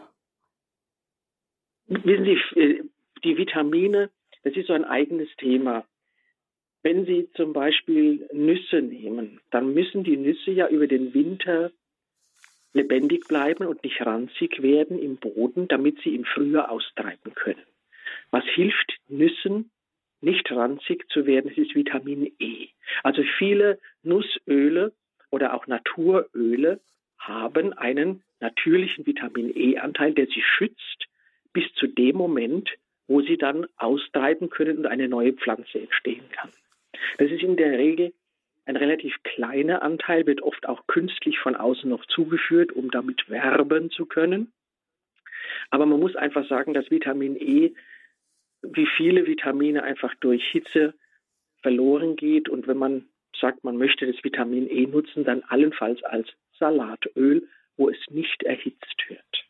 Wissen 1.87 2.25
Sie, 2.25 2.61
äh, 2.61 2.83
die 3.25 3.37
Vitamine, 3.37 4.11
das 4.45 4.55
ist 4.55 4.69
so 4.69 4.75
ein 4.75 4.85
eigenes 4.85 5.29
Thema. 5.39 5.85
Wenn 6.83 7.07
Sie 7.07 7.29
zum 7.35 7.53
Beispiel 7.53 8.29
Nüsse 8.33 8.83
nehmen, 8.83 9.41
dann 9.51 9.75
müssen 9.75 10.05
die 10.05 10.17
Nüsse 10.17 10.53
ja 10.53 10.69
über 10.69 10.87
den 10.87 11.13
Winter 11.13 11.73
lebendig 12.73 13.27
bleiben 13.27 13.67
und 13.67 13.83
nicht 13.83 14.01
ranzig 14.03 14.63
werden 14.63 14.99
im 14.99 15.17
Boden, 15.17 15.69
damit 15.69 16.01
sie 16.03 16.15
im 16.15 16.25
Frühjahr 16.25 16.71
austreiben 16.71 17.35
können. 17.35 17.65
Was 18.31 18.45
hilft 18.45 18.99
Nüssen, 19.09 19.71
nicht 20.21 20.51
ranzig 20.51 21.09
zu 21.11 21.27
werden, 21.27 21.49
das 21.49 21.59
ist 21.59 21.75
Vitamin 21.75 22.33
E. 22.39 22.69
Also 23.03 23.23
viele 23.39 23.79
Nussöle 24.03 24.93
oder 25.31 25.55
auch 25.55 25.67
Naturöle 25.67 26.81
haben 27.19 27.73
einen 27.73 28.23
natürlichen 28.41 29.07
Vitamin 29.07 29.53
E-Anteil, 29.55 30.15
der 30.15 30.27
sie 30.27 30.43
schützt 30.43 31.07
bis 31.53 31.73
zu 31.75 31.87
dem 31.87 32.17
Moment, 32.17 32.71
wo 33.07 33.23
sie 33.23 33.37
dann 33.37 33.67
austreiben 33.77 34.51
können 34.51 34.79
und 34.79 34.87
eine 34.87 35.09
neue 35.09 35.33
Pflanze 35.33 35.81
entstehen 35.81 36.25
kann. 36.33 36.51
Das 37.19 37.31
ist 37.31 37.43
in 37.43 37.57
der 37.57 37.79
Regel 37.79 38.13
ein 38.67 38.77
relativ 38.77 39.17
kleiner 39.23 39.83
Anteil, 39.83 40.27
wird 40.27 40.43
oft 40.43 40.69
auch 40.69 40.87
künstlich 40.87 41.39
von 41.39 41.57
außen 41.57 41.89
noch 41.89 42.05
zugeführt, 42.07 42.73
um 42.73 42.91
damit 42.91 43.29
werben 43.31 43.91
zu 43.91 44.05
können. 44.05 44.53
Aber 45.71 45.87
man 45.87 45.99
muss 46.01 46.17
einfach 46.17 46.47
sagen, 46.49 46.75
dass 46.75 46.91
Vitamin 46.91 47.37
E 47.37 47.73
wie 48.63 48.89
viele 48.97 49.27
Vitamine 49.27 49.83
einfach 49.83 50.15
durch 50.21 50.45
Hitze 50.51 50.95
verloren 51.63 52.17
geht. 52.17 52.49
Und 52.49 52.67
wenn 52.67 52.79
man 52.79 53.09
sagt, 53.41 53.65
man 53.65 53.77
möchte 53.77 54.11
das 54.11 54.23
Vitamin 54.23 54.69
E 54.69 54.87
nutzen, 54.87 55.25
dann 55.25 55.43
allenfalls 55.49 56.03
als 56.05 56.29
Salatöl, 56.59 57.49
wo 57.77 57.89
es 57.89 57.99
nicht 58.11 58.43
erhitzt 58.43 59.05
wird. 59.09 59.49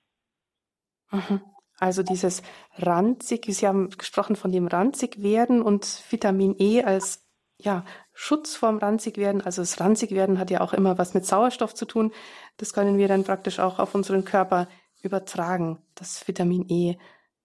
Mhm. 1.11 1.41
Also 1.79 2.03
dieses 2.03 2.43
ranzig, 2.77 3.47
Sie 3.47 3.67
haben 3.67 3.91
gesprochen 3.91 4.37
von 4.37 4.51
dem 4.51 4.67
ranzig 4.67 5.23
werden 5.23 5.63
und 5.63 5.85
Vitamin 6.11 6.57
E 6.59 6.83
als 6.83 7.25
ja, 7.61 7.85
Schutz 8.13 8.57
vorm 8.57 8.79
ranzig 8.79 9.17
werden. 9.17 9.41
Also 9.41 9.63
das 9.63 9.81
ranzig 9.81 10.13
werden 10.13 10.39
hat 10.39 10.51
ja 10.51 10.61
auch 10.61 10.73
immer 10.73 10.99
was 10.99 11.15
mit 11.15 11.25
Sauerstoff 11.25 11.75
zu 11.75 11.87
tun. 11.87 12.13
Das 12.57 12.73
können 12.73 12.99
wir 12.99 13.09
dann 13.09 13.25
praktisch 13.25 13.59
auch 13.59 13.79
auf 13.79 13.95
unseren 13.95 14.25
Körper 14.25 14.69
übertragen, 15.03 15.79
dass 15.95 16.27
Vitamin 16.27 16.67
E 16.69 16.97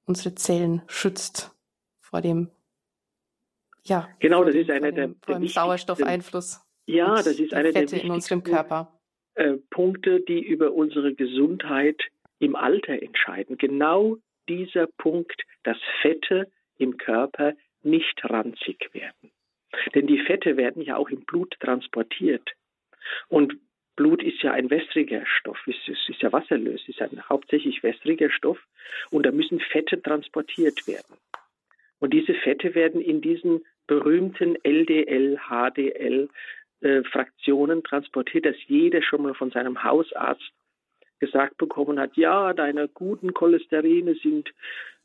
unsere 0.05 0.35
Zellen 0.35 0.81
schützt 0.87 1.55
vor 1.99 2.21
dem 2.21 2.49
ja, 3.85 4.07
genau, 4.19 4.45
das 4.45 4.55
ist 4.55 4.69
einer 4.69 4.93
der, 4.93 5.09
der 5.27 5.45
Sauerstoffeinfluss. 5.45 6.61
Ja, 6.85 7.15
das 7.15 7.39
ist 7.39 7.53
einer 7.53 7.71
der 7.71 7.91
in 7.91 8.11
unserem 8.11 8.43
Körper. 8.43 8.97
Äh, 9.35 9.57
Punkte, 9.69 10.21
die 10.21 10.41
über 10.41 10.73
unsere 10.73 11.13
Gesundheit 11.13 12.01
im 12.39 12.55
Alter 12.55 13.01
entscheiden. 13.01 13.57
Genau 13.57 14.17
dieser 14.47 14.87
Punkt, 14.87 15.41
dass 15.63 15.77
Fette 16.01 16.49
im 16.77 16.97
Körper 16.97 17.53
nicht 17.81 18.23
ranzig 18.23 18.89
werden. 18.93 19.31
Denn 19.95 20.07
die 20.07 20.19
Fette 20.19 20.55
werden 20.55 20.81
ja 20.81 20.97
auch 20.97 21.09
im 21.09 21.25
Blut 21.25 21.55
transportiert. 21.59 22.51
Und 23.27 23.55
Blut 23.95 24.23
ist 24.23 24.41
ja 24.41 24.51
ein 24.51 24.69
wässriger 24.69 25.23
Stoff, 25.25 25.59
es 25.67 25.75
ist, 25.87 26.21
ja 26.21 26.31
wasserlös, 26.31 26.81
ist 26.87 27.01
ein 27.01 27.21
hauptsächlich 27.29 27.83
wässriger 27.83 28.29
Stoff 28.31 28.57
und 29.11 29.25
da 29.25 29.31
müssen 29.31 29.59
Fette 29.59 30.01
transportiert 30.01 30.87
werden. 30.87 31.17
Und 31.99 32.13
diese 32.13 32.33
Fette 32.33 32.75
werden 32.75 33.01
in 33.01 33.21
diesen 33.21 33.65
berühmten 33.87 34.57
LDL, 34.63 35.39
HDL 35.47 36.29
äh, 36.81 37.03
Fraktionen 37.03 37.83
transportiert, 37.83 38.45
dass 38.45 38.55
jeder 38.67 39.01
schon 39.01 39.21
mal 39.23 39.33
von 39.33 39.51
seinem 39.51 39.83
Hausarzt 39.83 40.51
gesagt 41.19 41.57
bekommen 41.57 41.99
hat, 41.99 42.17
ja, 42.17 42.53
deine 42.53 42.89
guten 42.89 43.33
Cholesterine 43.33 44.15
sind 44.15 44.53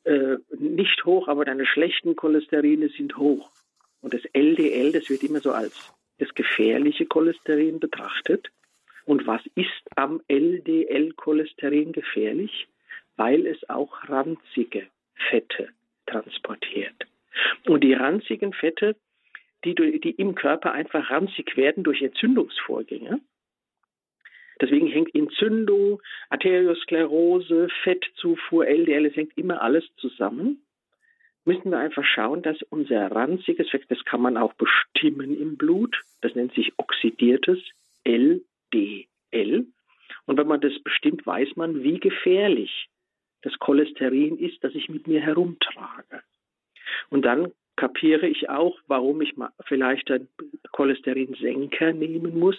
äh, 0.05 0.39
nicht 0.59 1.05
hoch, 1.05 1.29
aber 1.29 1.45
deine 1.45 1.67
schlechten 1.67 2.17
Cholesterine 2.17 2.89
sind 2.89 3.17
hoch. 3.17 3.51
Und 4.01 4.15
das 4.15 4.25
LDL, 4.33 4.93
das 4.93 5.09
wird 5.11 5.23
immer 5.23 5.41
so 5.41 5.53
als 5.53 5.93
das 6.19 6.35
gefährliche 6.35 7.07
Cholesterin 7.07 7.79
betrachtet. 7.79 8.51
Und 9.09 9.27
was 9.27 9.41
ist 9.55 9.89
am 9.97 10.21
LDL-Cholesterin 10.29 11.93
gefährlich? 11.93 12.69
Weil 13.17 13.47
es 13.47 13.67
auch 13.71 14.07
ranzige 14.07 14.87
Fette 15.31 15.71
transportiert. 16.05 17.07
Und 17.67 17.85
die 17.85 17.95
ranzigen 17.95 18.53
Fette, 18.53 18.97
die, 19.65 19.75
die 19.75 20.11
im 20.11 20.35
Körper 20.35 20.73
einfach 20.73 21.09
ranzig 21.09 21.57
werden 21.57 21.85
durch 21.85 22.03
Entzündungsvorgänge, 22.03 23.21
Deswegen 24.61 24.89
hängt 24.89 25.15
Entzündung, 25.15 26.03
Arteriosklerose, 26.31 27.69
Fettzufuhr, 27.85 28.67
LDL, 28.67 29.07
es 29.07 29.15
hängt 29.15 29.39
immer 29.39 29.63
alles 29.63 29.85
zusammen. 29.99 30.65
Müssen 31.45 31.71
wir 31.71 31.79
einfach 31.79 32.05
schauen, 32.05 32.43
dass 32.43 32.61
unser 32.63 33.07
ranziges 33.13 33.71
Fett, 33.71 33.85
das 33.89 34.05
kann 34.05 34.21
man 34.21 34.37
auch 34.37 34.55
bestimmen 34.55 35.41
im 35.41 35.57
Blut, 35.57 36.03
das 36.23 36.35
nennt 36.35 36.55
sich 36.55 36.73
oxidiertes 36.77 37.61
LDL. 38.73 39.67
Und 40.27 40.37
wenn 40.37 40.47
man 40.47 40.61
das 40.61 40.79
bestimmt, 40.83 41.27
weiß 41.27 41.57
man, 41.57 41.83
wie 41.83 41.99
gefährlich 41.99 42.89
das 43.43 43.59
Cholesterin 43.59 44.39
ist, 44.39 44.63
das 44.65 44.75
ich 44.75 44.89
mit 44.89 45.07
mir 45.07 45.21
herumtrage. 45.21 46.23
Und 47.11 47.25
dann 47.25 47.53
kapiere 47.77 48.27
ich 48.27 48.49
auch, 48.49 48.79
warum 48.89 49.21
ich 49.21 49.35
vielleicht 49.67 50.11
einen 50.11 50.29
Cholesterinsenker 50.73 51.93
nehmen 51.93 52.39
muss 52.39 52.57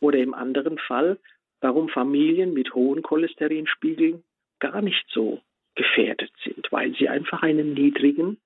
oder 0.00 0.18
im 0.18 0.34
anderen 0.34 0.78
Fall, 0.78 1.18
warum 1.60 1.88
Familien 1.88 2.52
mit 2.52 2.74
hohen 2.74 3.02
Cholesterinspiegeln 3.02 4.22
gar 4.58 4.82
nicht 4.82 5.04
so 5.08 5.40
gefährdet 5.74 6.30
sind, 6.44 6.70
weil 6.70 6.94
sie 6.94 7.08
einfach 7.08 7.42
einen 7.42 7.72
niedrigen, 7.72 8.38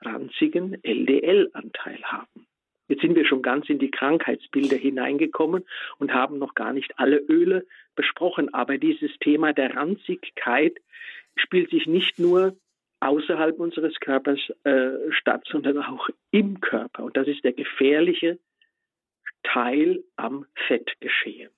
ranzigen 0.00 0.82
LDL-Anteil 0.82 2.02
haben. 2.02 2.46
Jetzt 2.90 3.02
sind 3.02 3.14
wir 3.14 3.24
schon 3.24 3.40
ganz 3.40 3.68
in 3.68 3.78
die 3.78 3.92
Krankheitsbilder 3.92 4.76
hineingekommen 4.76 5.64
und 5.98 6.12
haben 6.12 6.38
noch 6.38 6.56
gar 6.56 6.72
nicht 6.72 6.98
alle 6.98 7.18
Öle 7.18 7.64
besprochen. 7.94 8.52
Aber 8.52 8.78
dieses 8.78 9.12
Thema 9.20 9.52
der 9.52 9.76
Ranzigkeit 9.76 10.76
spielt 11.36 11.70
sich 11.70 11.86
nicht 11.86 12.18
nur 12.18 12.56
außerhalb 12.98 13.60
unseres 13.60 13.94
Körpers 14.00 14.40
äh, 14.64 14.90
statt, 15.10 15.46
sondern 15.48 15.78
auch 15.78 16.08
im 16.32 16.60
Körper. 16.60 17.04
Und 17.04 17.16
das 17.16 17.28
ist 17.28 17.44
der 17.44 17.52
gefährliche 17.52 18.40
Teil 19.44 20.02
am 20.16 20.46
Fettgeschehen. 20.66 21.50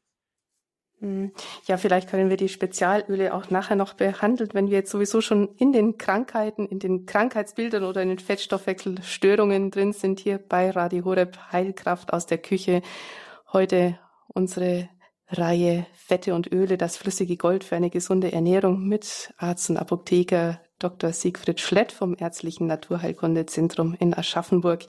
Hm. 1.03 1.33
Ja, 1.67 1.79
vielleicht 1.79 2.09
können 2.09 2.31
wir 2.31 2.37
die 2.37 2.49
Spezialöle 2.49 3.35
auch 3.35 3.51
nachher 3.51 3.75
noch 3.75 3.95
behandeln, 3.95 4.51
wenn 4.53 4.71
wir 4.71 4.79
jetzt 4.79 4.93
sowieso 4.93 5.21
schon 5.21 5.49
in 5.57 5.73
den 5.73 5.99
Krankheiten, 5.99 6.65
in 6.65 6.79
den 6.79 7.07
Krankheitsbildern 7.07 7.83
oder 7.83 8.03
in 8.03 8.09
den 8.09 8.21
Fettstoffwechselstörungen 8.21 9.73
drin 9.73 9.93
sind, 9.93 10.21
hier 10.21 10.39
bei 10.39 10.71
Radio 10.71 11.05
Horeb 11.05 11.37
Heilkraft 11.51 12.13
aus 12.13 12.27
der 12.27 12.39
Küche. 12.39 12.83
Heute 13.53 13.99
unsere 14.29 14.89
Reihe 15.29 15.87
Fette 15.93 16.37
und 16.37 16.53
Öle, 16.53 16.79
das 16.79 16.97
flüssige 16.97 17.37
Gold 17.37 17.65
für 17.65 17.75
eine 17.75 17.91
gesunde 17.91 18.31
Ernährung 18.31 18.87
mit 18.87 19.35
Arzt 19.39 19.71
und 19.71 19.79
Apotheker 19.79 20.61
Dr. 20.79 21.13
Siegfried 21.13 21.59
Schlett 21.59 21.91
vom 21.91 22.15
Ärztlichen 22.17 22.69
Naturheilkundezentrum 22.69 23.97
in 23.99 24.15
Aschaffenburg. 24.15 24.85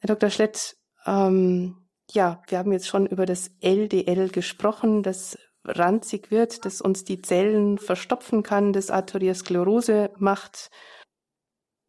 Herr 0.00 0.08
Dr. 0.08 0.30
Schlett, 0.30 0.76
ähm, 1.06 1.85
ja, 2.12 2.42
wir 2.48 2.58
haben 2.58 2.72
jetzt 2.72 2.88
schon 2.88 3.06
über 3.06 3.26
das 3.26 3.50
LDL 3.60 4.28
gesprochen, 4.28 5.02
das 5.02 5.38
ranzig 5.64 6.30
wird, 6.30 6.64
das 6.64 6.80
uns 6.80 7.04
die 7.04 7.20
Zellen 7.22 7.78
verstopfen 7.78 8.42
kann, 8.42 8.72
das 8.72 8.90
Arteriosklerose 8.90 10.10
macht. 10.16 10.70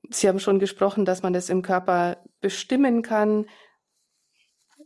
Sie 0.09 0.27
haben 0.27 0.39
schon 0.39 0.59
gesprochen, 0.59 1.05
dass 1.05 1.21
man 1.21 1.33
das 1.33 1.49
im 1.49 1.61
Körper 1.61 2.17
bestimmen 2.39 3.01
kann, 3.01 3.45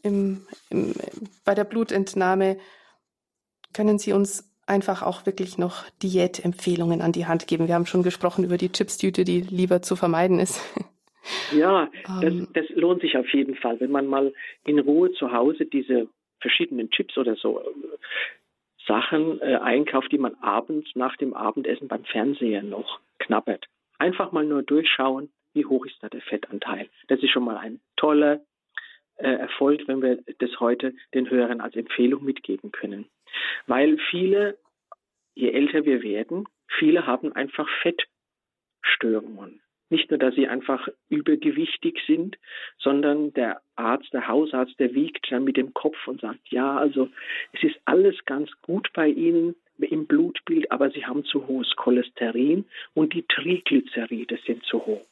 im, 0.02 0.48
im, 0.70 0.94
bei 1.46 1.56
der 1.56 1.64
Blutentnahme. 1.64 2.58
Können 3.74 4.00
Sie 4.00 4.14
uns 4.14 4.52
einfach 4.66 5.02
auch 5.04 5.26
wirklich 5.26 5.58
noch 5.58 5.90
Diätempfehlungen 6.02 7.02
an 7.02 7.12
die 7.12 7.28
Hand 7.28 7.48
geben? 7.48 7.68
Wir 7.68 7.76
haben 7.76 7.86
schon 7.86 8.04
gesprochen 8.04 8.44
über 8.44 8.58
die 8.58 8.72
Chipstüte, 8.72 9.24
die 9.24 9.42
lieber 9.42 9.82
zu 9.82 9.96
vermeiden 9.96 10.40
ist. 10.40 10.60
Ja, 11.52 11.90
das, 12.22 12.34
ähm. 12.34 12.48
das 12.54 12.70
lohnt 12.70 13.02
sich 13.02 13.18
auf 13.18 13.32
jeden 13.34 13.56
Fall, 13.56 13.80
wenn 13.80 13.92
man 13.92 14.08
mal 14.08 14.34
in 14.66 14.80
Ruhe 14.80 15.12
zu 15.14 15.32
Hause 15.32 15.66
diese 15.66 16.08
verschiedenen 16.40 16.90
Chips 16.90 17.18
oder 17.18 17.36
so 17.36 17.60
äh, 17.60 17.64
Sachen 18.88 19.40
äh, 19.42 19.58
einkauft, 19.58 20.12
die 20.12 20.18
man 20.18 20.36
abends 20.36 20.90
nach 20.96 21.16
dem 21.18 21.34
Abendessen 21.34 21.88
beim 21.88 22.04
Fernseher 22.06 22.64
noch 22.64 23.00
knabbert. 23.20 23.68
Einfach 24.00 24.32
mal 24.32 24.46
nur 24.46 24.64
durchschauen, 24.64 25.30
wie 25.54 25.66
hoch 25.66 25.86
ist 25.86 25.98
da 26.02 26.10
der 26.10 26.22
Fettanteil. 26.22 26.90
Das 27.08 27.22
ist 27.22 27.30
schon 27.30 27.44
mal 27.44 27.58
ein 27.58 27.80
toller 27.96 28.42
äh, 29.18 29.30
Erfolg, 29.30 29.88
wenn 29.88 30.02
wir 30.02 30.24
das 30.40 30.60
heute 30.60 30.94
den 31.14 31.30
Hörern 31.30 31.62
als 31.62 31.76
Empfehlung 31.76 32.24
mitgeben 32.24 32.72
können. 32.72 33.06
Weil 33.68 33.98
viele, 34.10 34.58
je 35.36 35.52
älter 35.52 35.86
wir 35.86 36.02
werden, 36.02 36.46
viele 36.68 37.06
haben 37.06 37.32
einfach 37.34 37.70
Fettstörungen. 37.82 39.62
Nicht 39.92 40.10
nur, 40.10 40.18
dass 40.18 40.34
sie 40.36 40.48
einfach 40.48 40.88
übergewichtig 41.10 42.00
sind, 42.08 42.38
sondern 42.80 43.34
der 43.34 43.62
Arzt, 43.76 44.14
der 44.14 44.28
Hausarzt, 44.28 44.80
der 44.80 44.96
wiegt 44.96 45.28
dann 45.30 45.44
mit 45.44 45.58
dem 45.58 45.74
Kopf 45.74 46.08
und 46.08 46.22
sagt, 46.22 46.40
ja, 46.50 46.78
also 46.78 47.10
es 47.52 47.62
ist 47.62 47.76
alles 47.84 48.16
ganz 48.26 48.50
gut 48.62 48.90
bei 48.94 49.10
Ihnen 49.10 49.54
im 49.78 50.08
Blutbild, 50.08 50.72
aber 50.72 50.92
Sie 50.92 51.06
haben 51.06 51.26
zu 51.26 51.46
hohes 51.46 51.76
Cholesterin 51.76 52.66
und 52.94 53.14
die 53.14 53.26
Triglyceride 53.28 54.40
sind 54.46 54.64
zu 54.64 54.86
hoch. 54.86 55.06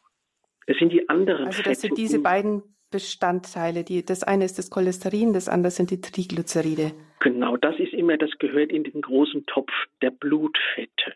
Das 0.65 0.77
sind 0.77 0.93
die 0.93 1.09
anderen 1.09 1.47
Also 1.47 1.61
das 1.61 1.81
sind 1.81 1.97
diese 1.97 2.19
beiden 2.19 2.63
Bestandteile. 2.89 3.83
Die, 3.83 4.05
das 4.05 4.23
eine 4.23 4.45
ist 4.45 4.57
das 4.57 4.69
Cholesterin, 4.69 5.33
das 5.33 5.49
andere 5.49 5.71
sind 5.71 5.91
die 5.91 5.99
Triglyceride. 5.99 6.93
Genau, 7.19 7.57
das 7.57 7.77
ist 7.79 7.93
immer, 7.93 8.17
das 8.17 8.31
gehört 8.39 8.71
in 8.71 8.85
den 8.85 9.01
großen 9.01 9.45
Topf 9.45 9.71
der 10.01 10.11
Blutfette. 10.11 11.15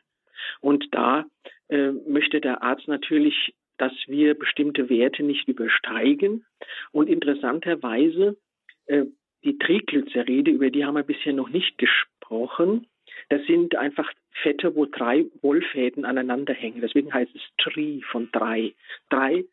Und 0.59 0.85
da 0.91 1.25
äh, 1.69 1.91
möchte 1.91 2.41
der 2.41 2.61
Arzt 2.63 2.87
natürlich, 2.87 3.53
dass 3.77 3.93
wir 4.07 4.33
bestimmte 4.35 4.89
Werte 4.89 5.23
nicht 5.23 5.47
übersteigen. 5.47 6.45
Und 6.91 7.09
interessanterweise, 7.09 8.37
äh, 8.85 9.05
die 9.43 9.57
Triglyceride, 9.57 10.51
über 10.51 10.69
die 10.69 10.85
haben 10.85 10.95
wir 10.95 11.03
bisher 11.03 11.33
noch 11.33 11.49
nicht 11.49 11.77
gesprochen. 11.77 12.87
Das 13.29 13.45
sind 13.45 13.75
einfach 13.75 14.11
Fette, 14.41 14.75
wo 14.75 14.85
drei 14.85 15.25
Wollfäden 15.41 16.05
aneinander 16.05 16.53
hängen. 16.53 16.81
Deswegen 16.81 17.13
heißt 17.13 17.35
es 17.35 17.41
Tri 17.57 18.03
von 18.09 18.29
drei. 18.31 18.73
Drei, 19.09 19.45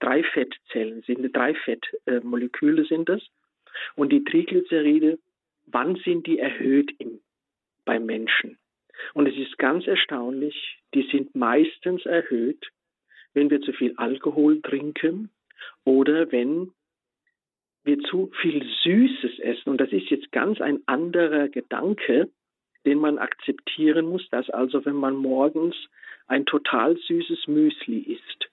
drei 0.00 0.22
Fettzellen 0.22 1.02
sind, 1.02 1.34
drei 1.36 1.54
Fettmoleküle 1.54 2.84
sind 2.84 3.08
das. 3.08 3.22
Und 3.96 4.12
die 4.12 4.24
Triglyceride, 4.24 5.18
wann 5.66 5.96
sind 5.96 6.26
die 6.26 6.38
erhöht 6.38 6.92
im, 6.98 7.20
beim 7.84 8.06
Menschen? 8.06 8.58
Und 9.12 9.26
es 9.26 9.36
ist 9.36 9.58
ganz 9.58 9.86
erstaunlich, 9.86 10.78
die 10.94 11.08
sind 11.10 11.34
meistens 11.34 12.06
erhöht, 12.06 12.70
wenn 13.32 13.50
wir 13.50 13.60
zu 13.60 13.72
viel 13.72 13.94
Alkohol 13.96 14.60
trinken 14.62 15.30
oder 15.84 16.30
wenn 16.32 16.72
wir 17.84 17.98
zu 18.00 18.30
viel 18.40 18.64
Süßes 18.82 19.38
essen. 19.40 19.70
Und 19.70 19.80
das 19.80 19.92
ist 19.92 20.08
jetzt 20.10 20.32
ganz 20.32 20.60
ein 20.60 20.80
anderer 20.86 21.48
Gedanke, 21.48 22.30
den 22.86 22.98
man 22.98 23.18
akzeptieren 23.18 24.06
muss, 24.06 24.28
dass 24.30 24.48
also 24.50 24.84
wenn 24.84 24.96
man 24.96 25.16
morgens 25.16 25.76
ein 26.26 26.46
total 26.46 26.96
süßes 26.96 27.46
Müsli 27.46 27.98
isst 27.98 28.50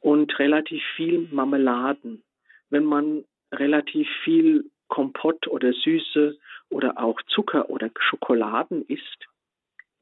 und 0.00 0.38
relativ 0.38 0.82
viel 0.96 1.28
Marmeladen, 1.30 2.22
wenn 2.68 2.84
man 2.84 3.24
relativ 3.52 4.08
viel 4.24 4.70
Kompott 4.88 5.46
oder 5.48 5.72
Süße 5.72 6.36
oder 6.68 6.98
auch 6.98 7.20
Zucker 7.22 7.70
oder 7.70 7.90
Schokoladen 7.98 8.84
isst, 8.86 9.26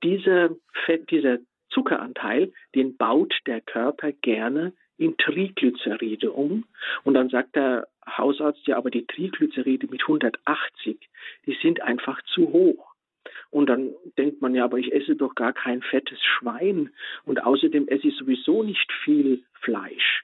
dieser, 0.02 0.50
Fett, 0.84 1.10
dieser 1.10 1.38
Zuckeranteil, 1.70 2.52
den 2.74 2.96
baut 2.96 3.34
der 3.46 3.60
Körper 3.60 4.12
gerne 4.12 4.72
in 4.96 5.16
Triglyceride 5.16 6.32
um. 6.32 6.64
Und 7.04 7.14
dann 7.14 7.28
sagt 7.28 7.56
der 7.56 7.86
Hausarzt, 8.06 8.66
ja, 8.66 8.76
aber 8.76 8.90
die 8.90 9.06
Triglyceride 9.06 9.86
mit 9.88 10.02
180, 10.02 10.98
die 11.46 11.58
sind 11.62 11.82
einfach 11.82 12.20
zu 12.22 12.52
hoch. 12.52 12.94
Und 13.50 13.68
dann 13.68 13.94
denkt 14.16 14.42
man 14.42 14.54
ja, 14.54 14.64
aber 14.64 14.78
ich 14.78 14.92
esse 14.92 15.16
doch 15.16 15.34
gar 15.34 15.52
kein 15.52 15.82
fettes 15.82 16.18
Schwein 16.22 16.90
und 17.24 17.44
außerdem 17.44 17.88
esse 17.88 18.08
ich 18.08 18.16
sowieso 18.16 18.62
nicht 18.62 18.90
viel 19.04 19.44
Fleisch. 19.60 20.22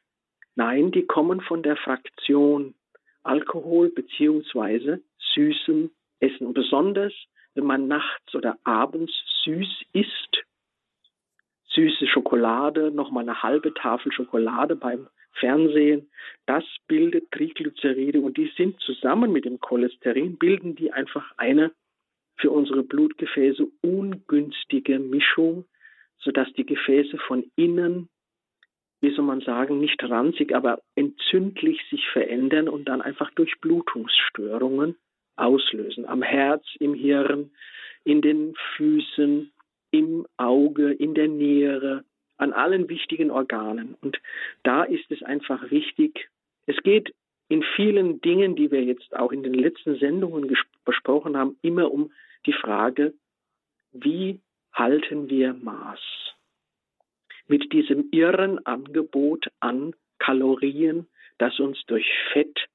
Nein, 0.57 0.91
die 0.93 1.07
kommen 1.07 1.41
von 1.41 1.63
der 1.63 1.77
Fraktion 1.77 2.75
Alkohol 3.23 3.89
beziehungsweise 3.91 5.03
süßem 5.35 5.91
Essen. 6.21 6.47
Und 6.47 6.55
besonders, 6.55 7.13
wenn 7.55 7.65
man 7.65 7.89
nachts 7.89 8.35
oder 8.35 8.59
abends 8.65 9.13
süß 9.45 9.85
isst, 9.93 10.45
süße 11.71 12.07
Schokolade, 12.07 12.91
nochmal 12.91 13.23
eine 13.23 13.43
halbe 13.43 13.75
Tafel 13.75 14.13
Schokolade 14.13 14.77
beim 14.77 15.09
Fernsehen, 15.33 16.11
das 16.47 16.65
bildet 16.87 17.31
Triglyceride 17.33 18.21
und 18.21 18.37
die 18.37 18.53
sind 18.57 18.79
zusammen 18.81 19.33
mit 19.33 19.45
dem 19.45 19.61
Cholesterin, 19.61 20.39
bilden 20.39 20.77
die 20.77 20.93
einfach 20.93 21.33
eine 21.37 21.73
für 22.37 22.51
unsere 22.51 22.83
Blutgefäße 22.83 23.67
ungünstige 23.83 24.99
Mischung, 24.99 25.65
sodass 26.19 26.53
die 26.55 26.67
Gefäße 26.67 27.19
von 27.19 27.51
innen, 27.57 28.09
wie 29.01 29.15
soll 29.15 29.25
man 29.25 29.41
sagen, 29.41 29.81
nicht 29.81 30.03
ranzig, 30.03 30.55
aber 30.55 30.81
entzündlich 30.95 31.81
sich 31.91 32.09
verändern 32.09 32.69
und 32.69 32.87
dann 32.89 33.03
einfach 33.03 33.31
Durchblutungsstörungen 33.33 34.97
auslösen. 35.37 36.07
Am 36.07 36.23
Herz, 36.23 36.65
im 36.79 36.95
Hirn, 36.95 37.51
in 38.05 38.23
den 38.23 38.55
Füßen, 38.77 39.51
im 39.91 40.27
Auge, 40.37 40.93
in 40.93 41.15
der 41.15 41.29
Niere, 41.29 42.05
an 42.37 42.53
allen 42.53 42.89
wichtigen 42.89 43.31
Organen. 43.31 43.97
Und 44.01 44.21
da 44.63 44.83
ist 44.83 45.11
es 45.11 45.23
einfach 45.23 45.71
wichtig, 45.71 46.29
es 46.67 46.77
geht 46.83 47.15
in 47.49 47.63
vielen 47.77 48.21
Dingen, 48.21 48.57
die 48.57 48.71
wir 48.71 48.83
jetzt 48.83 49.15
auch 49.15 49.31
in 49.31 49.43
den 49.43 49.55
letzten 49.55 49.97
Sendungen 49.99 50.57
besprochen 50.85 51.37
haben, 51.37 51.57
immer 51.63 51.93
um 51.93 52.11
die 52.47 52.53
Frage, 52.53 53.15
wie 53.93 54.41
halten 54.73 55.31
wir 55.31 55.55
Maß? 55.55 56.01
Mit 57.47 57.73
diesem 57.73 58.09
irren 58.11 58.65
Angebot 58.67 59.47
an 59.61 59.95
Kalorien, 60.19 61.07
das 61.39 61.61
uns 61.61 61.79
durch 61.87 62.07
Fett 62.33 62.67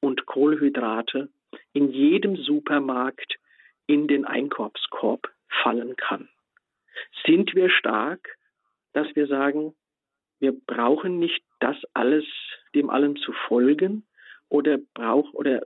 und 0.00 0.26
Kohlenhydrate 0.26 1.28
in 1.72 1.90
jedem 1.90 2.36
Supermarkt 2.36 3.38
in 3.86 4.08
den 4.08 4.24
Einkaufskorb 4.24 5.28
fallen 5.62 5.96
kann. 5.96 6.28
Sind 7.26 7.54
wir 7.54 7.70
stark, 7.70 8.36
dass 8.92 9.14
wir 9.14 9.26
sagen, 9.26 9.74
wir 10.40 10.52
brauchen 10.52 11.18
nicht 11.18 11.42
das 11.60 11.76
alles, 11.94 12.24
dem 12.74 12.90
allem 12.90 13.16
zu 13.16 13.32
folgen, 13.32 14.04
oder 14.48 14.78
brauch 14.94 15.32
oder 15.34 15.62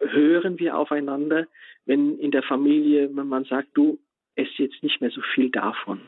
hören 0.00 0.58
wir 0.58 0.76
aufeinander, 0.76 1.46
wenn 1.84 2.18
in 2.18 2.30
der 2.30 2.42
Familie, 2.42 3.14
wenn 3.14 3.28
man 3.28 3.44
sagt, 3.44 3.68
du 3.74 3.98
ess 4.34 4.48
jetzt 4.56 4.82
nicht 4.82 5.00
mehr 5.00 5.10
so 5.10 5.22
viel 5.34 5.50
davon. 5.50 6.00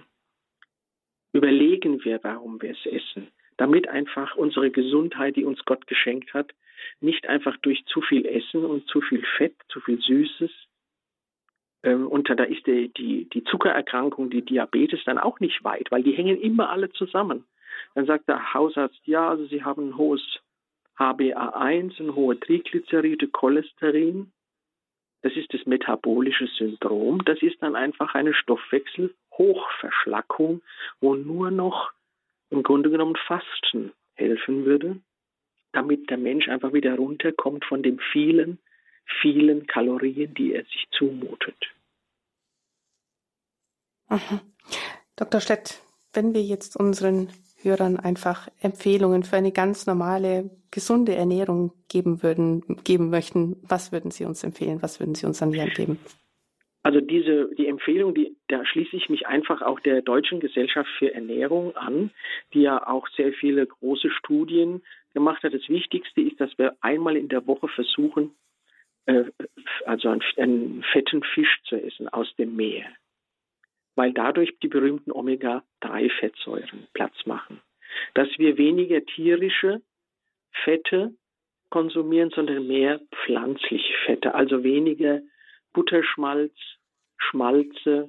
Überlegen 1.32 2.04
wir, 2.04 2.18
warum 2.22 2.60
wir 2.60 2.72
es 2.72 2.86
essen, 2.86 3.28
damit 3.56 3.88
einfach 3.88 4.34
unsere 4.36 4.70
Gesundheit, 4.70 5.36
die 5.36 5.44
uns 5.44 5.64
Gott 5.64 5.86
geschenkt 5.86 6.34
hat, 6.34 6.52
nicht 7.00 7.28
einfach 7.28 7.56
durch 7.58 7.84
zu 7.86 8.00
viel 8.00 8.26
Essen 8.26 8.64
und 8.64 8.86
zu 8.88 9.00
viel 9.00 9.24
Fett, 9.36 9.54
zu 9.68 9.80
viel 9.80 10.00
Süßes, 10.00 10.50
ähm, 11.82 12.06
und 12.08 12.28
da 12.28 12.44
ist 12.44 12.66
die, 12.66 12.92
die, 12.92 13.28
die 13.28 13.44
Zuckererkrankung, 13.44 14.28
die 14.30 14.42
Diabetes 14.42 15.00
dann 15.04 15.18
auch 15.18 15.38
nicht 15.40 15.64
weit, 15.64 15.90
weil 15.90 16.02
die 16.02 16.12
hängen 16.12 16.38
immer 16.40 16.68
alle 16.70 16.90
zusammen. 16.90 17.44
Dann 17.94 18.06
sagt 18.06 18.28
der 18.28 18.54
Hausarzt, 18.54 19.00
ja, 19.04 19.28
also 19.28 19.44
Sie 19.46 19.62
haben 19.62 19.90
ein 19.90 19.96
hohes 19.96 20.22
HbA1, 20.98 22.00
ein 22.00 22.14
hohe 22.14 22.40
Triglyceride, 22.40 23.28
Cholesterin. 23.28 24.32
Das 25.22 25.34
ist 25.36 25.54
das 25.54 25.66
metabolische 25.66 26.46
Syndrom. 26.46 27.24
Das 27.24 27.42
ist 27.42 27.62
dann 27.62 27.76
einfach 27.76 28.14
eine 28.14 28.34
Stoffwechselhochverschlackung, 28.34 30.62
wo 31.00 31.14
nur 31.14 31.50
noch 31.50 31.92
im 32.50 32.62
Grunde 32.62 32.90
genommen 32.90 33.16
Fasten 33.26 33.92
helfen 34.14 34.64
würde, 34.64 35.00
damit 35.78 36.10
der 36.10 36.18
Mensch 36.18 36.48
einfach 36.48 36.72
wieder 36.72 36.96
runterkommt 36.96 37.64
von 37.64 37.84
den 37.84 38.00
vielen, 38.12 38.58
vielen 39.22 39.66
Kalorien, 39.68 40.34
die 40.34 40.52
er 40.52 40.64
sich 40.64 40.86
zumutet. 40.90 41.56
Mhm. 44.10 44.40
Dr. 45.14 45.40
Stett, 45.40 45.80
wenn 46.12 46.34
wir 46.34 46.42
jetzt 46.42 46.74
unseren 46.76 47.28
Hörern 47.62 47.96
einfach 47.96 48.48
Empfehlungen 48.60 49.22
für 49.22 49.36
eine 49.36 49.52
ganz 49.52 49.86
normale, 49.86 50.50
gesunde 50.72 51.14
Ernährung 51.14 51.72
geben 51.88 52.22
würden, 52.22 52.62
geben 52.84 53.08
möchten, 53.10 53.56
was 53.62 53.92
würden 53.92 54.10
Sie 54.10 54.24
uns 54.24 54.42
empfehlen? 54.42 54.82
Was 54.82 54.98
würden 54.98 55.14
Sie 55.14 55.26
uns 55.26 55.40
an 55.42 55.52
die 55.52 55.60
Hand 55.60 55.74
geben? 55.74 55.98
Also 56.82 57.00
diese, 57.00 57.50
die 57.56 57.66
Empfehlung, 57.66 58.14
die, 58.14 58.36
da 58.48 58.64
schließe 58.64 58.96
ich 58.96 59.08
mich 59.08 59.26
einfach 59.26 59.62
auch 59.62 59.80
der 59.80 60.00
Deutschen 60.02 60.40
Gesellschaft 60.40 60.88
für 60.98 61.12
Ernährung 61.12 61.76
an, 61.76 62.10
die 62.54 62.62
ja 62.62 62.86
auch 62.86 63.08
sehr 63.08 63.32
viele 63.32 63.66
große 63.66 64.10
Studien 64.10 64.82
gemacht 65.18 65.42
hat. 65.42 65.54
Das 65.54 65.68
Wichtigste 65.68 66.20
ist, 66.20 66.40
dass 66.40 66.56
wir 66.58 66.76
einmal 66.80 67.16
in 67.16 67.28
der 67.28 67.46
Woche 67.46 67.68
versuchen, 67.68 68.34
äh, 69.06 69.24
also 69.84 70.08
einen, 70.08 70.22
einen 70.36 70.82
fetten 70.92 71.22
Fisch 71.22 71.60
zu 71.64 71.76
essen 71.76 72.08
aus 72.08 72.34
dem 72.36 72.56
Meer 72.56 72.86
weil 73.98 74.12
dadurch 74.12 74.56
die 74.60 74.68
berühmten 74.68 75.10
Omega-3-Fettsäuren 75.10 76.86
Platz 76.94 77.16
machen. 77.26 77.60
Dass 78.14 78.28
wir 78.38 78.56
weniger 78.56 79.04
tierische 79.04 79.82
Fette 80.62 81.12
konsumieren, 81.68 82.30
sondern 82.30 82.68
mehr 82.68 83.00
pflanzliche 83.10 83.92
Fette, 84.06 84.36
also 84.36 84.62
weniger 84.62 85.20
Butterschmalz, 85.72 86.54
Schmalze, 87.16 88.08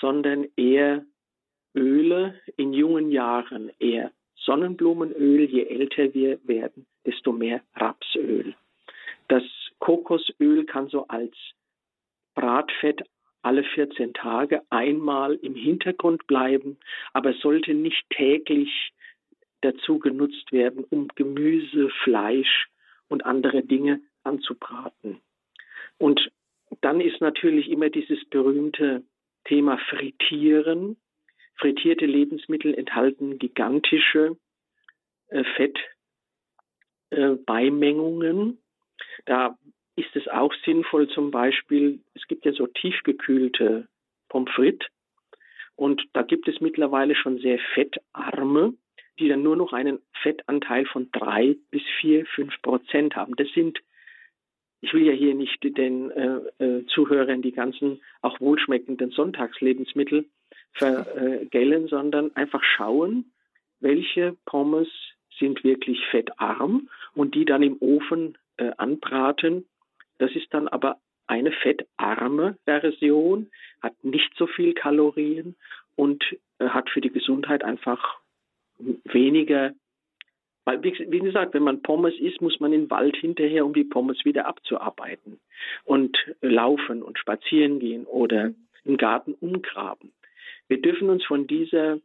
sondern 0.00 0.46
eher 0.56 1.04
Öle 1.74 2.40
in 2.56 2.72
jungen 2.72 3.10
Jahren, 3.10 3.70
eher 3.78 4.12
Sonnenblumenöl, 4.36 5.44
je 5.44 5.64
älter 5.64 6.14
wir 6.14 6.38
werden, 6.44 6.86
desto 7.04 7.32
mehr 7.32 7.62
Rapsöl. 7.74 8.54
Das 9.28 9.42
Kokosöl 9.78 10.64
kann 10.66 10.88
so 10.88 11.06
als 11.08 11.34
Bratfett 12.34 13.02
alle 13.42 13.64
14 13.64 14.12
Tage 14.12 14.62
einmal 14.70 15.34
im 15.34 15.54
Hintergrund 15.54 16.26
bleiben, 16.26 16.78
aber 17.12 17.32
sollte 17.34 17.74
nicht 17.74 18.04
täglich 18.10 18.92
dazu 19.60 19.98
genutzt 19.98 20.52
werden, 20.52 20.84
um 20.90 21.08
Gemüse, 21.14 21.88
Fleisch 22.02 22.68
und 23.08 23.24
andere 23.24 23.62
Dinge 23.62 24.00
anzubraten. 24.24 25.20
Und 25.98 26.30
dann 26.80 27.00
ist 27.00 27.20
natürlich 27.20 27.70
immer 27.70 27.88
dieses 27.88 28.24
berühmte 28.26 29.02
Thema 29.44 29.78
Frittieren. 29.78 30.96
Frittierte 31.58 32.06
Lebensmittel 32.06 32.74
enthalten 32.74 33.38
gigantische 33.38 34.36
äh, 35.28 35.44
Fettbeimengungen. 37.10 38.50
Äh, 38.50 38.56
da 39.24 39.58
ist 39.96 40.14
es 40.14 40.28
auch 40.28 40.52
sinnvoll, 40.64 41.08
zum 41.08 41.30
Beispiel, 41.30 42.00
es 42.14 42.26
gibt 42.28 42.44
ja 42.44 42.52
so 42.52 42.66
tiefgekühlte 42.66 43.88
Pommes 44.28 44.50
frites 44.52 44.86
und 45.74 46.02
da 46.12 46.22
gibt 46.22 46.48
es 46.48 46.60
mittlerweile 46.60 47.14
schon 47.14 47.38
sehr 47.38 47.58
fettarme, 47.74 48.74
die 49.18 49.28
dann 49.28 49.42
nur 49.42 49.56
noch 49.56 49.72
einen 49.72 50.00
Fettanteil 50.22 50.86
von 50.86 51.10
drei 51.12 51.56
bis 51.70 51.82
vier, 52.00 52.26
fünf 52.26 52.60
Prozent 52.62 53.16
haben. 53.16 53.34
Das 53.36 53.48
sind, 53.54 53.78
ich 54.80 54.92
will 54.92 55.06
ja 55.06 55.12
hier 55.12 55.34
nicht 55.34 55.62
den 55.62 56.10
äh, 56.10 56.64
äh, 56.64 56.86
Zuhörern 56.86 57.40
die 57.40 57.52
ganzen 57.52 58.02
auch 58.20 58.40
wohlschmeckenden 58.40 59.10
Sonntagslebensmittel 59.10 60.26
vergällen, 60.78 61.88
sondern 61.88 62.34
einfach 62.36 62.62
schauen, 62.62 63.32
welche 63.80 64.36
Pommes 64.46 64.88
sind 65.38 65.64
wirklich 65.64 66.04
fettarm 66.10 66.88
und 67.14 67.34
die 67.34 67.44
dann 67.44 67.62
im 67.62 67.76
Ofen 67.80 68.38
äh, 68.56 68.70
anbraten 68.76 69.66
das 70.18 70.34
ist 70.34 70.52
dann 70.52 70.68
aber 70.68 70.98
eine 71.26 71.52
fettarme 71.52 72.56
Version, 72.64 73.50
hat 73.82 73.92
nicht 74.02 74.32
so 74.36 74.46
viel 74.46 74.74
Kalorien 74.74 75.56
und 75.96 76.24
äh, 76.58 76.68
hat 76.68 76.90
für 76.90 77.00
die 77.00 77.10
Gesundheit 77.10 77.64
einfach 77.64 78.18
weniger, 78.78 79.72
weil 80.64 80.82
wie 80.82 81.20
gesagt, 81.20 81.54
wenn 81.54 81.62
man 81.62 81.82
Pommes 81.82 82.14
isst, 82.18 82.40
muss 82.40 82.60
man 82.60 82.72
in 82.72 82.82
den 82.82 82.90
Wald 82.90 83.16
hinterher, 83.16 83.64
um 83.64 83.72
die 83.72 83.84
Pommes 83.84 84.24
wieder 84.24 84.46
abzuarbeiten 84.46 85.40
und 85.84 86.16
laufen 86.40 87.02
und 87.02 87.18
spazieren 87.18 87.78
gehen 87.78 88.04
oder 88.04 88.52
im 88.84 88.96
Garten 88.96 89.34
umgraben. 89.34 90.12
Wir 90.68 90.80
dürfen 90.80 91.10
uns 91.10 91.24
von 91.24 91.46
dieser, 91.46 91.98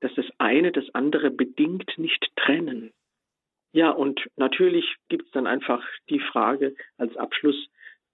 dass 0.00 0.14
das 0.14 0.26
eine 0.38 0.72
das 0.72 0.88
andere 0.94 1.30
bedingt 1.30 1.98
nicht 1.98 2.30
trennen. 2.36 2.92
Ja, 3.72 3.90
und 3.90 4.28
natürlich 4.36 4.96
gibt 5.08 5.26
es 5.26 5.30
dann 5.32 5.46
einfach 5.46 5.84
die 6.08 6.20
Frage 6.20 6.74
als 6.96 7.16
Abschluss, 7.16 7.68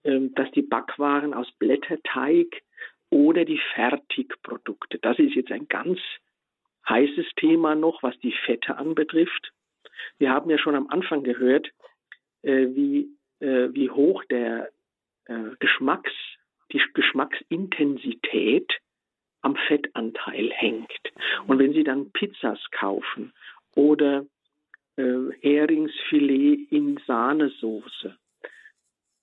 ähm, 0.04 0.34
dass 0.34 0.50
die 0.50 0.62
Backwaren 0.62 1.32
aus 1.32 1.50
Blätterteig 1.58 2.62
oder 3.10 3.44
die 3.44 3.60
Fertigprodukte, 3.74 4.98
das 4.98 5.18
ist 5.18 5.34
jetzt 5.34 5.52
ein 5.52 5.68
ganz 5.68 5.98
heißes 6.88 7.26
Thema 7.36 7.74
noch, 7.74 8.02
was 8.02 8.18
die 8.20 8.32
Fette 8.44 8.76
anbetrifft. 8.76 9.52
Wir 10.18 10.30
haben 10.30 10.50
ja 10.50 10.58
schon 10.58 10.74
am 10.74 10.88
Anfang 10.88 11.22
gehört, 11.22 11.70
äh, 12.42 12.66
wie, 12.74 13.08
äh, 13.40 13.68
wie 13.72 13.90
hoch 13.90 14.24
der 14.24 14.70
äh, 15.24 15.56
Geschmacks, 15.58 16.12
die 16.72 16.82
Geschmacksintensität 16.94 18.70
am 19.46 19.56
Fettanteil 19.68 20.50
hängt. 20.52 20.90
Und 21.46 21.58
wenn 21.60 21.72
Sie 21.72 21.84
dann 21.84 22.10
Pizzas 22.10 22.58
kaufen 22.72 23.32
oder 23.76 24.26
äh, 24.96 25.02
Heringsfilet 25.40 26.66
in 26.70 26.98
Sahnesoße. 27.06 28.16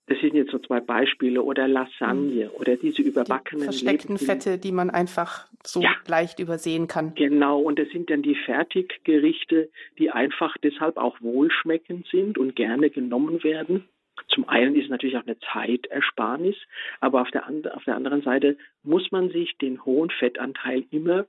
Das 0.06 0.20
sind 0.20 0.34
jetzt 0.34 0.50
so 0.50 0.58
zwei 0.58 0.80
Beispiele. 0.80 1.42
Oder 1.42 1.68
Lasagne 1.68 2.46
mhm. 2.46 2.50
oder 2.54 2.76
diese 2.76 3.02
überbackenen. 3.02 3.60
Die 3.60 3.64
versteckten 3.64 4.16
Lebensmittel. 4.16 4.52
Fette, 4.52 4.58
die 4.58 4.72
man 4.72 4.90
einfach 4.90 5.46
so 5.62 5.80
ja. 5.80 5.90
leicht 6.06 6.38
übersehen 6.40 6.86
kann. 6.88 7.14
Genau, 7.14 7.60
und 7.60 7.78
das 7.78 7.88
sind 7.88 8.08
dann 8.10 8.22
die 8.22 8.34
Fertiggerichte, 8.34 9.68
die 9.98 10.10
einfach 10.10 10.56
deshalb 10.62 10.96
auch 10.96 11.20
wohlschmeckend 11.20 12.06
sind 12.08 12.38
und 12.38 12.54
gerne 12.56 12.90
genommen 12.90 13.42
werden. 13.42 13.84
Zum 14.28 14.48
einen 14.48 14.74
ist 14.74 14.84
es 14.84 14.90
natürlich 14.90 15.16
auch 15.16 15.26
eine 15.26 15.38
Zeitersparnis, 15.52 16.56
aber 17.00 17.22
auf 17.22 17.30
der, 17.30 17.46
auf 17.74 17.84
der 17.84 17.96
anderen 17.96 18.22
Seite 18.22 18.56
muss 18.82 19.10
man 19.12 19.30
sich 19.30 19.56
den 19.58 19.84
hohen 19.84 20.10
Fettanteil 20.10 20.84
immer 20.90 21.26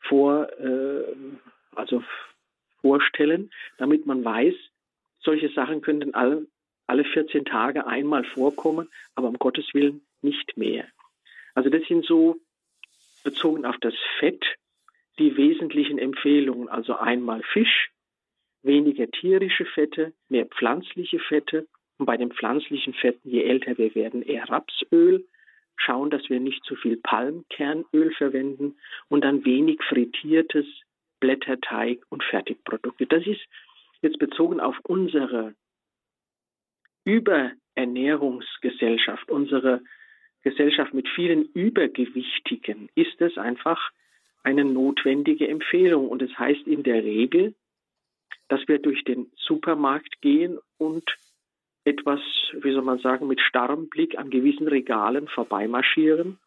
vor, 0.00 0.48
äh, 0.58 1.04
also 1.74 2.02
vorstellen, 2.80 3.50
damit 3.78 4.06
man 4.06 4.24
weiß, 4.24 4.54
solche 5.20 5.50
Sachen 5.50 5.82
könnten 5.82 6.14
alle, 6.14 6.46
alle 6.86 7.04
14 7.04 7.44
Tage 7.44 7.86
einmal 7.86 8.24
vorkommen, 8.24 8.88
aber 9.14 9.28
um 9.28 9.38
Gottes 9.38 9.74
Willen 9.74 10.02
nicht 10.22 10.56
mehr. 10.56 10.86
Also 11.54 11.68
das 11.68 11.82
sind 11.86 12.06
so 12.06 12.40
bezogen 13.22 13.64
auf 13.64 13.76
das 13.80 13.94
Fett 14.18 14.44
die 15.18 15.36
wesentlichen 15.36 15.98
Empfehlungen. 15.98 16.68
Also 16.68 16.96
einmal 16.96 17.42
Fisch, 17.42 17.90
weniger 18.62 19.10
tierische 19.10 19.66
Fette, 19.66 20.12
mehr 20.28 20.46
pflanzliche 20.46 21.18
Fette 21.18 21.66
und 22.00 22.06
bei 22.06 22.16
den 22.16 22.32
pflanzlichen 22.32 22.94
Fetten, 22.94 23.28
je 23.28 23.44
älter 23.44 23.76
wir 23.76 23.94
werden, 23.94 24.22
eher 24.22 24.48
Rapsöl. 24.48 25.26
Schauen, 25.76 26.08
dass 26.08 26.30
wir 26.30 26.40
nicht 26.40 26.64
zu 26.64 26.76
viel 26.76 26.96
Palmkernöl 26.96 28.14
verwenden 28.16 28.78
und 29.08 29.22
dann 29.22 29.44
wenig 29.44 29.82
frittiertes, 29.82 30.64
Blätterteig 31.20 32.00
und 32.08 32.24
Fertigprodukte. 32.24 33.06
Das 33.06 33.26
ist 33.26 33.42
jetzt 34.00 34.18
bezogen 34.18 34.60
auf 34.60 34.78
unsere 34.84 35.54
Überernährungsgesellschaft, 37.04 39.30
unsere 39.30 39.82
Gesellschaft 40.42 40.94
mit 40.94 41.06
vielen 41.08 41.44
Übergewichtigen, 41.52 42.88
ist 42.94 43.20
es 43.20 43.36
einfach 43.36 43.90
eine 44.42 44.64
notwendige 44.64 45.48
Empfehlung. 45.48 46.08
Und 46.08 46.22
es 46.22 46.30
das 46.30 46.38
heißt 46.38 46.66
in 46.66 46.82
der 46.82 47.04
Regel, 47.04 47.54
dass 48.48 48.66
wir 48.68 48.78
durch 48.78 49.04
den 49.04 49.30
Supermarkt 49.36 50.22
gehen 50.22 50.58
und 50.78 51.04
etwas, 51.90 52.20
wie 52.52 52.72
soll 52.72 52.82
man 52.82 53.00
sagen, 53.00 53.26
mit 53.26 53.40
starrem 53.40 53.88
Blick 53.88 54.16
an 54.16 54.30
gewissen 54.30 54.68
Regalen 54.68 55.26
vorbeimarschieren, 55.26 56.38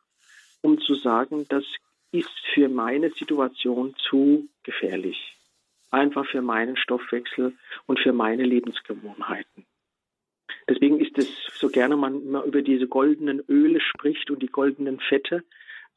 um 0.61 0.79
zu 0.79 0.95
sagen, 0.95 1.45
das 1.49 1.65
ist 2.11 2.31
für 2.53 2.69
meine 2.69 3.09
Situation 3.11 3.93
zu 4.09 4.47
gefährlich. 4.63 5.35
Einfach 5.91 6.25
für 6.25 6.41
meinen 6.41 6.77
Stoffwechsel 6.77 7.53
und 7.85 7.99
für 7.99 8.13
meine 8.13 8.43
Lebensgewohnheiten. 8.43 9.65
Deswegen 10.69 10.99
ist 10.99 11.17
es 11.17 11.27
so 11.59 11.67
gerne 11.67 11.97
man 11.97 12.21
immer 12.21 12.43
über 12.43 12.61
diese 12.61 12.87
goldenen 12.87 13.43
Öle 13.49 13.81
spricht 13.81 14.31
und 14.31 14.41
die 14.41 14.47
goldenen 14.47 14.99
Fette, 14.99 15.43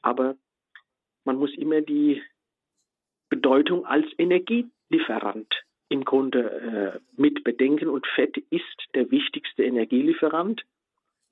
aber 0.03 0.37
man 1.25 1.37
muss 1.37 1.55
immer 1.57 1.83
die 1.83 2.23
Bedeutung 3.29 3.87
als 3.87 4.07
Energielieferant 4.19 5.66
im 5.89 6.05
Grunde 6.05 7.01
äh, 7.01 7.21
mit 7.21 7.45
bedenken 7.45 7.89
und 7.89 8.07
Fett 8.15 8.37
ist 8.51 8.65
der 8.95 9.11
wichtigste 9.11 9.65
Energielieferant, 9.65 10.65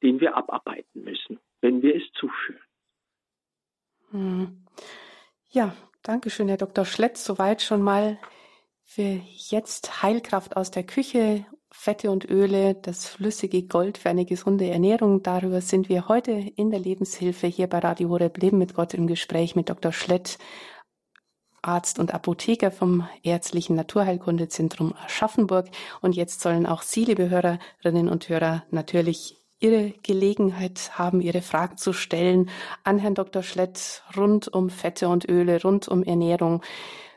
den 0.02 0.20
wir 0.20 0.36
abarbeiten 0.36 1.04
müssen, 1.04 1.38
wenn 1.60 1.82
wir 1.82 1.96
es 1.96 2.02
zuführen. 2.12 2.60
Hm. 4.10 4.64
Ja, 5.50 5.74
danke 6.02 6.30
schön, 6.30 6.48
Herr 6.48 6.56
Dr. 6.56 6.84
Schletz. 6.84 7.24
Soweit 7.24 7.62
schon 7.62 7.82
mal 7.82 8.18
für 8.84 9.20
jetzt 9.32 10.02
Heilkraft 10.02 10.56
aus 10.56 10.70
der 10.70 10.84
Küche, 10.84 11.46
Fette 11.70 12.10
und 12.10 12.30
Öle, 12.30 12.74
das 12.74 13.08
flüssige 13.08 13.64
Gold 13.64 13.98
für 13.98 14.08
eine 14.08 14.24
gesunde 14.24 14.68
Ernährung. 14.68 15.22
Darüber 15.22 15.60
sind 15.60 15.88
wir 15.88 16.06
heute 16.06 16.30
in 16.30 16.70
der 16.70 16.78
Lebenshilfe 16.78 17.48
hier 17.48 17.66
bei 17.66 17.80
Radio 17.80 18.10
Horeb 18.10 18.38
Leben 18.38 18.58
mit 18.58 18.74
Gott 18.74 18.94
im 18.94 19.08
Gespräch 19.08 19.56
mit 19.56 19.68
Dr. 19.68 19.92
Schlett, 19.92 20.38
Arzt 21.64 21.98
und 21.98 22.14
Apotheker 22.14 22.70
vom 22.70 23.08
Ärztlichen 23.22 23.76
Naturheilkundezentrum 23.76 24.94
Aschaffenburg. 25.04 25.68
Und 26.00 26.14
jetzt 26.14 26.40
sollen 26.40 26.66
auch 26.66 26.82
Sie, 26.82 27.04
liebe 27.04 27.30
Hörerinnen 27.30 28.08
und 28.08 28.28
Hörer, 28.28 28.64
natürlich 28.70 29.36
Ihre 29.60 29.94
Gelegenheit 30.02 30.98
haben, 30.98 31.20
Ihre 31.20 31.40
Fragen 31.40 31.76
zu 31.76 31.92
stellen 31.92 32.50
an 32.82 32.98
Herrn 32.98 33.14
Dr. 33.14 33.42
Schlett 33.42 34.02
rund 34.16 34.48
um 34.48 34.68
Fette 34.68 35.08
und 35.08 35.28
Öle, 35.28 35.62
rund 35.62 35.88
um 35.88 36.02
Ernährung. 36.02 36.62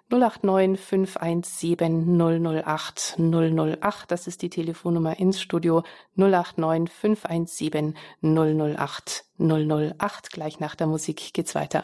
089 0.09 0.79
517 0.79 2.17
008 2.17 3.17
008. 3.17 4.09
Das 4.11 4.27
ist 4.27 4.41
die 4.41 4.49
Telefonnummer 4.49 5.19
ins 5.19 5.41
Studio 5.41 5.83
089 6.15 6.89
517 6.89 7.95
008 8.21 9.25
008. 9.37 10.31
Gleich 10.31 10.59
nach 10.61 10.75
der 10.75 10.87
Musik 10.87 11.33
geht's 11.33 11.55
weiter. 11.55 11.83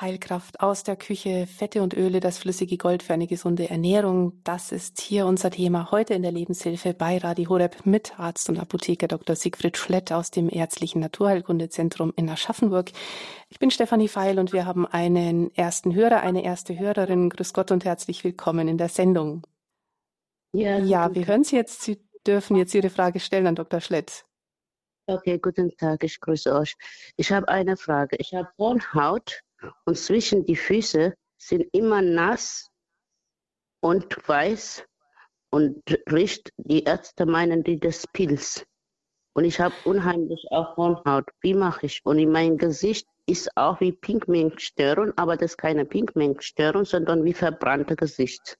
Heilkraft 0.00 0.60
aus 0.60 0.82
der 0.82 0.96
Küche, 0.96 1.46
Fette 1.46 1.82
und 1.82 1.94
Öle, 1.94 2.20
das 2.20 2.38
flüssige 2.38 2.78
Gold 2.78 3.02
für 3.02 3.12
eine 3.12 3.26
gesunde 3.26 3.68
Ernährung. 3.68 4.40
Das 4.44 4.72
ist 4.72 5.00
hier 5.00 5.26
unser 5.26 5.50
Thema 5.50 5.90
heute 5.90 6.14
in 6.14 6.22
der 6.22 6.32
Lebenshilfe 6.32 6.94
bei 6.94 7.18
Radio 7.18 7.50
Horeb 7.50 7.84
mit 7.84 8.18
Arzt 8.18 8.48
und 8.48 8.58
Apotheker 8.58 9.08
Dr. 9.08 9.36
Siegfried 9.36 9.76
Schlett 9.76 10.10
aus 10.10 10.30
dem 10.30 10.48
Ärztlichen 10.48 11.00
Naturheilkundezentrum 11.00 12.14
in 12.16 12.30
Aschaffenburg. 12.30 12.92
Ich 13.50 13.58
bin 13.58 13.70
Stefanie 13.70 14.08
Feil 14.08 14.38
und 14.38 14.54
wir 14.54 14.64
haben 14.64 14.86
einen 14.86 15.54
ersten 15.54 15.94
Hörer, 15.94 16.20
eine 16.20 16.44
erste 16.44 16.78
Hörerin. 16.78 17.28
Grüß 17.28 17.52
Gott 17.52 17.70
und 17.70 17.84
herzlich 17.84 18.24
willkommen 18.24 18.68
in 18.68 18.78
der 18.78 18.88
Sendung. 18.88 19.46
Ja, 20.52 20.78
ja 20.78 21.14
wir 21.14 21.26
hören 21.26 21.44
Sie 21.44 21.56
jetzt. 21.56 21.82
Sie 21.82 22.00
dürfen 22.26 22.56
jetzt 22.56 22.74
Ihre 22.74 22.90
Frage 22.90 23.20
stellen 23.20 23.46
an 23.46 23.54
Dr. 23.54 23.80
Schlett. 23.80 24.24
Okay, 25.06 25.38
guten 25.38 25.76
Tag, 25.76 26.04
ich 26.04 26.20
grüße 26.20 26.54
euch. 26.54 26.76
Ich 27.16 27.32
habe 27.32 27.48
eine 27.48 27.76
Frage. 27.76 28.16
Ich 28.18 28.32
habe 28.32 28.48
Hornhaut 28.56 29.42
und 29.84 29.96
zwischen 29.96 30.44
die 30.46 30.56
Füße 30.56 31.14
sind 31.38 31.66
immer 31.72 32.02
nass 32.02 32.68
und 33.80 34.16
weiß 34.28 34.84
und 35.50 35.82
riecht, 36.10 36.50
die 36.56 36.84
Ärzte 36.84 37.26
meinen, 37.26 37.64
die 37.64 37.78
das 37.78 38.06
Pilz. 38.12 38.64
Und 39.32 39.44
ich 39.44 39.60
habe 39.60 39.74
unheimlich 39.84 40.46
auch 40.50 40.76
Hornhaut. 40.76 41.28
Wie 41.40 41.54
mache 41.54 41.86
ich? 41.86 42.00
Und 42.04 42.18
in 42.18 42.30
meinem 42.30 42.58
Gesicht 42.58 43.06
ist 43.26 43.56
auch 43.56 43.80
wie 43.80 43.92
Pigmentstörung, 43.92 45.12
aber 45.16 45.36
das 45.36 45.52
ist 45.52 45.56
keine 45.56 45.84
Pigmentstörung, 45.84 46.84
sondern 46.84 47.24
wie 47.24 47.32
verbrannte 47.32 47.96
Gesicht. 47.96 48.58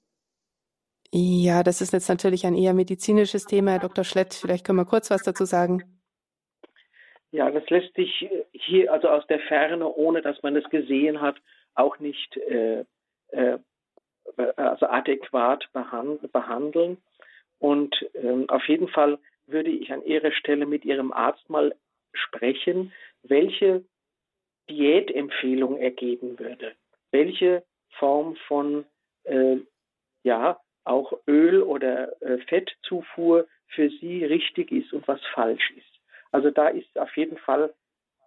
Ja, 1.13 1.65
das 1.65 1.81
ist 1.81 1.93
jetzt 1.93 2.09
natürlich 2.09 2.47
ein 2.47 2.55
eher 2.55 2.73
medizinisches 2.73 3.45
Thema, 3.45 3.73
Herr 3.73 3.81
Dr. 3.81 4.05
Schlett. 4.05 4.33
Vielleicht 4.33 4.65
können 4.65 4.79
wir 4.79 4.85
kurz 4.85 5.11
was 5.11 5.23
dazu 5.23 5.45
sagen. 5.45 6.00
Ja, 7.33 7.51
das 7.51 7.69
lässt 7.71 7.95
sich 7.95 8.29
hier 8.53 8.93
also 8.93 9.09
aus 9.09 9.27
der 9.29 9.41
Ferne, 9.41 9.87
ohne 9.87 10.21
dass 10.21 10.43
man 10.43 10.57
es 10.57 10.69
gesehen 10.71 11.21
hat, 11.21 11.37
auch 11.75 11.99
nicht 12.01 12.37
äh, 12.37 12.85
äh, 13.29 13.59
also 14.57 14.87
adäquat 14.87 15.69
behand 15.73 16.33
behandeln. 16.33 16.99
Und 17.59 17.95
ähm, 18.15 18.49
auf 18.49 18.67
jeden 18.69 18.89
Fall 18.89 19.19
würde 19.47 19.71
ich 19.71 19.93
an 19.93 20.05
Ihrer 20.05 20.33
Stelle 20.33 20.67
mit 20.67 20.85
Ihrem 20.85 21.13
Arzt 21.13 21.49
mal 21.49 21.75
sprechen, 22.13 22.93
welche 23.23 23.85
Diätempfehlung 24.69 25.77
er 25.77 25.91
geben 25.91 26.39
würde, 26.39 26.73
welche 27.11 27.65
Form 27.99 28.37
von 28.49 28.87
äh, 29.25 29.57
ja 30.23 30.61
auch 30.85 31.13
Öl 31.27 31.63
oder 31.63 32.21
äh, 32.23 32.39
Fettzufuhr 32.47 33.47
für 33.69 33.91
sie 33.91 34.25
richtig 34.25 34.73
ist 34.73 34.93
und 34.93 35.07
was 35.07 35.21
falsch 35.35 35.73
ist. 35.77 36.00
Also 36.33 36.51
da 36.51 36.69
ist 36.69 36.99
auf 36.99 37.17
jeden 37.17 37.39
Fall, 37.39 37.73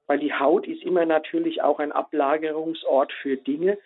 weil 0.07 0.19
die 0.19 0.33
Haut 0.33 0.67
ist 0.67 0.83
immer 0.83 1.05
natürlich 1.05 1.61
auch 1.61 1.79
ein 1.79 1.91
Ablagerungsort 1.91 3.11
für 3.13 3.37
Dinge. 3.37 3.77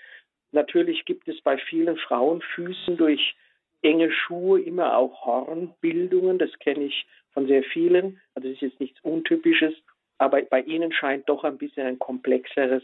Natürlich 0.51 1.05
gibt 1.05 1.28
es 1.28 1.41
bei 1.41 1.57
vielen 1.57 1.97
Frauenfüßen 1.97 2.97
durch 2.97 3.36
enge 3.82 4.11
Schuhe 4.11 4.61
immer 4.61 4.97
auch 4.97 5.26
Hornbildungen. 5.26 6.39
Das 6.39 6.51
kenne 6.59 6.86
ich 6.86 7.05
von 7.32 7.47
sehr 7.47 7.63
vielen. 7.63 8.20
Also 8.34 8.47
das 8.47 8.55
ist 8.55 8.61
jetzt 8.61 8.80
nichts 8.80 8.99
Untypisches. 9.01 9.74
Aber 10.18 10.41
bei 10.41 10.61
ihnen 10.61 10.91
scheint 10.91 11.30
doch 11.30 11.43
ein 11.43 11.57
bisschen 11.57 11.86
ein 11.86 11.99
komplexeres 11.99 12.84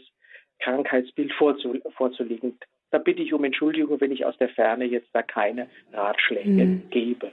Krankheitsbild 0.60 1.32
vorzulegen. 1.32 2.58
Da 2.90 2.98
bitte 2.98 3.22
ich 3.22 3.32
um 3.32 3.42
Entschuldigung, 3.42 4.00
wenn 4.00 4.12
ich 4.12 4.24
aus 4.24 4.36
der 4.38 4.50
Ferne 4.50 4.84
jetzt 4.84 5.08
da 5.12 5.22
keine 5.22 5.68
Ratschläge 5.92 6.64
mhm. 6.64 6.90
gebe. 6.90 7.32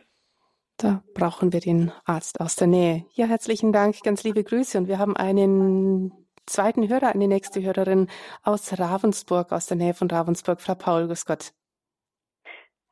Da 0.81 1.03
brauchen 1.13 1.53
wir 1.53 1.59
den 1.59 1.91
Arzt 2.05 2.41
aus 2.41 2.55
der 2.55 2.65
Nähe. 2.65 3.05
Ja, 3.13 3.27
herzlichen 3.27 3.71
Dank, 3.71 4.01
ganz 4.03 4.23
liebe 4.23 4.43
Grüße. 4.43 4.79
Und 4.79 4.87
wir 4.87 4.97
haben 4.97 5.15
einen 5.15 6.11
zweiten 6.47 6.89
Hörer, 6.89 7.13
eine 7.13 7.27
nächste 7.27 7.61
Hörerin 7.61 8.07
aus 8.41 8.79
Ravensburg, 8.79 9.51
aus 9.51 9.67
der 9.67 9.77
Nähe 9.77 9.93
von 9.93 10.09
Ravensburg. 10.09 10.59
Frau 10.59 10.73
Paul, 10.73 11.05
grüß 11.05 11.25
Gott. 11.27 11.51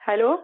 Hallo? 0.02 0.38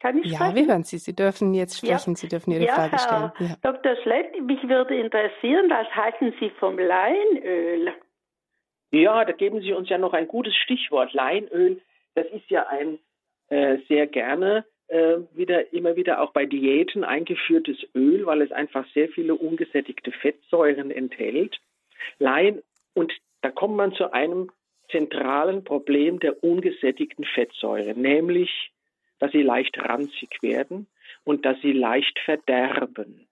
Kann 0.00 0.18
ich 0.18 0.32
sprechen? 0.32 0.42
Ja, 0.42 0.54
wir 0.54 0.66
hören 0.66 0.84
Sie. 0.84 0.96
Sie 0.96 1.14
dürfen 1.14 1.52
jetzt 1.52 1.78
sprechen. 1.78 2.12
Ja. 2.12 2.16
Sie 2.16 2.28
dürfen 2.28 2.50
Ihre 2.52 2.64
ja, 2.64 2.74
Frage 2.74 2.98
stellen. 2.98 3.32
Ja. 3.40 3.56
Dr. 3.60 3.96
Schlett, 4.02 4.40
mich 4.40 4.66
würde 4.66 4.98
interessieren, 4.98 5.68
was 5.68 5.88
halten 5.94 6.32
Sie 6.40 6.50
vom 6.58 6.78
Leinöl? 6.78 7.92
Ja, 8.90 9.24
da 9.26 9.32
geben 9.32 9.60
Sie 9.60 9.74
uns 9.74 9.90
ja 9.90 9.98
noch 9.98 10.14
ein 10.14 10.28
gutes 10.28 10.56
Stichwort. 10.56 11.12
Leinöl, 11.12 11.82
das 12.14 12.26
ist 12.28 12.48
ja 12.48 12.66
ein 12.68 12.98
äh, 13.48 13.78
sehr 13.86 14.06
gerne 14.06 14.64
äh, 14.88 15.18
wieder 15.34 15.72
immer 15.72 15.96
wieder 15.96 16.20
auch 16.20 16.32
bei 16.32 16.46
Diäten 16.46 17.04
eingeführtes 17.04 17.76
Öl, 17.94 18.26
weil 18.26 18.42
es 18.42 18.52
einfach 18.52 18.86
sehr 18.94 19.08
viele 19.08 19.34
ungesättigte 19.34 20.12
Fettsäuren 20.12 20.90
enthält. 20.90 21.58
Lein 22.18 22.62
und 22.94 23.12
da 23.42 23.50
kommt 23.50 23.76
man 23.76 23.92
zu 23.92 24.12
einem 24.12 24.50
zentralen 24.90 25.64
Problem 25.64 26.18
der 26.18 26.42
ungesättigten 26.42 27.24
Fettsäuren, 27.24 28.00
nämlich, 28.00 28.72
dass 29.18 29.32
sie 29.32 29.42
leicht 29.42 29.78
ranzig 29.78 30.38
werden 30.40 30.86
und 31.24 31.44
dass 31.44 31.60
sie 31.60 31.72
leicht 31.72 32.18
verderben. 32.20 33.28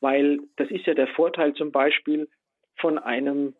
Weil 0.00 0.40
das 0.56 0.70
ist 0.70 0.86
ja 0.86 0.94
der 0.94 1.06
Vorteil 1.06 1.54
zum 1.54 1.70
Beispiel 1.72 2.28
von 2.76 2.98
einem 2.98 3.54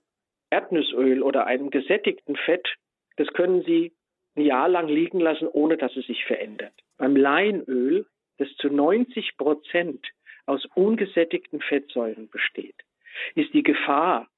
Erdnussöl 0.51 1.23
oder 1.23 1.47
einem 1.47 1.71
gesättigten 1.71 2.37
Fett. 2.37 2.67
Das 3.17 3.29
können 3.29 3.63
Sie 3.63 3.93
ein 4.35 4.43
Jahr 4.43 4.69
lang 4.69 4.89
liegen 4.89 5.21
lassen, 5.21 5.49
ohne 5.49 5.77
dass 5.77 5.97
es 5.97 6.07
sich 6.07 6.25
verändert. 6.25 6.75
Beim 6.99 7.17
Leinöl, 7.17 8.07
das 8.39 8.49
zu 8.57 8.69
90 8.69 9.37
Prozent 9.37 10.07
aus 10.47 10.65
ungesättigten 10.75 11.61
Fettsäuren 11.61 12.29
besteht, 12.29 12.77
ist 13.35 13.53
die 13.55 13.63
Gefahr, 13.63 14.29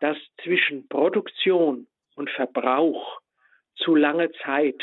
dass 0.00 0.16
zwischen 0.42 0.88
Produktion 0.88 1.86
und 2.16 2.30
Verbrauch 2.30 3.20
zu 3.76 3.94
lange 3.94 4.32
Zeit, 4.44 4.82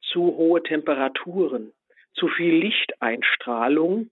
zu 0.00 0.36
hohe 0.36 0.62
Temperaturen, 0.62 1.72
zu 2.14 2.28
viel 2.28 2.54
Lichteinstrahlung 2.54 4.10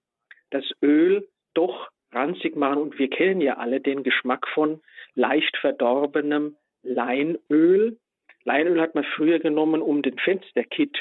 das 0.51 0.65
Öl 0.83 1.29
doch 1.55 1.89
ranzig 2.12 2.57
machen. 2.57 2.79
Und 2.79 2.99
wir 2.99 3.11
kennen 3.11 3.41
ja 3.41 3.57
alle 3.57 3.81
den 3.81 4.03
Geschmack 4.03 4.47
von 4.49 4.81
leicht 5.15 5.57
verdorbenem 5.57 6.57
Leinöl. 6.83 7.99
Leinöl 8.45 8.81
hat 8.81 8.95
man 8.95 9.05
früher 9.05 9.39
genommen, 9.39 9.83
um 9.83 10.03
den 10.03 10.19
Fensterkit 10.19 10.97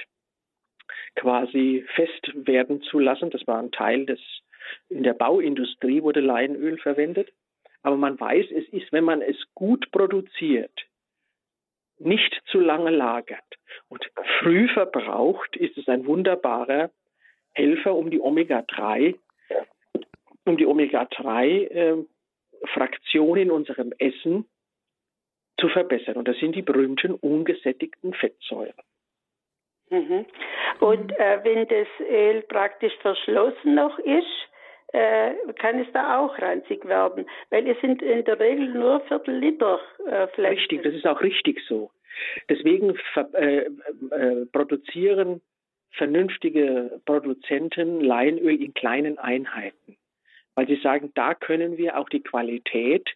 quasi 1.16 1.86
fest 1.96 2.32
werden 2.34 2.82
zu 2.82 3.00
lassen. 3.00 3.30
Das 3.30 3.46
war 3.48 3.60
ein 3.60 3.72
Teil 3.72 4.06
des, 4.06 4.20
in 4.90 5.04
der 5.04 5.14
Bauindustrie 5.14 6.02
wurde 6.02 6.20
Leinöl 6.20 6.78
verwendet. 6.78 7.32
Aber 7.82 7.98
man 7.98 8.20
weiß, 8.20 8.48
es 8.52 8.68
ist, 8.70 8.92
wenn 8.92 9.04
man 9.04 9.22
es 9.22 9.36
gut 9.54 9.92
produziert, 9.92 10.72
nicht 12.00 12.42
zu 12.46 12.60
lange 12.60 12.90
lagert 12.90 13.44
und 13.90 14.10
früh 14.40 14.68
verbraucht, 14.70 15.56
ist 15.58 15.78
es 15.78 15.88
ein 15.88 16.06
wunderbarer 16.06 16.92
Helfer, 17.54 17.94
um 17.94 18.10
die 18.10 18.20
Omega-3, 18.20 19.16
um 20.46 20.58
die 20.58 20.66
Omega-3 20.66 21.46
äh, 21.70 22.06
Fraktion 22.74 23.38
in 23.38 23.52
unserem 23.52 23.94
Essen 24.00 24.46
zu 25.60 25.70
verbessern. 25.70 26.16
Und 26.16 26.28
das 26.28 26.38
sind 26.38 26.56
die 26.56 26.62
berühmten 26.62 27.14
ungesättigten 27.14 28.14
Fettsäuren. 28.14 28.74
Mhm. 29.94 30.26
Und 30.80 31.12
äh, 31.20 31.40
wenn 31.44 31.68
das 31.68 31.88
Öl 32.00 32.42
praktisch 32.44 32.94
verschlossen 33.02 33.76
noch 33.76 34.00
ist, 34.00 34.50
äh, 34.92 35.34
kann 35.60 35.80
es 35.80 35.88
da 35.94 36.20
auch 36.20 36.38
ranzig 36.40 36.84
werden, 36.86 37.26
weil 37.52 37.68
es 37.68 37.80
sind 37.82 38.02
in 38.02 38.26
der 38.26 38.40
Regel 38.40 38.70
nur 38.70 39.02
Viertel 39.02 39.38
Liter 39.38 39.80
äh, 40.08 40.28
Flächen. 40.30 40.58
Richtig, 40.58 40.84
das 40.84 40.94
ist 40.96 41.06
auch 41.06 41.22
richtig 41.22 41.62
so. 41.68 41.92
Deswegen 42.50 42.96
äh, 43.34 43.58
äh, 43.58 44.46
produzieren 44.52 45.42
vernünftige 45.92 47.00
Produzenten 47.06 48.02
Leinöl 48.02 48.62
in 48.64 48.74
kleinen 48.74 49.20
Einheiten, 49.20 49.98
weil 50.56 50.68
sie 50.68 50.80
sagen, 50.82 51.12
da 51.14 51.36
können 51.36 51.78
wir 51.78 52.00
auch 52.00 52.10
die 52.10 52.24
Qualität 52.24 53.08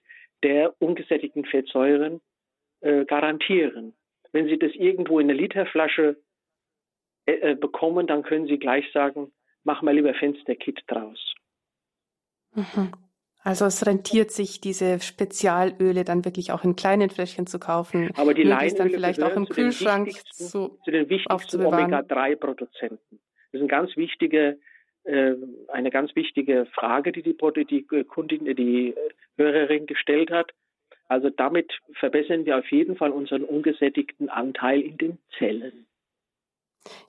der 0.44 0.80
ungesättigten 0.80 1.46
Fettsäuren 1.46 2.22
äh, 2.82 3.06
garantieren. 3.06 3.94
Wenn 4.32 4.48
Sie 4.48 4.60
das 4.60 4.74
irgendwo 4.76 5.20
in 5.20 5.30
eine 5.30 5.40
Literflasche 5.40 6.18
äh, 7.28 7.52
äh, 7.52 7.56
bekommen, 7.56 8.08
dann 8.08 8.24
können 8.24 8.48
Sie 8.48 8.58
gleich 8.58 8.86
sagen, 8.94 9.32
mach 9.66 9.82
mal 9.82 9.94
lieber 9.94 10.14
Fensterkit 10.14 10.82
draus. 10.88 11.36
Mhm. 12.56 12.94
Also 13.44 13.66
es 13.66 13.86
rentiert 13.86 14.32
sich, 14.32 14.62
diese 14.62 15.00
Spezialöle 15.00 16.04
dann 16.04 16.26
wirklich 16.26 16.52
auch 16.52 16.64
in 16.64 16.76
kleinen 16.76 17.10
Fläschchen 17.10 17.48
zu 17.48 17.60
kaufen. 17.60 18.12
Aber 18.18 18.34
die 18.34 18.44
Leinöle 18.44 18.76
dann 18.76 18.90
vielleicht 18.90 19.22
auch 19.22 19.36
im 19.36 19.46
zu 19.46 19.54
Kühlschrank 19.54 20.12
zu, 20.34 20.80
zu 20.84 20.92
den 20.92 21.10
wichtigsten 21.10 21.66
Omega-3-Produzenten. 21.66 23.20
Das 23.52 23.54
ist 23.54 23.60
eine 23.60 23.68
ganz 23.68 23.96
wichtige, 23.98 24.58
äh, 25.04 25.34
eine 25.68 25.92
ganz 25.92 26.16
wichtige 26.16 26.66
Frage, 26.74 27.12
die 27.12 27.24
die, 27.24 27.38
die 27.70 28.04
Kundin, 28.06 28.56
die 28.56 28.96
Hörerin 29.38 29.86
gestellt 29.86 30.32
hat. 30.32 30.52
Also 31.10 31.30
damit 31.30 31.72
verbessern 31.94 32.46
wir 32.46 32.58
auf 32.58 32.70
jeden 32.72 32.96
Fall 32.96 33.12
unseren 33.12 33.44
ungesättigten 33.44 34.30
Anteil 34.30 34.82
in 34.82 34.98
den 34.98 35.18
Zellen. 35.38 35.88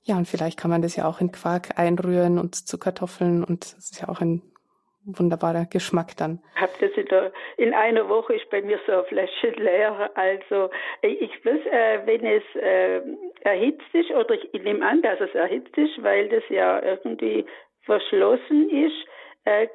Ja, 0.05 0.17
und 0.17 0.27
vielleicht 0.27 0.59
kann 0.59 0.71
man 0.71 0.83
das 0.83 0.97
ja 0.97 1.07
auch 1.07 1.21
in 1.21 1.33
Quark 1.33 1.79
einrühren 1.79 2.39
und 2.39 2.55
zu 2.55 2.79
Kartoffeln 2.79 3.45
und 3.45 3.77
das 3.77 3.91
ist 3.91 4.01
ja 4.01 4.09
auch 4.09 4.21
ein 4.21 4.43
wunderbarer 5.05 5.65
Geschmack 5.65 6.17
dann. 6.17 6.41
Habt 6.57 6.83
das 6.83 6.91
in, 6.93 7.07
der, 7.07 7.33
in 7.57 7.73
einer 7.73 8.09
Woche 8.09 8.35
ist 8.35 8.49
bei 8.51 8.61
mir 8.61 8.79
so 8.87 8.93
eine 8.93 9.05
Flasche 9.05 9.49
leer. 9.57 10.11
Also 10.15 10.71
ich 11.03 11.45
weiß, 11.45 11.61
äh, 11.67 12.07
wenn 12.07 12.27
es 12.27 12.43
äh, 12.55 13.01
erhitzt 13.41 13.95
ist, 13.95 14.11
oder 14.11 14.35
ich, 14.35 14.53
ich 14.53 14.63
nehme 14.63 14.87
an, 14.87 15.03
dass 15.03 15.21
es 15.21 15.35
erhitzt 15.35 15.77
ist, 15.77 16.03
weil 16.03 16.29
das 16.29 16.43
ja 16.51 16.83
irgendwie 16.83 17.47
verschlossen 17.85 18.69
ist, 18.71 19.07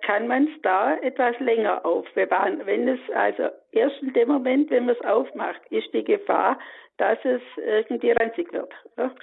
kann 0.01 0.27
man 0.27 0.47
es 0.47 0.61
da 0.61 0.95
etwas 0.97 1.39
länger 1.39 1.85
aufbewahren. 1.85 2.65
Wenn 2.65 2.87
es 2.87 2.99
also 3.15 3.49
erst 3.71 4.01
in 4.01 4.13
dem 4.13 4.27
Moment, 4.27 4.69
wenn 4.69 4.85
man 4.85 4.95
es 4.95 5.05
aufmacht, 5.05 5.61
ist 5.69 5.93
die 5.93 6.03
Gefahr, 6.03 6.59
dass 6.97 7.17
es 7.23 7.41
irgendwie 7.57 8.11
ranzig 8.11 8.51
wird. 8.53 8.71
Ja? 8.97 9.13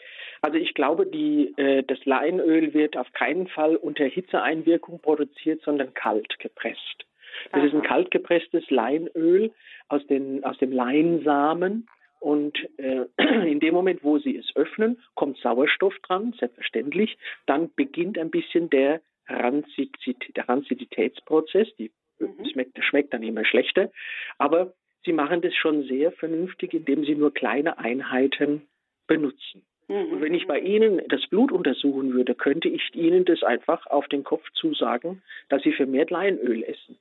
Also 0.42 0.56
ich 0.58 0.74
glaube, 0.74 1.06
die, 1.06 1.54
äh, 1.56 1.82
das 1.82 2.04
Leinöl 2.04 2.74
wird 2.74 2.96
auf 2.96 3.12
keinen 3.12 3.46
Fall 3.48 3.76
unter 3.76 4.04
Hitzeeinwirkung 4.04 5.00
produziert, 5.00 5.62
sondern 5.62 5.94
kalt 5.94 6.38
gepresst. 6.38 7.06
Das 7.52 7.60
Aha. 7.60 7.66
ist 7.66 7.74
ein 7.74 7.82
kalt 7.82 8.10
gepresstes 8.10 8.68
Leinöl 8.70 9.52
aus, 9.88 10.06
den, 10.06 10.42
aus 10.44 10.58
dem 10.58 10.72
Leinsamen. 10.72 11.86
Und 12.18 12.58
äh, 12.78 13.06
in 13.48 13.60
dem 13.60 13.74
Moment, 13.74 14.02
wo 14.02 14.18
Sie 14.18 14.36
es 14.36 14.54
öffnen, 14.56 15.00
kommt 15.14 15.38
Sauerstoff 15.38 15.94
dran, 16.00 16.34
selbstverständlich. 16.38 17.16
Dann 17.46 17.70
beginnt 17.74 18.18
ein 18.18 18.30
bisschen 18.30 18.68
der 18.70 19.00
Ranzidität, 19.30 20.36
der 20.36 20.48
Ranziditätsprozess. 20.48 21.68
Die 21.78 21.90
mhm. 22.18 22.44
schmeckt, 22.52 22.82
schmeckt 22.84 23.12
dann 23.14 23.22
immer 23.22 23.44
schlechter. 23.44 23.90
Aber 24.38 24.74
sie 25.04 25.12
machen 25.12 25.40
das 25.40 25.54
schon 25.54 25.84
sehr 25.84 26.12
vernünftig, 26.12 26.74
indem 26.74 27.04
sie 27.04 27.14
nur 27.14 27.32
kleine 27.32 27.78
Einheiten 27.78 28.62
benutzen. 29.06 29.62
Mhm. 29.88 30.12
Und 30.12 30.20
wenn 30.20 30.34
ich 30.34 30.46
bei 30.46 30.60
Ihnen 30.60 31.02
das 31.08 31.26
Blut 31.26 31.50
untersuchen 31.50 32.12
würde, 32.14 32.34
könnte 32.34 32.68
ich 32.68 32.94
Ihnen 32.94 33.24
das 33.24 33.42
einfach 33.42 33.86
auf 33.86 34.06
den 34.08 34.22
Kopf 34.22 34.44
zusagen, 34.54 35.22
dass 35.48 35.62
Sie 35.62 35.72
vermehrt 35.72 36.10
Leinöl 36.10 36.62
essen. 36.62 36.98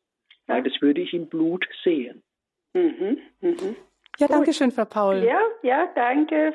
Ja. 0.47 0.55
Weil 0.55 0.63
das 0.63 0.81
würde 0.81 1.01
ich 1.01 1.13
im 1.13 1.27
Blut 1.27 1.67
sehen. 1.83 2.23
Mhm. 2.73 3.19
Mhm. 3.41 3.75
Ja, 4.17 4.27
danke 4.27 4.53
schön, 4.53 4.71
Frau 4.71 4.85
Paul. 4.85 5.23
Ja, 5.23 5.39
ja, 5.63 5.87
danke. 5.95 6.53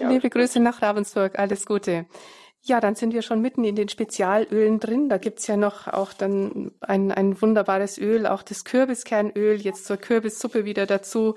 Liebe 0.00 0.28
Grüße 0.28 0.60
nach 0.60 0.82
Ravensburg. 0.82 1.38
Alles 1.38 1.64
Gute. 1.64 2.06
Ja, 2.62 2.80
dann 2.80 2.94
sind 2.94 3.14
wir 3.14 3.22
schon 3.22 3.40
mitten 3.40 3.64
in 3.64 3.74
den 3.74 3.88
Spezialölen 3.88 4.80
drin. 4.80 5.08
Da 5.08 5.16
gibt's 5.16 5.46
ja 5.46 5.56
noch 5.56 5.88
auch 5.88 6.12
dann 6.12 6.72
ein, 6.80 7.10
ein 7.10 7.40
wunderbares 7.40 7.98
Öl, 7.98 8.26
auch 8.26 8.42
das 8.42 8.64
Kürbiskernöl, 8.64 9.56
jetzt 9.56 9.86
zur 9.86 9.96
Kürbissuppe 9.96 10.64
wieder 10.66 10.86
dazu. 10.86 11.36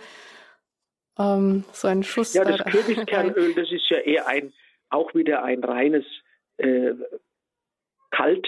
ähm, 1.18 1.64
so 1.72 1.88
ein 1.88 2.04
Schuss. 2.04 2.34
Ja, 2.34 2.44
das 2.44 2.64
Kürbiskernöl, 2.66 3.54
das 3.54 3.72
ist 3.72 3.90
ja 3.90 4.00
eher 4.00 4.28
ein, 4.28 4.52
auch 4.90 5.14
wieder 5.16 5.44
ein 5.44 5.64
reines 5.64 6.06
äh, 6.58 6.94
kalt 8.12 8.48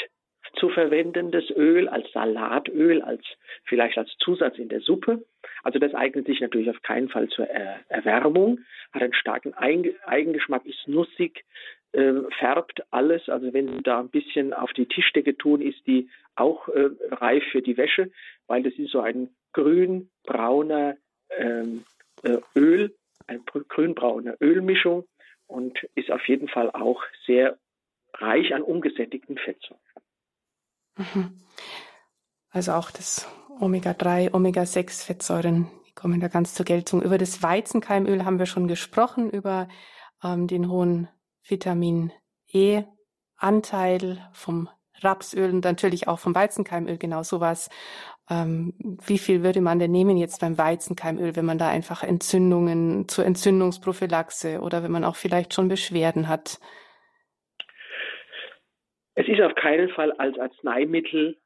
zu 0.59 0.69
verwendendes 0.69 1.49
Öl, 1.51 1.87
als 1.87 2.11
Salatöl, 2.11 3.01
als 3.01 3.23
vielleicht 3.65 3.97
als 3.97 4.15
Zusatz 4.19 4.57
in 4.57 4.69
der 4.69 4.81
Suppe. 4.81 5.25
Also 5.63 5.79
das 5.79 5.93
eignet 5.93 6.27
sich 6.27 6.39
natürlich 6.39 6.69
auf 6.69 6.81
keinen 6.81 7.09
Fall 7.09 7.27
zur 7.29 7.47
er 7.47 7.79
Erwärmung, 7.89 8.59
hat 8.91 9.01
einen 9.01 9.13
starken 9.13 9.53
Eigengeschmack, 9.53 10.65
ist 10.65 10.87
nussig, 10.87 11.43
äh, 11.95 12.29
färbt 12.39 12.83
alles. 12.91 13.29
Also 13.29 13.53
wenn 13.53 13.81
da 13.83 13.99
ein 13.99 14.09
bisschen 14.09 14.53
auf 14.53 14.73
die 14.73 14.85
Tischdecke 14.85 15.37
tun, 15.37 15.61
ist 15.61 15.85
die 15.87 16.09
auch 16.35 16.67
äh, 16.67 16.89
reif 17.11 17.43
für 17.51 17.61
die 17.61 17.77
Wäsche, 17.77 18.11
weil 18.47 18.63
das 18.63 18.73
ist 18.73 18.91
so 18.91 18.99
ein 18.99 19.29
grün-brauner 19.53 20.97
ähm, 21.29 21.85
äh, 22.23 22.37
Öl, 22.55 22.93
eine 23.27 23.39
grün-braune 23.39 24.37
Ölmischung 24.41 25.05
und 25.47 25.83
ist 25.95 26.11
auf 26.11 26.27
jeden 26.27 26.49
Fall 26.49 26.69
auch 26.71 27.01
sehr 27.25 27.57
reich 28.13 28.53
an 28.53 28.61
ungesättigten 28.61 29.37
Fettsäuren. 29.37 29.81
Mhm. 30.97 31.39
Also 32.49 32.73
auch 32.73 32.91
das 32.91 33.27
Omega-3, 33.59 34.33
Omega-6-Fettsäuren, 34.33 35.67
die 35.87 35.93
kommen 35.93 36.19
da 36.19 36.27
ganz 36.27 36.53
zur 36.53 36.65
Geltung. 36.65 37.01
Über 37.01 37.17
das 37.17 37.41
Weizenkeimöl 37.41 38.25
haben 38.25 38.39
wir 38.39 38.45
schon 38.45 38.67
gesprochen, 38.67 39.29
über 39.29 39.67
ähm, 40.23 40.47
den 40.47 40.69
hohen 40.69 41.07
Vitamin 41.47 42.11
E-Anteil 42.51 44.17
vom 44.33 44.69
Rapsöl 45.01 45.51
und 45.51 45.63
natürlich 45.63 46.07
auch 46.07 46.19
vom 46.19 46.33
Weizenkeimöl, 46.33 46.97
genau 46.97 47.23
sowas. 47.23 47.69
Ähm, 48.29 48.73
wie 49.05 49.17
viel 49.17 49.43
würde 49.43 49.61
man 49.61 49.77
denn 49.77 49.91
nehmen 49.91 50.17
jetzt 50.17 50.41
beim 50.41 50.57
Weizenkeimöl, 50.57 51.35
wenn 51.35 51.45
man 51.45 51.57
da 51.57 51.69
einfach 51.69 52.03
Entzündungen 52.03 53.07
zur 53.07 53.25
Entzündungsprophylaxe 53.25 54.61
oder 54.61 54.83
wenn 54.83 54.91
man 54.91 55.03
auch 55.03 55.15
vielleicht 55.15 55.53
schon 55.53 55.67
Beschwerden 55.67 56.27
hat? 56.27 56.59
Es 59.13 59.27
ist 59.27 59.41
auf 59.41 59.55
keinen 59.55 59.89
Fall 59.89 60.11
als 60.13 60.37
Arzneimittel 60.39 61.37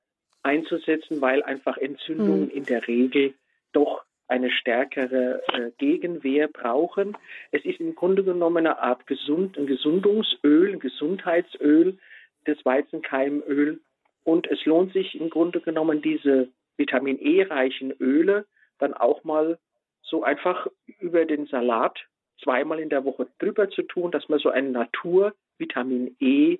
einzusetzen, 0.41 1.21
weil 1.21 1.43
einfach 1.43 1.77
Entzündungen 1.77 2.45
mhm. 2.45 2.51
in 2.51 2.65
der 2.65 2.87
Regel 2.87 3.33
doch 3.73 4.03
eine 4.29 4.51
stärkere 4.51 5.41
äh, 5.47 5.71
Gegenwehr 5.77 6.47
brauchen. 6.47 7.17
Es 7.51 7.65
ist 7.65 7.79
im 7.79 7.95
Grunde 7.95 8.23
genommen 8.23 8.57
eine 8.57 8.79
Art 8.79 9.07
gesund, 9.07 9.57
ein 9.57 9.67
Gesundungsöl, 9.67 10.73
ein 10.73 10.79
Gesundheitsöl, 10.79 11.97
das 12.45 12.63
Weizenkeimöl. 12.63 13.81
Und 14.23 14.47
es 14.47 14.63
lohnt 14.65 14.93
sich 14.93 15.19
im 15.19 15.29
Grunde 15.29 15.61
genommen, 15.61 16.01
diese 16.01 16.49
Vitamin 16.77 17.19
E-reichen 17.19 17.91
Öle 17.99 18.45
dann 18.77 18.93
auch 18.93 19.23
mal 19.23 19.57
so 20.01 20.23
einfach 20.23 20.67
über 20.99 21.25
den 21.25 21.47
Salat 21.47 21.99
zweimal 22.41 22.79
in 22.79 22.89
der 22.89 23.05
Woche 23.05 23.27
drüber 23.39 23.69
zu 23.69 23.81
tun, 23.83 24.11
dass 24.11 24.29
man 24.29 24.39
so 24.39 24.49
ein 24.49 24.71
Natur-Vitamin 24.71 26.15
E 26.19 26.59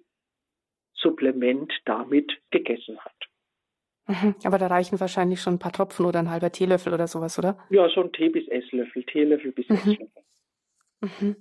Supplement 0.95 1.71
damit 1.85 2.37
gegessen 2.51 2.99
hat. 2.99 3.28
Mhm, 4.09 4.33
aber 4.43 4.57
da 4.57 4.67
reichen 4.67 4.99
wahrscheinlich 4.99 5.39
schon 5.39 5.53
ein 5.53 5.59
paar 5.59 5.71
Tropfen 5.71 6.03
oder 6.03 6.17
ein 6.17 6.31
halber 6.31 6.51
Teelöffel 6.51 6.93
oder 6.95 7.07
sowas, 7.07 7.37
oder? 7.37 7.59
Ja, 7.69 7.87
so 7.89 8.01
ein 8.01 8.11
Tee 8.11 8.29
bis 8.29 8.47
Esslöffel, 8.47 9.03
Teelöffel 9.03 9.51
bis 9.51 9.69
mhm. 9.69 9.75
Esslöffel. 9.75 10.07
Mhm. 11.01 11.35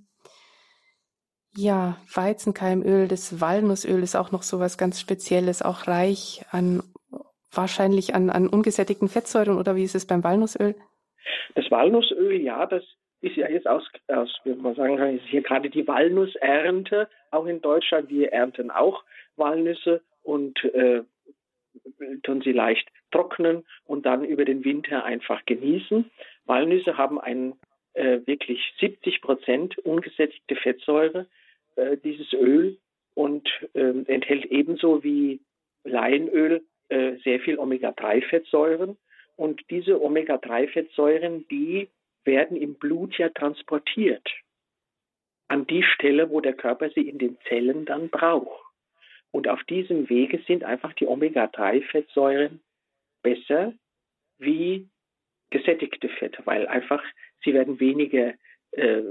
Ja, 1.56 1.96
Weizenkeimöl, 2.14 3.08
das 3.08 3.40
Walnussöl 3.40 4.02
ist 4.02 4.16
auch 4.16 4.32
noch 4.32 4.42
sowas 4.42 4.76
ganz 4.76 5.00
Spezielles, 5.00 5.62
auch 5.62 5.88
reich 5.88 6.44
an 6.50 6.82
wahrscheinlich 7.50 8.14
an, 8.14 8.28
an 8.28 8.48
ungesättigten 8.48 9.08
Fettsäuren 9.08 9.56
oder 9.56 9.74
wie 9.74 9.84
ist 9.84 9.94
es 9.94 10.06
beim 10.06 10.22
Walnussöl? 10.22 10.74
Das 11.54 11.70
Walnussöl, 11.70 12.38
ja, 12.42 12.66
das 12.66 12.84
ist 13.22 13.36
ja 13.36 13.48
jetzt 13.48 13.66
aus, 13.66 13.82
aus 14.08 14.30
wie 14.44 14.54
man 14.54 14.74
sagen 14.74 14.98
kann, 14.98 15.16
ist 15.16 15.24
hier 15.24 15.42
gerade 15.42 15.70
die 15.70 15.88
Walnussernte, 15.88 17.08
auch 17.30 17.46
in 17.46 17.62
Deutschland. 17.62 18.10
Wir 18.10 18.30
ernten 18.30 18.70
auch 18.70 19.02
Walnüsse 19.36 20.02
und 20.22 20.62
äh, 20.64 21.02
tun 22.22 22.40
sie 22.42 22.52
leicht 22.52 22.88
trocknen 23.10 23.64
und 23.84 24.06
dann 24.06 24.24
über 24.24 24.44
den 24.44 24.64
Winter 24.64 25.04
einfach 25.04 25.44
genießen. 25.46 26.10
Walnüsse 26.46 26.96
haben 26.96 27.20
ein 27.20 27.54
äh, 27.94 28.20
wirklich 28.26 28.60
70 28.80 29.20
Prozent 29.20 29.78
ungesättigte 29.78 30.56
Fettsäure, 30.56 31.26
äh, 31.76 31.96
dieses 31.96 32.32
Öl, 32.32 32.78
und 33.14 33.48
äh, 33.74 34.04
enthält 34.06 34.46
ebenso 34.46 35.02
wie 35.02 35.40
Leinöl 35.82 36.62
äh, 36.88 37.16
sehr 37.24 37.40
viel 37.40 37.58
Omega-3-Fettsäuren. 37.58 38.96
Und 39.34 39.60
diese 39.70 40.00
Omega-3-Fettsäuren, 40.00 41.46
die 41.48 41.88
werden 42.24 42.56
im 42.56 42.74
Blut 42.74 43.18
ja 43.18 43.28
transportiert 43.30 44.28
an 45.48 45.66
die 45.66 45.82
Stelle, 45.82 46.30
wo 46.30 46.40
der 46.40 46.52
Körper 46.52 46.90
sie 46.90 47.08
in 47.08 47.18
den 47.18 47.38
Zellen 47.48 47.86
dann 47.86 48.08
braucht. 48.08 48.67
Und 49.30 49.48
auf 49.48 49.62
diesem 49.64 50.08
Wege 50.08 50.42
sind 50.46 50.64
einfach 50.64 50.92
die 50.94 51.06
Omega-3-Fettsäuren 51.06 52.60
besser 53.22 53.74
wie 54.38 54.88
gesättigte 55.50 56.08
Fette, 56.08 56.42
weil 56.44 56.66
einfach 56.66 57.02
sie 57.44 57.54
werden 57.54 57.80
weniger, 57.80 58.34
äh, 58.72 59.02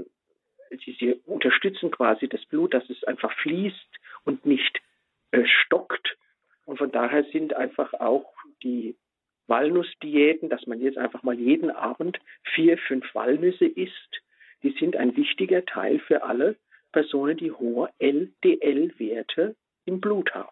sie, 0.84 0.96
sie, 0.98 1.12
unterstützen 1.24 1.90
quasi 1.90 2.28
das 2.28 2.44
Blut, 2.46 2.74
dass 2.74 2.88
es 2.90 3.04
einfach 3.04 3.32
fließt 3.38 3.98
und 4.24 4.46
nicht 4.46 4.80
äh, 5.30 5.44
stockt. 5.46 6.16
Und 6.64 6.78
von 6.78 6.90
daher 6.90 7.24
sind 7.24 7.54
einfach 7.54 7.94
auch 7.94 8.32
die 8.62 8.96
Walnussdiäten, 9.46 10.50
dass 10.50 10.66
man 10.66 10.80
jetzt 10.80 10.98
einfach 10.98 11.22
mal 11.22 11.38
jeden 11.38 11.70
Abend 11.70 12.18
vier, 12.54 12.76
fünf 12.76 13.14
Walnüsse 13.14 13.66
isst, 13.66 14.22
die 14.62 14.74
sind 14.78 14.96
ein 14.96 15.16
wichtiger 15.16 15.64
Teil 15.64 16.00
für 16.00 16.22
alle 16.24 16.56
Personen, 16.92 17.36
die 17.36 17.52
hohe 17.52 17.90
LDL-Werte 17.98 19.56
im 19.88 20.00
Blut 20.00 20.32
haben. 20.34 20.48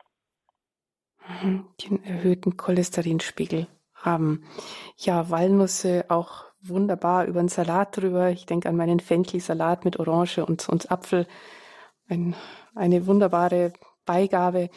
Den 1.83 2.03
erhöhten 2.05 2.57
Cholesterinspiegel 2.57 3.67
haben. 3.95 4.45
Ja, 4.97 5.31
Walnüsse 5.31 6.07
auch 6.09 6.45
wunderbar 6.61 7.27
über 7.27 7.41
einen 7.41 7.49
Salat 7.49 7.97
drüber. 7.97 8.31
Ich 8.31 8.47
denke 8.47 8.69
an 8.69 8.77
meinen 8.77 9.01
Fenchelsalat 9.01 9.85
mit 9.85 9.99
Orange 9.99 10.45
und, 10.45 10.69
und 10.69 10.91
Apfel. 10.91 11.27
Ein, 12.09 12.35
eine 12.75 13.07
wunderbare 13.07 13.73
Beigabe. 14.05 14.71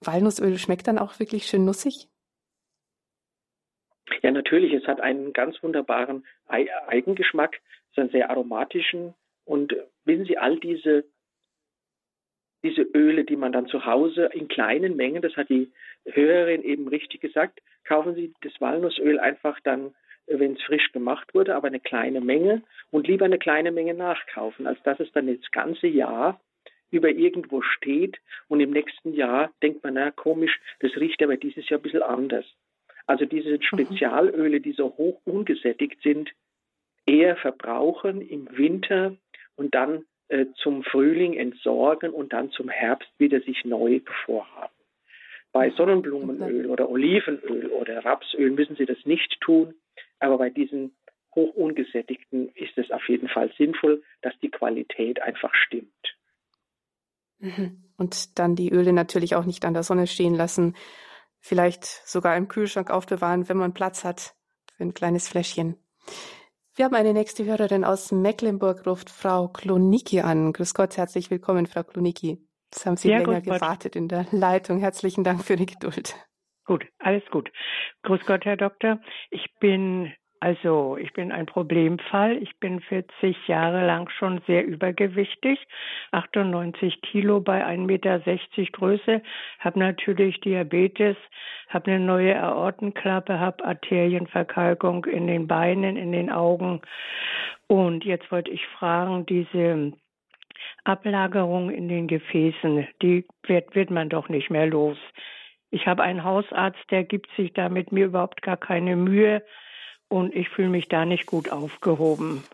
Walnussöl 0.00 0.58
schmeckt 0.58 0.88
dann 0.88 0.98
auch 0.98 1.18
wirklich 1.20 1.46
schön 1.46 1.64
nussig? 1.64 2.08
Ja, 4.22 4.30
natürlich. 4.30 4.72
Es 4.72 4.86
hat 4.86 5.00
einen 5.00 5.32
ganz 5.32 5.62
wunderbaren 5.62 6.26
Eigengeschmack. 6.46 7.56
Es 7.56 7.90
ist 7.92 7.98
einen 7.98 8.10
sehr 8.10 8.30
aromatischen. 8.30 9.14
Und 9.44 9.74
wissen 10.04 10.24
Sie, 10.26 10.38
all 10.38 10.58
diese 10.58 11.04
diese 12.62 12.82
Öle, 12.82 13.24
die 13.24 13.36
man 13.36 13.52
dann 13.52 13.66
zu 13.66 13.84
Hause 13.86 14.30
in 14.32 14.48
kleinen 14.48 14.96
Mengen, 14.96 15.22
das 15.22 15.36
hat 15.36 15.48
die 15.48 15.70
Hörerin 16.04 16.62
eben 16.62 16.88
richtig 16.88 17.20
gesagt, 17.20 17.60
kaufen 17.84 18.14
Sie 18.14 18.32
das 18.42 18.52
Walnussöl 18.60 19.18
einfach 19.18 19.58
dann, 19.60 19.94
wenn 20.26 20.54
es 20.54 20.62
frisch 20.62 20.92
gemacht 20.92 21.34
wurde, 21.34 21.56
aber 21.56 21.66
eine 21.66 21.80
kleine 21.80 22.20
Menge 22.20 22.62
und 22.90 23.08
lieber 23.08 23.24
eine 23.24 23.38
kleine 23.38 23.72
Menge 23.72 23.94
nachkaufen, 23.94 24.66
als 24.66 24.82
dass 24.82 25.00
es 25.00 25.10
dann 25.12 25.26
das 25.26 25.50
ganze 25.50 25.88
Jahr 25.88 26.40
über 26.90 27.08
irgendwo 27.08 27.62
steht 27.62 28.18
und 28.48 28.60
im 28.60 28.70
nächsten 28.70 29.14
Jahr 29.14 29.50
denkt 29.62 29.82
man, 29.82 29.94
na 29.94 30.10
komisch, 30.10 30.60
das 30.80 30.94
riecht 30.96 31.22
aber 31.22 31.36
dieses 31.36 31.68
Jahr 31.68 31.80
ein 31.80 31.82
bisschen 31.82 32.02
anders. 32.02 32.44
Also 33.06 33.24
diese 33.24 33.52
mhm. 33.52 33.62
Spezialöle, 33.62 34.60
die 34.60 34.72
so 34.72 34.94
hoch 34.96 35.20
ungesättigt 35.24 36.00
sind, 36.02 36.30
eher 37.06 37.36
verbrauchen 37.36 38.20
im 38.20 38.46
Winter 38.56 39.16
und 39.56 39.74
dann 39.74 40.04
äh, 40.32 40.46
zum 40.62 40.82
Frühling 40.82 41.34
entsorgen 41.34 42.10
und 42.10 42.32
dann 42.32 42.50
zum 42.52 42.70
Herbst 42.70 43.10
wieder 43.18 43.42
sich 43.42 43.66
neu 43.66 44.00
bevorhaben. 44.00 44.72
Bei 45.52 45.70
Sonnenblumenöl 45.70 46.70
oder 46.70 46.88
Olivenöl 46.88 47.66
oder 47.66 48.02
Rapsöl 48.02 48.50
müssen 48.50 48.74
Sie 48.76 48.86
das 48.86 48.96
nicht 49.04 49.38
tun, 49.42 49.74
aber 50.20 50.38
bei 50.38 50.48
diesen 50.48 50.96
hoch 51.34 51.54
ungesättigten 51.54 52.48
ist 52.54 52.78
es 52.78 52.90
auf 52.90 53.06
jeden 53.08 53.28
Fall 53.28 53.52
sinnvoll, 53.58 54.02
dass 54.22 54.32
die 54.40 54.50
Qualität 54.50 55.20
einfach 55.20 55.54
stimmt. 55.54 56.16
Mhm. 57.38 57.84
Und 57.98 58.38
dann 58.38 58.56
die 58.56 58.72
Öle 58.72 58.94
natürlich 58.94 59.34
auch 59.34 59.44
nicht 59.44 59.66
an 59.66 59.74
der 59.74 59.82
Sonne 59.82 60.06
stehen 60.06 60.34
lassen, 60.34 60.74
vielleicht 61.40 61.84
sogar 61.84 62.38
im 62.38 62.48
Kühlschrank 62.48 62.90
aufbewahren, 62.90 63.50
wenn 63.50 63.58
man 63.58 63.74
Platz 63.74 64.02
hat 64.02 64.34
für 64.76 64.84
ein 64.84 64.94
kleines 64.94 65.28
Fläschchen. 65.28 65.76
Wir 66.74 66.86
haben 66.86 66.94
eine 66.94 67.12
nächste 67.12 67.44
Hörerin 67.44 67.84
aus 67.84 68.12
Mecklenburg, 68.12 68.86
ruft 68.86 69.10
Frau 69.10 69.48
Klonicki 69.48 70.22
an. 70.22 70.54
Grüß 70.54 70.72
Gott, 70.72 70.96
herzlich 70.96 71.30
willkommen, 71.30 71.66
Frau 71.66 71.82
Klonicki. 71.82 72.38
Jetzt 72.72 72.86
haben 72.86 72.96
Sie 72.96 73.10
ja, 73.10 73.18
länger 73.18 73.42
gewartet 73.42 73.94
in 73.94 74.08
der 74.08 74.26
Leitung. 74.30 74.78
Herzlichen 74.78 75.22
Dank 75.22 75.44
für 75.44 75.56
die 75.56 75.66
Geduld. 75.66 76.16
Gut, 76.64 76.86
alles 76.98 77.24
gut. 77.30 77.52
Grüß 78.04 78.24
Gott, 78.24 78.46
Herr 78.46 78.56
Doktor. 78.56 79.00
Ich 79.28 79.52
bin 79.60 80.14
also 80.42 80.96
ich 80.96 81.12
bin 81.12 81.30
ein 81.30 81.46
Problemfall. 81.46 82.36
Ich 82.42 82.56
bin 82.56 82.80
40 82.80 83.46
Jahre 83.46 83.86
lang 83.86 84.10
schon 84.10 84.40
sehr 84.48 84.66
übergewichtig, 84.66 85.56
98 86.10 87.00
Kilo 87.00 87.38
bei 87.38 87.64
1,60 87.64 87.86
Meter 87.86 88.20
Größe, 88.72 89.22
habe 89.60 89.78
natürlich 89.78 90.40
Diabetes, 90.40 91.16
habe 91.68 91.92
eine 91.92 92.04
neue 92.04 92.42
Aortenklappe, 92.42 93.38
habe 93.38 93.64
Arterienverkalkung 93.64 95.04
in 95.04 95.28
den 95.28 95.46
Beinen, 95.46 95.96
in 95.96 96.10
den 96.10 96.28
Augen 96.28 96.82
Und 97.68 98.04
jetzt 98.04 98.32
wollte 98.32 98.50
ich 98.50 98.66
fragen, 98.66 99.24
diese 99.26 99.92
Ablagerung 100.82 101.70
in 101.70 101.88
den 101.88 102.08
Gefäßen, 102.08 102.88
die 103.00 103.24
wird, 103.44 103.76
wird 103.76 103.92
man 103.92 104.08
doch 104.08 104.28
nicht 104.28 104.50
mehr 104.50 104.66
los. 104.66 104.98
Ich 105.70 105.86
habe 105.86 106.02
einen 106.02 106.24
Hausarzt, 106.24 106.82
der 106.90 107.04
gibt 107.04 107.28
sich 107.36 107.52
da 107.52 107.68
mit 107.68 107.92
mir 107.92 108.06
überhaupt 108.06 108.42
gar 108.42 108.56
keine 108.56 108.96
Mühe 108.96 109.44
und 110.12 110.34
ich 110.34 110.50
fühle 110.50 110.68
mich 110.68 110.88
da 110.88 111.06
nicht 111.06 111.24
gut 111.24 111.50
aufgehoben. 111.50 112.44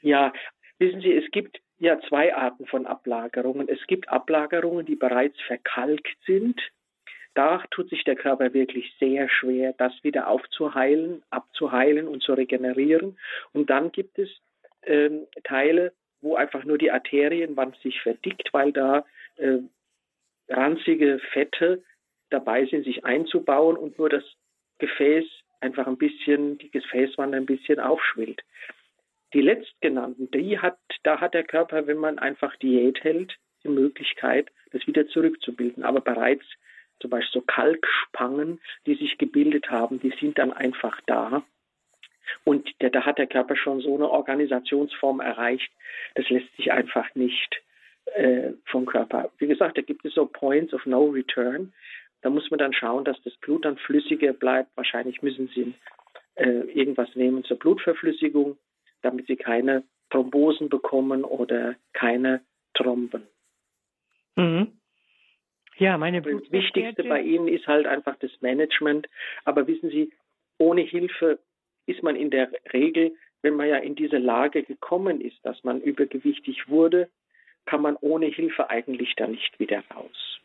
Ja, 0.00 0.32
wissen 0.78 1.02
Sie, 1.02 1.12
es 1.12 1.30
gibt 1.30 1.60
ja 1.78 2.00
zwei 2.08 2.34
Arten 2.34 2.66
von 2.66 2.86
Ablagerungen. 2.86 3.68
Es 3.68 3.86
gibt 3.86 4.08
Ablagerungen, 4.08 4.86
die 4.86 4.96
bereits 4.96 5.38
verkalkt 5.42 6.16
sind. 6.26 6.58
Da 7.34 7.62
tut 7.70 7.90
sich 7.90 8.04
der 8.04 8.16
Körper 8.16 8.54
wirklich 8.54 8.94
sehr 8.98 9.28
schwer, 9.28 9.74
das 9.76 9.92
wieder 10.02 10.28
aufzuheilen, 10.28 11.22
abzuheilen 11.28 12.08
und 12.08 12.22
zu 12.22 12.32
regenerieren. 12.32 13.18
Und 13.52 13.68
dann 13.68 13.92
gibt 13.92 14.18
es 14.18 14.30
ähm, 14.84 15.26
Teile, 15.42 15.92
wo 16.22 16.36
einfach 16.36 16.64
nur 16.64 16.78
die 16.78 16.90
Arterienwand 16.90 17.76
sich 17.82 18.00
verdickt, 18.00 18.48
weil 18.52 18.72
da 18.72 19.04
äh, 19.36 19.58
ranzige 20.48 21.18
Fette 21.18 21.82
dabei 22.30 22.64
sind, 22.64 22.84
sich 22.84 23.04
einzubauen 23.04 23.76
und 23.76 23.98
nur 23.98 24.08
das 24.08 24.24
Gefäß 24.78 25.26
einfach 25.64 25.86
ein 25.86 25.96
bisschen, 25.96 26.58
die 26.58 26.70
Gefäßwand 26.70 27.34
ein 27.34 27.46
bisschen 27.46 27.80
aufschwillt. 27.80 28.42
Die 29.32 29.40
letztgenannten, 29.40 30.30
die 30.30 30.58
hat, 30.60 30.78
da 31.02 31.20
hat 31.20 31.34
der 31.34 31.44
Körper, 31.44 31.86
wenn 31.86 31.98
man 31.98 32.18
einfach 32.18 32.54
Diät 32.56 33.02
hält, 33.02 33.36
die 33.64 33.68
Möglichkeit, 33.68 34.48
das 34.70 34.86
wieder 34.86 35.08
zurückzubilden. 35.08 35.82
Aber 35.82 36.00
bereits 36.00 36.44
zum 37.00 37.10
Beispiel 37.10 37.40
so 37.40 37.46
Kalkspangen, 37.46 38.60
die 38.86 38.94
sich 38.94 39.18
gebildet 39.18 39.70
haben, 39.70 39.98
die 40.00 40.14
sind 40.20 40.38
dann 40.38 40.52
einfach 40.52 41.00
da. 41.06 41.42
Und 42.44 42.70
der, 42.80 42.90
da 42.90 43.04
hat 43.04 43.18
der 43.18 43.26
Körper 43.26 43.56
schon 43.56 43.80
so 43.80 43.94
eine 43.94 44.08
Organisationsform 44.08 45.20
erreicht, 45.20 45.70
das 46.14 46.28
lässt 46.28 46.54
sich 46.56 46.72
einfach 46.72 47.14
nicht 47.14 47.62
äh, 48.14 48.52
vom 48.66 48.86
Körper. 48.86 49.30
Wie 49.38 49.46
gesagt, 49.46 49.78
da 49.78 49.82
gibt 49.82 50.04
es 50.04 50.14
so 50.14 50.26
Points 50.26 50.72
of 50.74 50.86
No 50.86 51.06
Return. 51.06 51.72
Da 52.24 52.30
muss 52.30 52.50
man 52.50 52.56
dann 52.56 52.72
schauen, 52.72 53.04
dass 53.04 53.20
das 53.22 53.36
Blut 53.36 53.66
dann 53.66 53.76
flüssiger 53.76 54.32
bleibt. 54.32 54.74
Wahrscheinlich 54.78 55.20
müssen 55.20 55.48
sie 55.54 55.74
äh, 56.36 56.62
irgendwas 56.72 57.14
nehmen 57.14 57.44
zur 57.44 57.58
Blutverflüssigung, 57.58 58.56
damit 59.02 59.26
sie 59.26 59.36
keine 59.36 59.84
Thrombosen 60.08 60.70
bekommen 60.70 61.22
oder 61.22 61.76
keine 61.92 62.40
Thromben. 62.72 63.24
Mhm. 64.36 64.72
Ja, 65.76 65.98
meine 65.98 66.22
Das 66.22 66.50
Wichtigste 66.50 67.04
bei 67.04 67.20
Ihnen 67.20 67.46
ist 67.46 67.66
halt 67.66 67.86
einfach 67.86 68.16
das 68.16 68.30
Management. 68.40 69.06
Aber 69.44 69.66
wissen 69.66 69.90
Sie, 69.90 70.10
ohne 70.56 70.80
Hilfe 70.80 71.40
ist 71.84 72.02
man 72.02 72.16
in 72.16 72.30
der 72.30 72.50
Regel, 72.72 73.14
wenn 73.42 73.54
man 73.54 73.68
ja 73.68 73.76
in 73.76 73.96
diese 73.96 74.16
Lage 74.16 74.62
gekommen 74.62 75.20
ist, 75.20 75.36
dass 75.44 75.62
man 75.62 75.82
übergewichtig 75.82 76.70
wurde, 76.70 77.10
kann 77.66 77.82
man 77.82 77.96
ohne 78.00 78.26
Hilfe 78.26 78.70
eigentlich 78.70 79.14
da 79.14 79.26
nicht 79.26 79.60
wieder 79.60 79.84
raus. 79.94 80.40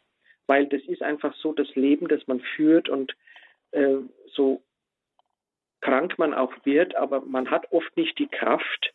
Weil 0.50 0.66
das 0.66 0.82
ist 0.82 1.04
einfach 1.04 1.36
so 1.36 1.54
das 1.54 1.76
Leben, 1.76 2.08
das 2.08 2.26
man 2.26 2.40
führt 2.40 2.90
und 2.90 3.16
äh, 3.70 3.98
so 4.34 4.64
krank 5.80 6.18
man 6.18 6.34
auch 6.34 6.54
wird, 6.64 6.96
aber 6.96 7.22
man 7.22 7.52
hat 7.52 7.72
oft 7.72 7.96
nicht 7.96 8.18
die 8.18 8.26
Kraft, 8.26 8.92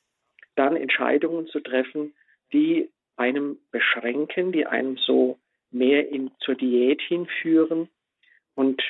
dann 0.56 0.74
Entscheidungen 0.74 1.46
zu 1.46 1.60
treffen, 1.60 2.12
die 2.52 2.90
einem 3.14 3.60
beschränken, 3.70 4.50
die 4.50 4.66
einem 4.66 4.96
so 4.96 5.38
mehr 5.70 6.08
in, 6.08 6.32
zur 6.40 6.56
Diät 6.56 7.00
hinführen. 7.02 7.88
Und 8.56 8.82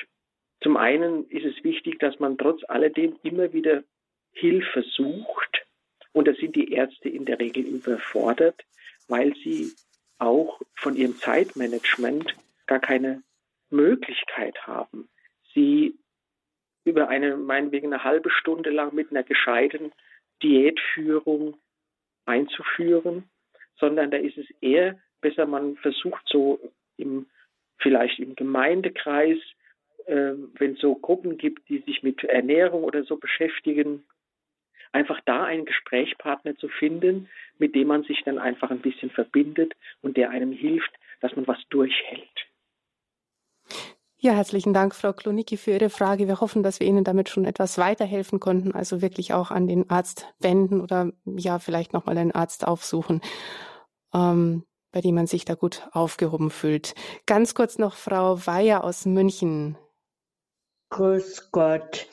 zum 0.61 0.75
einen 0.75 1.29
ist 1.29 1.45
es 1.45 1.63
wichtig, 1.63 1.99
dass 1.99 2.19
man 2.19 2.39
trotz 2.39 2.63
alledem 2.67 3.15
immer 3.21 3.53
wieder 3.53 3.83
Hilfe 4.31 4.81
sucht. 4.81 5.67
Und 6.13 6.27
da 6.27 6.33
sind 6.33 6.55
die 6.55 6.73
Ärzte 6.73 7.09
in 7.09 7.25
der 7.25 7.37
Regel 7.37 7.63
überfordert, 7.63 8.65
weil 9.07 9.35
sie 9.35 9.71
auch 10.17 10.59
von 10.73 10.95
ihrem 10.95 11.15
Zeitmanagement 11.15 12.35
gar 12.67 12.79
keine 12.79 13.23
Möglichkeit 13.69 14.67
haben, 14.67 15.09
sie 15.53 15.97
über 16.83 17.09
eine, 17.09 17.35
meinetwegen 17.35 17.91
eine 17.93 18.03
halbe 18.03 18.29
Stunde 18.29 18.69
lang 18.69 18.93
mit 18.93 19.11
einer 19.11 19.23
gescheiten 19.23 19.91
Diätführung 20.43 21.57
einzuführen, 22.25 23.29
sondern 23.77 24.11
da 24.11 24.17
ist 24.17 24.37
es 24.37 24.47
eher 24.61 24.99
besser, 25.21 25.45
man 25.45 25.75
versucht 25.77 26.23
so 26.27 26.59
im, 26.97 27.27
vielleicht 27.77 28.19
im 28.19 28.35
Gemeindekreis, 28.35 29.39
äh, 30.05 30.33
wenn 30.59 30.73
es 30.73 30.79
so 30.79 30.95
Gruppen 30.95 31.37
gibt, 31.37 31.67
die 31.69 31.79
sich 31.79 32.03
mit 32.03 32.23
Ernährung 32.23 32.83
oder 32.83 33.03
so 33.03 33.17
beschäftigen, 33.17 34.05
einfach 34.91 35.19
da 35.25 35.43
einen 35.43 35.65
Gesprächspartner 35.65 36.55
zu 36.57 36.69
finden, 36.69 37.27
mit 37.57 37.75
dem 37.75 37.87
man 37.87 38.03
sich 38.03 38.21
dann 38.23 38.37
einfach 38.39 38.71
ein 38.71 38.79
bisschen 38.79 39.09
verbindet 39.09 39.73
und 40.01 40.15
der 40.15 40.29
einem 40.29 40.51
hilft, 40.51 40.91
dass 41.19 41.35
man 41.35 41.47
was 41.47 41.59
durchhält. 41.69 42.47
Ja, 44.25 44.33
herzlichen 44.33 44.73
Dank, 44.73 44.95
Frau 44.95 45.13
Klonicki, 45.13 45.55
für 45.55 45.73
Ihre 45.73 45.91
Frage. 45.91 46.27
Wir 46.27 46.41
hoffen, 46.41 46.63
dass 46.63 46.79
wir 46.79 46.87
Ihnen 46.87 47.03
damit 47.03 47.29
schon 47.29 47.45
etwas 47.45 47.77
weiterhelfen 47.77 48.39
konnten, 48.39 48.71
also 48.71 49.03
wirklich 49.03 49.33
auch 49.33 49.51
an 49.51 49.67
den 49.67 49.87
Arzt 49.91 50.33
wenden 50.39 50.81
oder 50.81 51.11
ja, 51.25 51.59
vielleicht 51.59 51.93
nochmal 51.93 52.17
einen 52.17 52.31
Arzt 52.31 52.65
aufsuchen, 52.65 53.21
ähm, 54.15 54.63
bei 54.91 55.01
dem 55.01 55.13
man 55.13 55.27
sich 55.27 55.45
da 55.45 55.53
gut 55.53 55.87
aufgehoben 55.91 56.49
fühlt. 56.49 56.95
Ganz 57.27 57.53
kurz 57.53 57.77
noch 57.77 57.93
Frau 57.93 58.43
Weyer 58.47 58.83
aus 58.83 59.05
München. 59.05 59.77
Grüß 60.89 61.51
Gott. 61.51 62.07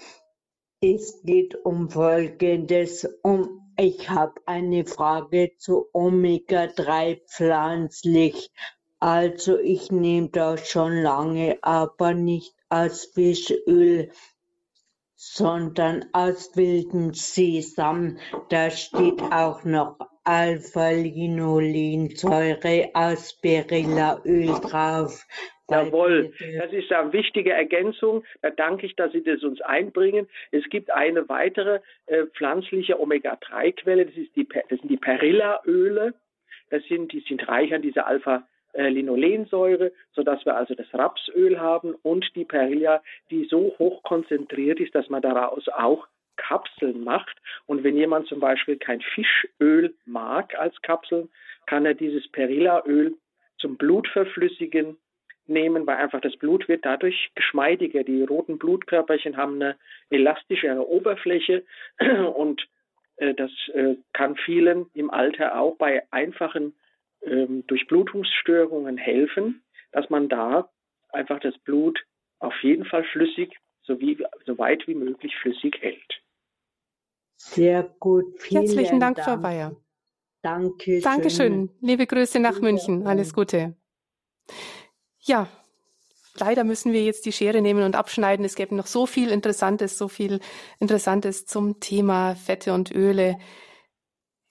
Es 0.83 1.23
geht 1.23 1.65
um 1.65 1.89
Folgendes. 1.89 3.09
Um, 3.23 3.73
ich 3.79 4.11
habe 4.11 4.35
eine 4.45 4.85
Frage 4.85 5.53
zu 5.57 5.89
Omega-3 5.95 7.23
pflanzlich. 7.27 8.53
Also 9.03 9.59
ich 9.59 9.91
nehme 9.91 10.29
das 10.29 10.71
schon 10.71 10.93
lange, 10.93 11.59
aber 11.63 12.15
nicht 12.15 12.55
als 12.69 13.07
Fischöl, 13.07 14.13
sondern 15.17 16.05
aus 16.13 16.57
wilden 16.57 17.13
Sesam. 17.13 18.19
Da 18.49 18.71
steht 18.71 19.21
auch 19.21 19.65
noch 19.65 19.99
Alpha-Linolensäure 20.23 22.91
aus 22.95 23.41
Berillaöl 23.43 24.61
drauf. 24.61 25.27
Jawohl, 25.69 26.33
das 26.61 26.73
ist 26.73 26.93
eine 26.93 27.13
wichtige 27.13 27.55
Ergänzung. 27.55 28.23
Da 28.41 28.51
danke 28.51 28.87
ich, 28.87 28.95
dass 28.95 29.11
Sie 29.11 29.25
das 29.25 29.43
uns 29.43 29.61
einbringen. 29.63 30.29
Es 30.53 30.63
gibt 30.71 30.93
eine 30.93 31.29
weitere 31.29 31.81
äh, 32.07 32.27
pflanzliche 32.27 33.01
Omega-3-Quelle, 33.01 34.07
das, 34.07 34.15
ist 34.15 34.37
die, 34.37 34.47
das 34.47 34.79
sind 34.79 34.89
die 34.89 34.97
Perilla-Öle. 34.97 36.15
Das 36.71 36.85
sind, 36.85 37.13
die 37.13 37.25
sind 37.27 37.49
reich 37.49 37.75
an 37.75 37.83
dieser 37.83 38.07
Alpha-Linolensäure, 38.75 39.93
sodass 40.13 40.45
wir 40.45 40.57
also 40.57 40.75
das 40.75 40.87
Rapsöl 40.93 41.61
haben 41.61 41.95
und 42.03 42.35
die 42.35 42.45
Perilla, 42.45 43.03
die 43.31 43.45
so 43.45 43.75
hoch 43.79 44.03
konzentriert 44.03 44.81
ist, 44.81 44.95
dass 44.95 45.09
man 45.09 45.23
daraus 45.23 45.69
auch 45.69 46.07
Kapseln 46.37 47.05
macht. 47.05 47.37
Und 47.67 47.85
wenn 47.85 47.97
jemand 47.97 48.27
zum 48.27 48.41
Beispiel 48.41 48.77
kein 48.77 49.01
Fischöl 49.01 49.95
mag 50.07 50.59
als 50.59 50.81
Kapseln, 50.83 51.29
kann 51.67 51.87
er 51.87 51.95
dieses 51.95 52.27
Perilla-Öl 52.29 53.15
zum 53.59 53.77
Blutverflüssigen 53.77 54.97
nehmen, 55.47 55.87
weil 55.87 55.97
einfach 55.97 56.21
das 56.21 56.37
Blut 56.37 56.69
wird 56.69 56.85
dadurch 56.85 57.31
geschmeidiger. 57.35 58.05
Die 58.05 58.23
roten 58.23 58.59
Blutkörperchen 58.59 59.37
haben 59.37 59.57
eine 59.57 59.77
elastischere 60.11 60.89
Oberfläche 60.89 61.65
und 62.35 62.67
äh, 63.17 63.35
das 63.35 63.51
äh, 63.75 63.97
kann 64.13 64.37
vielen 64.37 64.87
im 64.95 65.11
Alter 65.11 65.59
auch 65.61 65.77
bei 65.77 66.03
einfachen 66.11 66.75
ähm, 67.25 67.65
Durchblutungsstörungen 67.67 68.97
helfen, 68.99 69.63
dass 69.93 70.09
man 70.11 70.29
da 70.29 70.71
einfach 71.11 71.41
das 71.41 71.57
Blut 71.59 71.99
auf 72.39 72.55
jeden 72.63 72.85
Fall 72.85 73.05
flüssig, 73.05 73.57
so, 73.83 74.01
wie, 74.01 74.25
so 74.47 74.59
weit 74.59 74.87
wie 74.87 74.95
möglich 74.95 75.35
flüssig 75.37 75.77
hält. 75.81 76.23
Sehr 77.37 77.83
gut. 78.01 78.41
Vielen 78.41 78.63
Herzlichen 78.63 79.01
Dank, 79.01 79.17
Dank, 79.17 79.29
Frau 79.29 79.37
Bayer. 79.37 79.77
Danke. 80.43 81.01
Dankeschön. 81.01 81.71
Liebe 81.81 82.07
Grüße 82.07 82.41
nach 82.41 82.61
München. 82.61 83.07
Alles 83.07 83.33
Gute. 83.33 83.77
Ja, 85.21 85.49
leider 86.35 86.65
müssen 86.65 86.93
wir 86.93 87.05
jetzt 87.05 87.27
die 87.27 87.33
Schere 87.33 87.61
nehmen 87.61 87.85
und 87.85 87.97
abschneiden. 87.97 88.45
Es 88.45 88.55
gäbe 88.55 88.75
noch 88.75 88.87
so 88.87 89.07
viel 89.07 89.31
Interessantes, 89.31 89.99
so 89.99 90.09
viel 90.09 90.41
Interessantes 90.81 91.47
zum 91.47 91.81
Thema 91.81 92.35
Fette 92.35 92.73
und 92.73 92.93
Öle. 92.93 93.39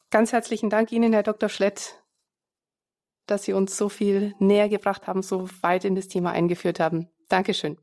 Ganz 0.09 0.33
herzlichen 0.33 0.69
Dank 0.69 0.91
Ihnen, 0.91 1.13
Herr 1.13 1.23
Dr. 1.23 1.49
Schlett, 1.49 2.00
dass 3.27 3.43
Sie 3.43 3.53
uns 3.53 3.77
so 3.77 3.89
viel 3.89 4.33
näher 4.39 4.69
gebracht 4.69 5.07
haben, 5.07 5.21
so 5.21 5.47
weit 5.61 5.85
in 5.85 5.95
das 5.95 6.07
Thema 6.07 6.31
eingeführt 6.31 6.79
haben. 6.79 7.09
Dankeschön. 7.29 7.77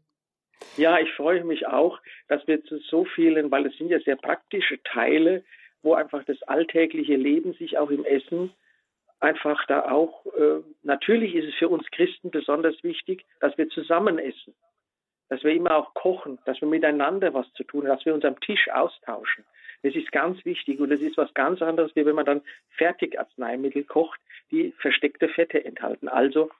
Ja, 0.76 0.98
ich 0.98 1.12
freue 1.12 1.44
mich 1.44 1.66
auch, 1.66 1.98
dass 2.28 2.46
wir 2.46 2.64
zu 2.64 2.78
so 2.78 3.04
vielen, 3.04 3.50
weil 3.50 3.66
es 3.66 3.76
sind 3.78 3.90
ja 3.90 4.00
sehr 4.00 4.16
praktische 4.16 4.82
Teile, 4.82 5.44
wo 5.82 5.94
einfach 5.94 6.24
das 6.24 6.42
alltägliche 6.42 7.16
Leben 7.16 7.52
sich 7.54 7.78
auch 7.78 7.90
im 7.90 8.04
Essen 8.04 8.52
einfach 9.20 9.64
da 9.66 9.90
auch, 9.90 10.26
äh, 10.26 10.62
natürlich 10.82 11.34
ist 11.34 11.48
es 11.48 11.54
für 11.56 11.68
uns 11.68 11.90
Christen 11.90 12.30
besonders 12.30 12.82
wichtig, 12.84 13.24
dass 13.40 13.56
wir 13.58 13.68
zusammen 13.68 14.18
essen. 14.18 14.54
dass 15.30 15.44
wir 15.44 15.52
immer 15.52 15.76
auch 15.76 15.92
kochen, 15.92 16.38
dass 16.46 16.58
wir 16.62 16.68
miteinander 16.68 17.34
was 17.34 17.52
zu 17.52 17.62
tun 17.62 17.82
haben, 17.82 17.96
dass 17.96 18.06
wir 18.06 18.14
uns 18.14 18.24
am 18.24 18.40
Tisch 18.40 18.70
austauschen. 18.70 19.44
Das 19.82 19.94
ist 19.94 20.10
ganz 20.12 20.44
wichtig 20.44 20.80
und 20.80 20.90
das 20.90 21.00
ist 21.00 21.16
was 21.16 21.32
ganz 21.34 21.62
anderes, 21.62 21.94
wie 21.94 22.04
wenn 22.04 22.14
man 22.14 22.26
dann 22.26 22.42
Fertigarzneimittel 22.76 23.84
kocht, 23.84 24.20
die 24.50 24.72
versteckte 24.78 25.28
Fette 25.28 25.64
enthalten. 25.64 26.08
Also 26.08 26.50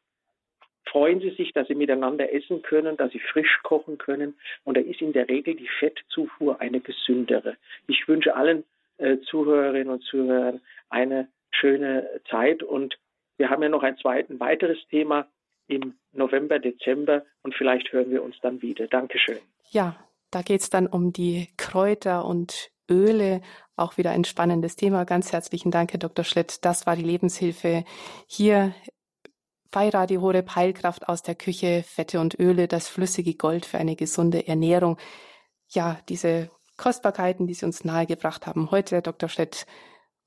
freuen 0.86 1.20
Sie 1.20 1.30
sich, 1.30 1.52
dass 1.52 1.68
Sie 1.68 1.74
miteinander 1.74 2.32
essen 2.32 2.62
können, 2.62 2.96
dass 2.96 3.12
Sie 3.12 3.20
frisch 3.20 3.60
kochen 3.62 3.98
können 3.98 4.34
und 4.64 4.76
da 4.76 4.80
ist 4.80 5.00
in 5.00 5.12
der 5.12 5.28
Regel 5.28 5.54
die 5.54 5.68
Fettzufuhr 5.78 6.60
eine 6.60 6.80
gesündere. 6.80 7.56
Ich 7.86 8.06
wünsche 8.08 8.34
allen 8.36 8.64
äh, 8.98 9.18
Zuhörerinnen 9.18 9.88
und 9.88 10.02
Zuhörern 10.04 10.60
eine 10.88 11.28
schöne 11.50 12.20
Zeit 12.30 12.62
und 12.62 12.98
wir 13.36 13.50
haben 13.50 13.62
ja 13.62 13.68
noch 13.68 13.82
ein 13.82 13.96
zweites, 13.98 14.38
weiteres 14.40 14.78
Thema 14.90 15.28
im 15.68 15.94
November, 16.12 16.58
Dezember 16.58 17.24
und 17.42 17.54
vielleicht 17.54 17.92
hören 17.92 18.10
wir 18.10 18.22
uns 18.22 18.36
dann 18.40 18.62
wieder. 18.62 18.86
Dankeschön. 18.86 19.38
Ja, 19.70 19.96
da 20.30 20.42
geht 20.42 20.60
es 20.60 20.70
dann 20.70 20.86
um 20.86 21.12
die 21.12 21.48
Kräuter 21.56 22.24
und 22.24 22.70
Öle. 22.90 23.40
Auch 23.76 23.96
wieder 23.96 24.10
ein 24.10 24.24
spannendes 24.24 24.76
Thema. 24.76 25.04
Ganz 25.04 25.32
herzlichen 25.32 25.70
Dank, 25.70 25.92
Herr 25.92 25.98
Dr. 25.98 26.24
Schlitt. 26.24 26.64
Das 26.64 26.86
war 26.86 26.96
die 26.96 27.02
Lebenshilfe 27.02 27.84
hier 28.26 28.74
bei 29.70 29.88
Radio 29.90 30.22
Horeb 30.22 30.54
Heilkraft 30.54 31.08
aus 31.08 31.22
der 31.22 31.34
Küche, 31.34 31.84
Fette 31.86 32.20
und 32.20 32.38
Öle, 32.38 32.68
das 32.68 32.88
flüssige 32.88 33.34
Gold 33.34 33.66
für 33.66 33.78
eine 33.78 33.96
gesunde 33.96 34.48
Ernährung. 34.48 34.96
Ja, 35.68 35.98
diese 36.08 36.50
Kostbarkeiten, 36.76 37.46
die 37.46 37.54
Sie 37.54 37.66
uns 37.66 37.84
nahegebracht 37.84 38.46
haben 38.46 38.70
heute, 38.70 38.96
Herr 38.96 39.02
Dr. 39.02 39.28
Schlitt, 39.28 39.66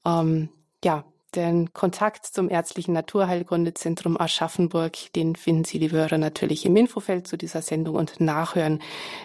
ähm, 0.06 0.50
ja, 0.84 1.11
den 1.36 1.74
Kontakt 1.74 2.26
zum 2.26 2.50
ärztlichen 2.50 2.94
Naturheilkundezentrum 2.94 4.20
Aschaffenburg, 4.20 5.14
den 5.14 5.36
finden 5.36 5.64
Sie, 5.64 5.78
liebe 5.78 5.98
Hörer, 5.98 6.18
natürlich 6.18 6.66
im 6.66 6.76
Infofeld 6.76 7.28
zu 7.28 7.38
dieser 7.38 7.62
Sendung 7.62 7.96
und 7.96 8.20
nachhören 8.20 8.80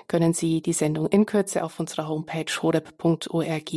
können 0.08 0.32
Sie 0.32 0.62
die 0.62 0.72
Sendung 0.72 1.08
in 1.08 1.26
Kürze 1.26 1.64
auf 1.64 1.80
unserer 1.80 2.08
Homepage 2.08 2.50
horeb.org 2.62 3.72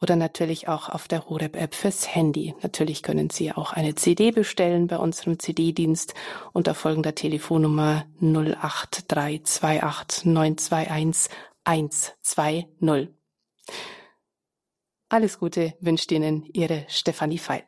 oder 0.00 0.16
natürlich 0.16 0.68
auch 0.68 0.88
auf 0.88 1.08
der 1.08 1.28
Horeb-App 1.28 1.74
fürs 1.74 2.14
Handy. 2.14 2.54
Natürlich 2.62 3.02
können 3.02 3.30
Sie 3.30 3.52
auch 3.52 3.72
eine 3.72 3.94
CD 3.94 4.30
bestellen 4.30 4.86
bei 4.86 4.96
unserem 4.96 5.38
CD-Dienst 5.38 6.14
unter 6.52 6.74
folgender 6.74 7.14
Telefonnummer 7.14 8.06
08328 8.20 10.24
921 10.24 11.30
120. 11.64 13.08
Alles 15.08 15.38
Gute 15.38 15.74
wünscht 15.80 16.10
Ihnen 16.12 16.44
Ihre 16.52 16.86
Stefanie 16.88 17.38
Feil. 17.38 17.64